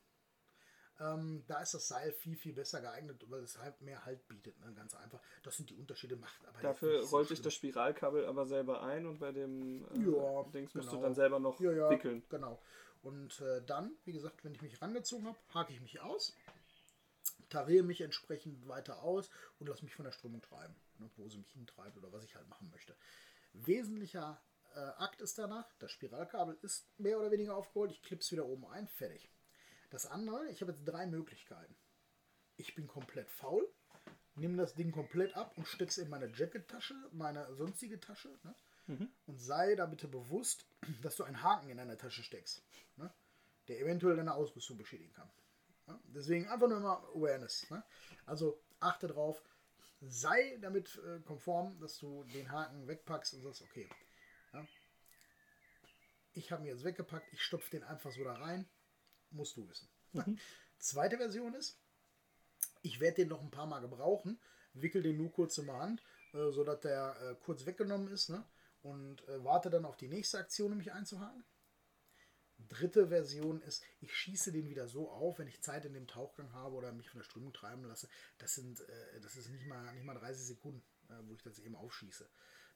Ähm, 1.01 1.43
da 1.49 1.61
ist 1.61 1.75
das 1.75 1.89
Seil 1.89 2.13
viel, 2.13 2.37
viel 2.37 2.53
besser 2.53 2.81
geeignet, 2.81 3.25
weil 3.29 3.41
es 3.41 3.59
halt 3.59 3.81
mehr 3.81 4.05
Halt 4.05 4.29
bietet. 4.29 4.59
Ne? 4.61 4.73
Ganz 4.75 4.95
einfach. 4.95 5.21
Das 5.43 5.57
sind 5.57 5.71
die 5.71 5.75
Unterschiede, 5.75 6.17
macht 6.17 6.47
aber 6.47 6.61
Dafür 6.61 7.03
rollt 7.09 7.29
sich 7.29 7.43
das 7.43 7.55
Spiralkabel 7.55 8.27
aber 8.27 8.47
selber 8.47 8.83
ein 8.83 9.07
und 9.07 9.19
bei 9.19 9.33
dem 9.33 9.85
äh, 9.95 9.99
ja, 9.99 10.43
Dings 10.53 10.75
musst 10.75 10.91
genau. 10.91 11.01
du 11.01 11.07
dann 11.07 11.15
selber 11.15 11.41
noch 11.41 11.59
ja, 11.61 11.73
ja, 11.73 11.91
wickeln. 11.91 12.23
Genau. 12.29 12.61
Und 13.03 13.41
äh, 13.41 13.63
dann, 13.65 13.97
wie 14.05 14.13
gesagt, 14.13 14.45
wenn 14.45 14.55
ich 14.55 14.63
mich 14.63 14.81
rangezogen 14.81 15.27
habe, 15.27 15.39
hake 15.53 15.73
ich 15.73 15.81
mich 15.81 16.01
aus, 16.01 16.35
tariere 17.49 17.85
mich 17.85 18.01
entsprechend 18.01 18.67
weiter 18.69 19.03
aus 19.03 19.29
und 19.59 19.69
lasse 19.69 19.85
mich 19.85 19.95
von 19.95 20.05
der 20.05 20.13
Strömung 20.13 20.41
treiben, 20.41 20.75
ne? 20.99 21.11
wo 21.17 21.29
sie 21.29 21.39
mich 21.39 21.53
hintreibt 21.53 21.97
oder 21.99 22.13
was 22.13 22.25
ich 22.25 22.37
halt 22.37 22.49
machen 22.49 22.71
möchte. 22.71 22.97
Wesentlicher 23.53 24.41
äh, 24.75 24.79
Akt 24.79 25.21
ist 25.21 25.39
danach, 25.39 25.69
das 25.79 25.91
Spiralkabel 25.91 26.57
ist 26.63 26.87
mehr 26.99 27.19
oder 27.19 27.31
weniger 27.31 27.57
aufgeholt, 27.57 27.91
ich 27.91 28.03
klippe 28.03 28.23
es 28.23 28.33
wieder 28.33 28.47
oben 28.47 28.67
ein, 28.67 28.89
fertig. 28.89 29.31
Das 29.91 30.07
andere, 30.07 30.49
ich 30.49 30.63
habe 30.63 30.73
jetzt 30.73 30.85
drei 30.85 31.07
Möglichkeiten. 31.07 31.77
Ich 32.57 32.75
bin 32.75 32.87
komplett 32.87 33.31
faul, 33.31 33.69
nehme 34.37 34.57
das 34.57 34.75
Ding 34.75 34.93
komplett 34.93 35.37
ab 35.37 35.59
und 35.59 35.67
stecke 35.67 35.91
es 35.91 35.99
in 35.99 36.09
meine 36.09 36.29
Jackettasche, 36.29 36.95
meine 37.13 37.53
sonstige 37.55 38.01
Tasche 38.01 38.39
ne? 38.45 38.55
Mhm. 38.87 39.11
und 39.27 39.39
sei 39.39 39.75
da 39.75 39.87
bitte 39.87 40.09
bewusst, 40.09 40.67
dass 41.03 41.17
du 41.17 41.25
einen 41.25 41.43
Haken 41.43 41.71
in 41.71 41.77
deine 41.77 41.97
Tasche 41.97 42.23
steckst, 42.23 42.63
ne? 42.97 43.13
der 43.69 43.81
eventuell 43.81 44.17
deine 44.17 44.35
Ausrüstung 44.35 44.79
beschädigen 44.79 45.13
kann. 45.13 45.31
Ne? 45.87 46.01
Deswegen 46.15 46.49
einfach 46.49 46.69
nur 46.69 46.79
immer 46.79 46.99
Awareness. 47.15 47.71
Ne? 47.71 47.83
Also 48.27 48.63
achte 48.81 49.09
drauf, 49.09 49.43
sei 50.01 50.59
damit 50.61 51.01
äh, 51.07 51.21
konform, 51.21 51.79
dass 51.81 51.99
du 51.99 52.25
den 52.25 52.51
Haken 52.51 52.89
wegpackst 52.89 53.35
und 53.35 53.43
sagst, 53.43 53.63
okay, 53.63 53.89
ich 56.35 56.51
habe 56.51 56.63
ihn 56.63 56.69
jetzt 56.69 56.85
weggepackt, 56.85 57.33
ich 57.33 57.43
stopfe 57.43 57.71
den 57.71 57.85
einfach 57.85 58.11
so 58.13 58.25
da 58.25 58.35
rein. 58.35 58.69
Musst 59.31 59.57
du 59.57 59.69
wissen. 59.69 59.89
Mhm. 60.13 60.39
Zweite 60.79 61.17
Version 61.17 61.55
ist, 61.55 61.79
ich 62.83 63.01
werde 63.01 63.17
den 63.17 63.29
noch 63.29 63.41
ein 63.41 63.51
paar 63.51 63.67
Mal 63.67 63.81
gebrauchen, 63.81 64.39
wickel 64.75 65.03
den 65.03 65.17
nur 65.17 65.33
kurz 65.33 65.59
in 65.59 65.67
der 65.67 65.79
Hand, 65.79 66.03
äh, 66.33 66.51
sodass 66.51 66.81
der 66.81 67.17
äh, 67.23 67.35
kurz 67.45 67.65
weggenommen 67.67 68.09
ist 68.09 68.29
ne? 68.29 68.45
Und 68.83 69.27
äh, 69.29 69.45
warte 69.45 69.71
dann 69.71 69.85
auf 69.85 69.97
die 69.97 70.09
nächste 70.09 70.39
Aktion, 70.39 70.73
um 70.73 70.79
mich 70.79 70.93
einzuhaken. 70.93 71.45
Dritte 72.69 73.09
Version 73.09 73.61
ist, 73.63 73.83
ich 74.01 74.15
schieße 74.15 74.53
den 74.53 74.69
wieder 74.69 74.87
so 74.87 75.11
auf, 75.11 75.39
wenn 75.39 75.49
ich 75.49 75.63
Zeit 75.63 75.85
in 75.85 75.95
dem 75.95 76.07
Tauchgang 76.07 76.53
habe 76.53 76.77
oder 76.77 76.93
mich 76.93 77.11
von 77.11 77.19
der 77.19 77.25
Strömung 77.25 77.53
treiben 77.53 77.85
lasse. 77.85 78.09
Das 78.39 78.55
sind, 78.55 78.81
äh, 78.81 79.21
das 79.21 79.37
ist 79.37 79.51
nicht 79.51 79.67
mal, 79.67 79.93
nicht 79.95 80.05
mal 80.05 80.15
30 80.15 80.47
Sekunden, 80.47 80.83
äh, 81.09 81.15
wo 81.25 81.35
ich 81.35 81.43
das 81.43 81.59
eben 81.59 81.75
aufschieße. 81.75 82.29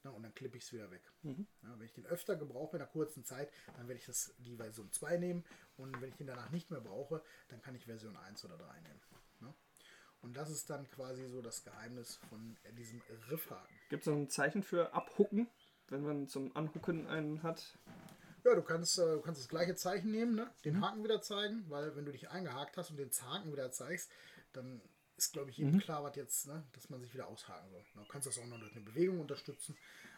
Ne, 0.03 0.11
und 0.11 0.23
dann 0.23 0.33
klippe 0.33 0.57
ich 0.57 0.63
es 0.63 0.73
wieder 0.73 0.91
weg. 0.91 1.01
Mhm. 1.23 1.47
Ja, 1.63 1.79
wenn 1.79 1.85
ich 1.85 1.93
den 1.93 2.05
öfter 2.05 2.35
gebrauche 2.35 2.75
in 2.77 2.81
einer 2.81 2.91
kurzen 2.91 3.23
Zeit, 3.23 3.51
dann 3.75 3.87
werde 3.87 3.99
ich 3.99 4.05
das 4.05 4.33
die 4.37 4.55
Version 4.55 4.91
2 4.91 5.17
nehmen. 5.17 5.45
Und 5.77 5.99
wenn 6.01 6.09
ich 6.09 6.15
den 6.15 6.27
danach 6.27 6.51
nicht 6.51 6.69
mehr 6.69 6.81
brauche, 6.81 7.23
dann 7.49 7.61
kann 7.61 7.75
ich 7.75 7.85
Version 7.85 8.15
1 8.15 8.45
oder 8.45 8.57
3 8.57 8.81
nehmen. 8.81 9.01
Ne? 9.39 9.53
Und 10.21 10.35
das 10.35 10.49
ist 10.49 10.69
dann 10.69 10.89
quasi 10.89 11.27
so 11.27 11.41
das 11.41 11.63
Geheimnis 11.63 12.17
von 12.29 12.57
diesem 12.77 13.01
Riffhaken. 13.29 13.75
Gibt 13.89 14.03
es 14.03 14.07
noch 14.07 14.15
ein 14.15 14.29
Zeichen 14.29 14.63
für 14.63 14.93
Abhucken, 14.93 15.47
wenn 15.89 16.03
man 16.03 16.27
zum 16.27 16.55
Anhucken 16.55 17.07
einen 17.07 17.43
hat? 17.43 17.77
Ja, 18.43 18.55
du 18.55 18.61
kannst, 18.61 18.97
äh, 18.99 19.15
du 19.15 19.21
kannst 19.21 19.41
das 19.41 19.49
gleiche 19.49 19.75
Zeichen 19.75 20.11
nehmen, 20.11 20.35
ne? 20.35 20.49
den. 20.63 20.81
Haken 20.81 21.03
wieder 21.03 21.21
zeigen, 21.21 21.65
weil 21.69 21.95
wenn 21.95 22.05
du 22.05 22.11
dich 22.11 22.29
eingehakt 22.29 22.77
hast 22.77 22.91
und 22.91 22.97
den 22.97 23.11
Haken 23.11 23.51
wieder 23.51 23.71
zeigst, 23.71 24.09
dann 24.53 24.81
ist, 25.17 25.33
glaube 25.33 25.49
ich, 25.49 25.57
jedem 25.57 25.73
mhm. 25.73 25.79
klar, 25.79 26.03
was 26.03 26.15
jetzt, 26.15 26.47
ne, 26.47 26.63
dass 26.73 26.89
man 26.89 27.01
sich 27.01 27.13
wieder 27.13 27.27
aushaken 27.27 27.69
soll. 27.71 27.83
Du 27.95 28.05
kannst 28.05 28.27
das 28.27 28.37
auch 28.37 28.45
noch 28.45 28.59
durch 28.59 28.71
eine 28.71 28.85
Bewegung 28.85 29.19
unterstützen. 29.19 29.75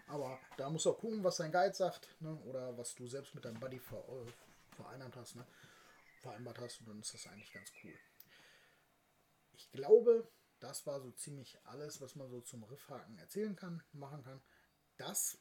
Aber 0.08 0.39
da 0.58 0.69
musst 0.69 0.86
du 0.86 0.91
auch 0.91 0.99
gucken, 0.99 1.23
was 1.23 1.38
dein 1.38 1.51
Guide 1.51 1.73
sagt, 1.73 2.10
ne, 2.19 2.36
oder 2.45 2.77
was 2.77 2.95
du 2.95 3.08
selbst 3.08 3.34
mit 3.34 3.45
deinem 3.45 3.60
Buddy 3.60 3.79
ver, 3.79 3.97
äh, 3.97 4.75
vereinbart 4.75 5.15
hast, 5.15 5.36
ne, 5.36 5.45
vereinbart 6.21 6.60
hast. 6.60 6.82
Und 6.82 6.89
dann 6.89 6.99
ist 6.99 7.13
das 7.13 7.27
eigentlich 7.27 7.53
ganz 7.53 7.71
cool. 7.84 7.93
Ich 9.53 9.71
glaube, 9.71 10.29
das 10.60 10.86
war 10.86 10.99
so 10.99 11.12
ziemlich 11.12 11.58
alles, 11.65 12.01
was 12.01 12.15
man 12.15 12.29
so 12.29 12.41
zum 12.41 12.63
Riffhaken 12.63 13.17
erzählen 13.17 13.55
kann, 13.55 13.82
machen 13.93 14.23
kann. 14.23 14.41
Das 14.97 15.39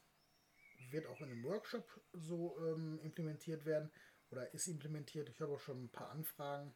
wird 0.91 1.07
auch 1.07 1.21
in 1.21 1.31
einem 1.31 1.43
Workshop 1.43 1.85
so 2.13 2.57
ähm, 2.59 2.99
implementiert 3.03 3.65
werden 3.65 3.91
oder 4.31 4.53
ist 4.53 4.67
implementiert. 4.67 5.29
Ich 5.29 5.41
habe 5.41 5.53
auch 5.53 5.59
schon 5.59 5.85
ein 5.85 5.89
paar 5.89 6.09
Anfragen 6.11 6.73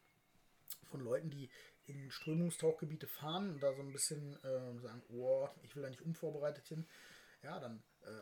von 0.84 1.00
Leuten, 1.00 1.30
die 1.30 1.50
in 1.86 2.10
Strömungstauchgebiete 2.10 3.06
fahren 3.06 3.50
und 3.50 3.62
da 3.62 3.74
so 3.74 3.82
ein 3.82 3.92
bisschen 3.92 4.42
äh, 4.42 4.78
sagen, 4.78 5.02
oh, 5.10 5.48
ich 5.62 5.74
will 5.76 5.82
da 5.82 5.90
nicht 5.90 6.02
unvorbereitet 6.02 6.66
hin, 6.66 6.86
ja, 7.42 7.60
dann 7.60 7.82
äh, 8.02 8.20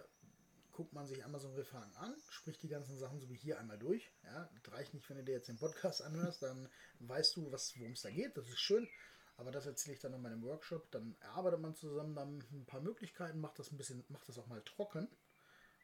guckt 0.72 0.92
man 0.92 1.06
sich 1.06 1.24
einmal 1.24 1.40
so 1.40 1.48
an, 1.96 2.16
spricht 2.30 2.62
die 2.62 2.68
ganzen 2.68 2.98
Sachen 2.98 3.20
so 3.20 3.28
wie 3.28 3.36
hier 3.36 3.60
einmal 3.60 3.78
durch. 3.78 4.10
Ja, 4.24 4.50
das 4.62 4.72
reicht 4.72 4.94
nicht, 4.94 5.08
wenn 5.08 5.18
du 5.18 5.24
dir 5.24 5.32
jetzt 5.32 5.48
den 5.48 5.58
Podcast 5.58 6.02
anhörst, 6.02 6.42
dann 6.42 6.68
weißt 7.00 7.36
du, 7.36 7.44
worum 7.44 7.92
es 7.92 8.02
da 8.02 8.10
geht, 8.10 8.36
das 8.36 8.48
ist 8.48 8.60
schön. 8.60 8.88
Aber 9.36 9.50
das 9.50 9.66
erzähle 9.66 9.94
ich 9.94 10.00
dann 10.00 10.14
in 10.14 10.22
meinem 10.22 10.42
Workshop. 10.42 10.90
Dann 10.90 11.16
erarbeitet 11.20 11.60
man 11.60 11.74
zusammen 11.74 12.14
dann 12.14 12.44
ein 12.52 12.66
paar 12.66 12.80
Möglichkeiten, 12.80 13.40
macht 13.40 13.58
das 13.58 13.72
ein 13.72 13.78
bisschen, 13.78 14.04
macht 14.08 14.28
das 14.28 14.38
auch 14.38 14.46
mal 14.46 14.62
trocken. 14.62 15.08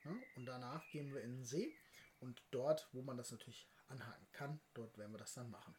Ja, 0.09 0.23
und 0.37 0.47
danach 0.47 0.89
gehen 0.91 1.13
wir 1.15 1.23
in 1.23 1.37
den 1.37 1.45
See. 1.45 1.75
Und 2.21 2.43
dort, 2.51 2.89
wo 2.93 3.03
man 3.03 3.17
das 3.17 3.31
natürlich 3.31 3.69
anhaken 3.87 4.27
kann, 4.33 4.61
dort 4.75 4.99
werden 4.99 5.13
wir 5.13 5.19
das 5.19 5.35
dann 5.35 5.51
machen. 5.51 5.77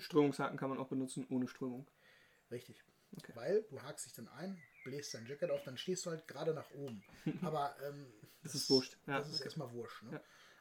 Strömungshaken 0.00 0.58
kann 0.58 0.68
man 0.68 0.78
auch 0.78 0.88
benutzen 0.88 1.26
ohne 1.30 1.48
Strömung. 1.48 1.88
Richtig. 2.50 2.82
Okay. 3.16 3.32
Weil 3.34 3.62
du 3.70 3.82
hakst 3.82 4.06
dich 4.06 4.12
dann 4.14 4.28
ein, 4.28 4.60
bläst 4.84 5.14
dein 5.14 5.26
Jacket 5.26 5.50
auf, 5.50 5.62
dann 5.64 5.78
stehst 5.78 6.04
du 6.06 6.10
halt 6.10 6.28
gerade 6.28 6.54
nach 6.54 6.70
oben. 6.72 7.02
Aber 7.42 7.76
ähm, 7.82 8.12
das 8.42 8.54
ist 8.54 8.68
wurscht. 8.68 8.96
Ja, 9.06 9.18
das 9.18 9.28
ist 9.28 9.36
okay. 9.36 9.44
erstmal 9.44 9.72
wurscht. 9.72 10.02
Ne? 10.02 10.20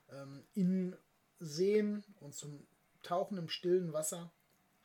Ja. 0.09 0.23
Ähm, 0.23 0.47
in 0.53 0.97
Seen 1.39 2.03
und 2.19 2.33
zum 2.33 2.67
Tauchen 3.03 3.37
im 3.37 3.49
stillen 3.49 3.93
Wasser 3.93 4.31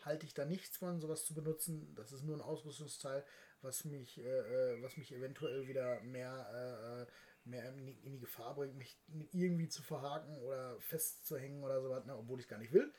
halte 0.01 0.27
ich 0.27 0.35
da 0.35 0.45
nichts 0.45 0.79
von, 0.79 1.01
sowas 1.01 1.25
zu 1.25 1.35
benutzen. 1.35 1.95
Das 1.95 2.13
ist 2.13 2.23
nur 2.23 2.37
ein 2.37 2.43
Ausrüstungsteil, 2.43 3.25
was 3.63 3.85
mich, 3.85 4.19
äh, 4.19 4.23
äh 4.23 4.83
was 4.83 4.97
mich 4.97 5.13
eventuell 5.13 5.67
wieder 5.67 6.01
mehr, 6.03 6.47
äh, 6.53 7.03
äh, 7.03 7.07
mehr 7.45 7.69
in 7.73 7.87
die, 7.87 7.99
in 8.05 8.13
die, 8.13 8.21
Gefahr 8.21 8.55
bringt, 8.55 8.77
mich 8.77 8.99
irgendwie 9.33 9.69
zu 9.69 9.83
verhaken 9.83 10.39
oder 10.39 10.79
festzuhängen 10.81 11.63
oder 11.63 11.81
sowas, 11.81 12.05
ne, 12.07 12.17
obwohl 12.17 12.39
ich 12.39 12.45
es 12.45 12.51
gar 12.51 12.59
nicht 12.59 12.73
will 12.73 12.93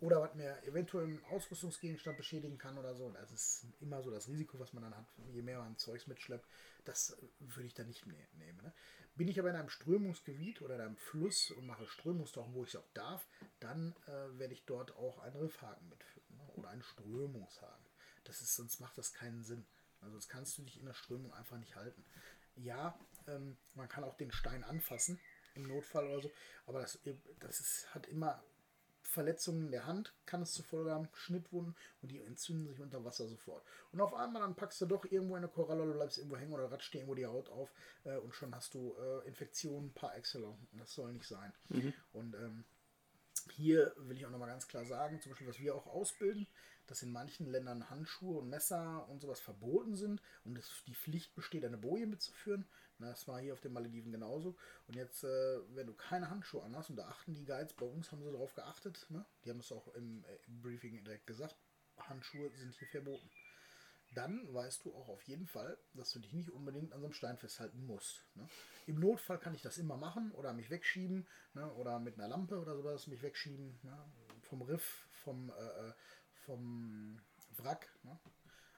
oder 0.00 0.20
was 0.20 0.34
mir 0.34 0.62
eventuell 0.64 1.04
einen 1.04 1.24
Ausrüstungsgegenstand 1.24 2.16
beschädigen 2.16 2.58
kann 2.58 2.78
oder 2.78 2.94
so. 2.94 3.10
Das 3.10 3.32
ist 3.32 3.66
immer 3.80 4.02
so 4.02 4.10
das 4.10 4.28
Risiko, 4.28 4.58
was 4.58 4.72
man 4.72 4.84
dann 4.84 4.96
hat, 4.96 5.06
je 5.32 5.42
mehr 5.42 5.58
man 5.58 5.76
Zeugs 5.76 6.06
mitschleppt. 6.06 6.46
Das 6.84 7.16
würde 7.40 7.66
ich 7.66 7.74
dann 7.74 7.88
nicht 7.88 8.06
ne-, 8.06 8.28
nehmen. 8.34 8.60
Ne? 8.62 8.72
Bin 9.16 9.28
ich 9.28 9.38
aber 9.40 9.50
in 9.50 9.56
einem 9.56 9.68
Strömungsgebiet 9.68 10.62
oder 10.62 10.76
in 10.76 10.80
einem 10.82 10.96
Fluss 10.96 11.50
und 11.50 11.66
mache 11.66 11.86
Strömungstauchen, 11.86 12.54
wo 12.54 12.62
ich 12.62 12.74
es 12.74 12.76
auch 12.76 12.88
darf, 12.94 13.26
dann 13.58 13.94
äh, 14.06 14.38
werde 14.38 14.54
ich 14.54 14.64
dort 14.66 14.94
auch 14.96 15.18
einen 15.18 15.36
Riffhaken 15.36 15.88
mitführen 15.88 16.36
ne? 16.36 16.48
oder 16.54 16.68
einen 16.68 16.82
Strömungshaken. 16.82 17.86
Das 18.24 18.40
ist, 18.40 18.54
sonst 18.54 18.80
macht 18.80 18.96
das 18.98 19.12
keinen 19.12 19.42
Sinn. 19.42 19.66
Also 20.00 20.12
sonst 20.12 20.28
kannst 20.28 20.58
du 20.58 20.62
dich 20.62 20.78
in 20.78 20.86
der 20.86 20.94
Strömung 20.94 21.32
einfach 21.34 21.58
nicht 21.58 21.76
halten. 21.76 22.04
Ja, 22.56 22.98
ähm, 23.26 23.56
man 23.74 23.88
kann 23.88 24.04
auch 24.04 24.16
den 24.16 24.32
Stein 24.32 24.64
anfassen 24.64 25.20
im 25.54 25.66
Notfall 25.66 26.06
oder 26.06 26.22
so, 26.22 26.32
aber 26.66 26.80
das, 26.80 26.98
das 27.40 27.60
ist, 27.60 27.94
hat 27.94 28.06
immer 28.06 28.42
Verletzungen 29.08 29.70
der 29.70 29.86
Hand 29.86 30.12
kann 30.26 30.42
es 30.42 30.52
zur 30.52 30.66
Folge 30.66 30.92
haben, 30.92 31.08
Schnittwunden 31.14 31.74
und 32.02 32.10
die 32.10 32.20
entzünden 32.20 32.68
sich 32.68 32.78
unter 32.78 33.04
Wasser 33.04 33.26
sofort. 33.26 33.64
Und 33.90 34.02
auf 34.02 34.12
einmal 34.12 34.42
dann 34.42 34.54
packst 34.54 34.80
du 34.82 34.86
doch 34.86 35.04
irgendwo 35.06 35.34
eine 35.34 35.48
Koralle 35.48 35.82
oder 35.82 35.94
bleibst 35.94 36.18
irgendwo 36.18 36.36
hängen 36.36 36.52
oder 36.52 36.70
ratscht 36.70 36.92
dir 36.92 36.98
irgendwo 36.98 37.14
die 37.14 37.26
Haut 37.26 37.48
auf 37.48 37.72
äh, 38.04 38.16
und 38.18 38.34
schon 38.34 38.54
hast 38.54 38.74
du 38.74 38.94
äh, 39.00 39.26
Infektionen 39.26 39.92
par 39.94 40.14
excellence. 40.14 40.58
Und 40.72 40.78
das 40.78 40.92
soll 40.92 41.12
nicht 41.12 41.26
sein. 41.26 41.52
Mhm. 41.70 41.94
Und 42.12 42.34
ähm, 42.34 42.64
hier 43.52 43.92
will 43.96 44.16
ich 44.16 44.26
auch 44.26 44.30
nochmal 44.30 44.48
ganz 44.48 44.68
klar 44.68 44.84
sagen, 44.84 45.20
zum 45.20 45.30
Beispiel, 45.30 45.48
was 45.48 45.58
wir 45.58 45.74
auch 45.74 45.86
ausbilden, 45.86 46.46
dass 46.86 47.02
in 47.02 47.12
manchen 47.12 47.46
Ländern 47.46 47.90
Handschuhe 47.90 48.38
und 48.38 48.48
Messer 48.48 49.08
und 49.08 49.20
sowas 49.20 49.40
verboten 49.40 49.94
sind 49.94 50.22
und 50.44 50.58
es 50.58 50.84
die 50.86 50.94
Pflicht 50.94 51.34
besteht, 51.34 51.64
eine 51.64 51.78
Boje 51.78 52.06
mitzuführen. 52.06 52.66
Das 52.98 53.28
war 53.28 53.38
hier 53.40 53.52
auf 53.52 53.60
den 53.60 53.72
Malediven 53.72 54.10
genauso. 54.10 54.56
Und 54.88 54.96
jetzt, 54.96 55.22
äh, 55.22 55.60
wenn 55.74 55.86
du 55.86 55.94
keine 55.94 56.30
Handschuhe 56.30 56.64
anhast, 56.64 56.90
und 56.90 56.96
da 56.96 57.06
achten 57.06 57.34
die 57.34 57.44
Guides, 57.44 57.74
bei 57.74 57.86
uns 57.86 58.10
haben 58.10 58.24
sie 58.24 58.32
darauf 58.32 58.54
geachtet, 58.54 59.06
ne? 59.10 59.24
die 59.44 59.50
haben 59.50 59.60
es 59.60 59.70
auch 59.70 59.94
äh, 59.94 59.98
im 59.98 60.24
Briefing 60.62 61.04
direkt 61.04 61.26
gesagt, 61.26 61.56
Handschuhe 61.96 62.50
sind 62.56 62.74
hier 62.74 62.88
verboten. 62.88 63.30
Dann 64.14 64.52
weißt 64.52 64.84
du 64.84 64.94
auch 64.94 65.08
auf 65.08 65.22
jeden 65.22 65.46
Fall, 65.46 65.78
dass 65.94 66.10
du 66.12 66.18
dich 66.18 66.32
nicht 66.32 66.50
unbedingt 66.50 66.92
an 66.92 67.00
so 67.00 67.06
einem 67.06 67.14
Stein 67.14 67.36
festhalten 67.36 67.84
musst. 67.86 68.24
Ne? 68.34 68.48
Im 68.86 68.98
Notfall 68.98 69.38
kann 69.38 69.54
ich 69.54 69.62
das 69.62 69.78
immer 69.78 69.96
machen 69.96 70.32
oder 70.32 70.52
mich 70.52 70.70
wegschieben 70.70 71.26
ne? 71.54 71.72
oder 71.74 71.98
mit 71.98 72.18
einer 72.18 72.28
Lampe 72.28 72.58
oder 72.58 72.76
sowas 72.76 73.06
mich 73.06 73.22
wegschieben. 73.22 73.78
Ne? 73.82 74.12
Vom 74.42 74.62
Riff, 74.62 75.06
vom, 75.12 75.50
äh, 75.50 75.88
äh 75.88 75.92
vom 76.46 77.20
Wrack. 77.58 77.92
Ne? 78.02 78.18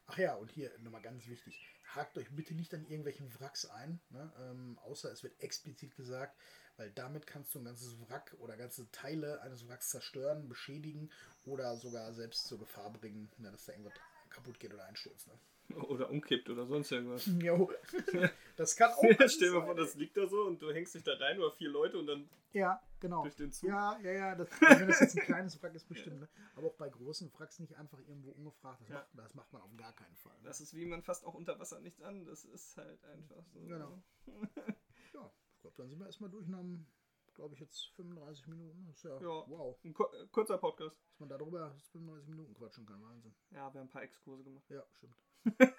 Ach 0.07 0.19
ja, 0.19 0.35
und 0.35 0.51
hier 0.51 0.77
nochmal 0.81 1.03
ganz 1.03 1.27
wichtig 1.27 1.71
hakt 1.95 2.17
euch 2.19 2.31
bitte 2.35 2.55
nicht 2.55 2.73
an 2.75 2.85
irgendwelchen 2.85 3.33
Wracks 3.39 3.65
ein, 3.67 4.01
ne? 4.11 4.33
ähm, 4.39 4.79
außer 4.83 5.11
es 5.11 5.23
wird 5.23 5.41
explizit 5.41 5.97
gesagt, 5.97 6.39
weil 6.77 6.91
damit 6.93 7.27
kannst 7.27 7.55
du 7.55 7.59
ein 7.59 7.65
ganzes 7.65 7.99
Wrack 8.01 8.35
oder 8.39 8.57
ganze 8.57 8.91
Teile 8.91 9.41
eines 9.43 9.69
Wracks 9.69 9.91
zerstören, 9.91 10.49
beschädigen 10.49 11.11
oder 11.45 11.77
sogar 11.77 12.13
selbst 12.15 12.47
zur 12.47 12.59
Gefahr 12.59 12.93
bringen, 12.93 13.31
ne, 13.39 13.51
dass 13.51 13.67
da 13.67 13.73
irgendwas 13.73 13.99
kaputt 14.31 14.59
geht 14.59 14.73
oder 14.73 14.85
einstürzt. 14.85 15.29
Ne? 15.29 15.35
Oder 15.89 16.11
umkippt 16.11 16.49
oder 16.51 16.67
sonst 16.67 16.91
irgendwas. 16.91 17.27
Jo. 17.41 17.71
Das 18.57 18.77
kann 18.77 18.91
auch. 18.93 19.03
Ja, 19.03 19.27
stell 19.27 19.49
dir 19.49 19.59
mal 19.59 19.65
vor, 19.65 19.75
das 19.75 19.95
liegt 19.95 20.17
da 20.19 20.27
so 20.27 20.43
und 20.43 20.61
du 20.61 20.71
hängst 20.71 20.95
dich 20.95 21.03
da 21.03 21.15
rein 21.15 21.39
oder 21.39 21.51
vier 21.51 21.71
Leute 21.71 21.97
und 21.97 22.07
dann. 22.09 22.29
Ja, 22.53 22.83
genau. 22.99 23.23
Durch 23.23 23.37
den 23.37 23.53
Zug. 23.53 23.71
Ja, 23.71 23.99
ja, 24.03 24.13
ja. 24.13 24.35
Das, 24.35 24.49
wenn 24.61 24.87
das 24.87 25.01
jetzt 25.01 25.17
ein 25.17 25.25
kleines 25.25 25.63
Wrack 25.63 25.75
ist, 25.75 25.89
bestimmt. 25.89 26.21
Ne? 26.21 26.29
Aber 26.57 26.67
auch 26.67 26.75
bei 26.75 26.91
großen 26.91 27.33
Wracks 27.39 27.59
nicht 27.59 27.75
einfach 27.79 27.99
irgendwo 28.01 28.33
ungefragt. 28.33 28.83
Das, 28.83 28.89
ja. 28.91 28.97
macht, 28.97 29.09
das 29.15 29.35
macht 29.35 29.53
man 29.55 29.63
auf 29.63 29.75
gar 29.79 29.95
keinen 29.95 30.15
Fall. 30.17 30.37
Ne? 30.41 30.49
Das 30.49 30.61
ist 30.61 30.75
wie 30.75 30.85
man 30.85 31.03
fast 31.03 31.25
auch 31.25 31.33
unter 31.33 31.59
Wasser 31.59 31.81
nichts 31.81 32.03
an. 32.03 32.27
Das 32.27 32.45
ist 32.45 32.77
halt 32.77 33.03
einfach 33.05 33.47
so. 33.47 33.61
Genau. 33.61 34.03
ja, 34.27 35.33
ich 35.55 35.61
glaube, 35.63 35.77
dann 35.79 35.89
sind 35.89 35.99
wir 36.01 36.07
erstmal 36.07 36.29
durch 36.29 36.47
und 36.47 36.57
haben 36.57 36.87
glaube 37.35 37.55
ich, 37.55 37.61
jetzt 37.61 37.93
35 37.97 38.47
Minuten. 38.47 38.87
Das 38.87 38.97
ist 38.97 39.05
ja, 39.05 39.15
ja 39.15 39.45
wow. 39.49 39.79
Ein 39.85 39.95
kurzer 40.31 40.59
Podcast. 40.59 40.97
Dass 41.11 41.21
man 41.21 41.29
darüber 41.29 41.75
35 41.93 42.29
Minuten 42.29 42.55
quatschen 42.55 42.87
kann. 42.87 43.03
Wahnsinn. 43.03 43.35
Ja, 43.51 43.73
wir 43.73 43.81
haben 43.81 43.87
ein 43.87 43.89
paar 43.89 44.03
Exkurse 44.03 44.45
gemacht. 44.45 44.69
Ja, 44.71 44.83
stimmt. 44.93 45.15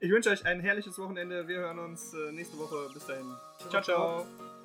ich 0.00 0.10
wünsche 0.10 0.30
euch 0.30 0.44
ein 0.46 0.60
herrliches 0.60 0.98
Wochenende. 0.98 1.48
Wir 1.48 1.58
hören 1.58 1.78
uns 1.78 2.12
äh, 2.14 2.32
nächste 2.32 2.58
Woche. 2.58 2.90
Bis 2.92 3.06
dahin. 3.06 3.34
ciao. 3.58 3.70
ciao. 3.70 3.82
ciao. 3.82 4.63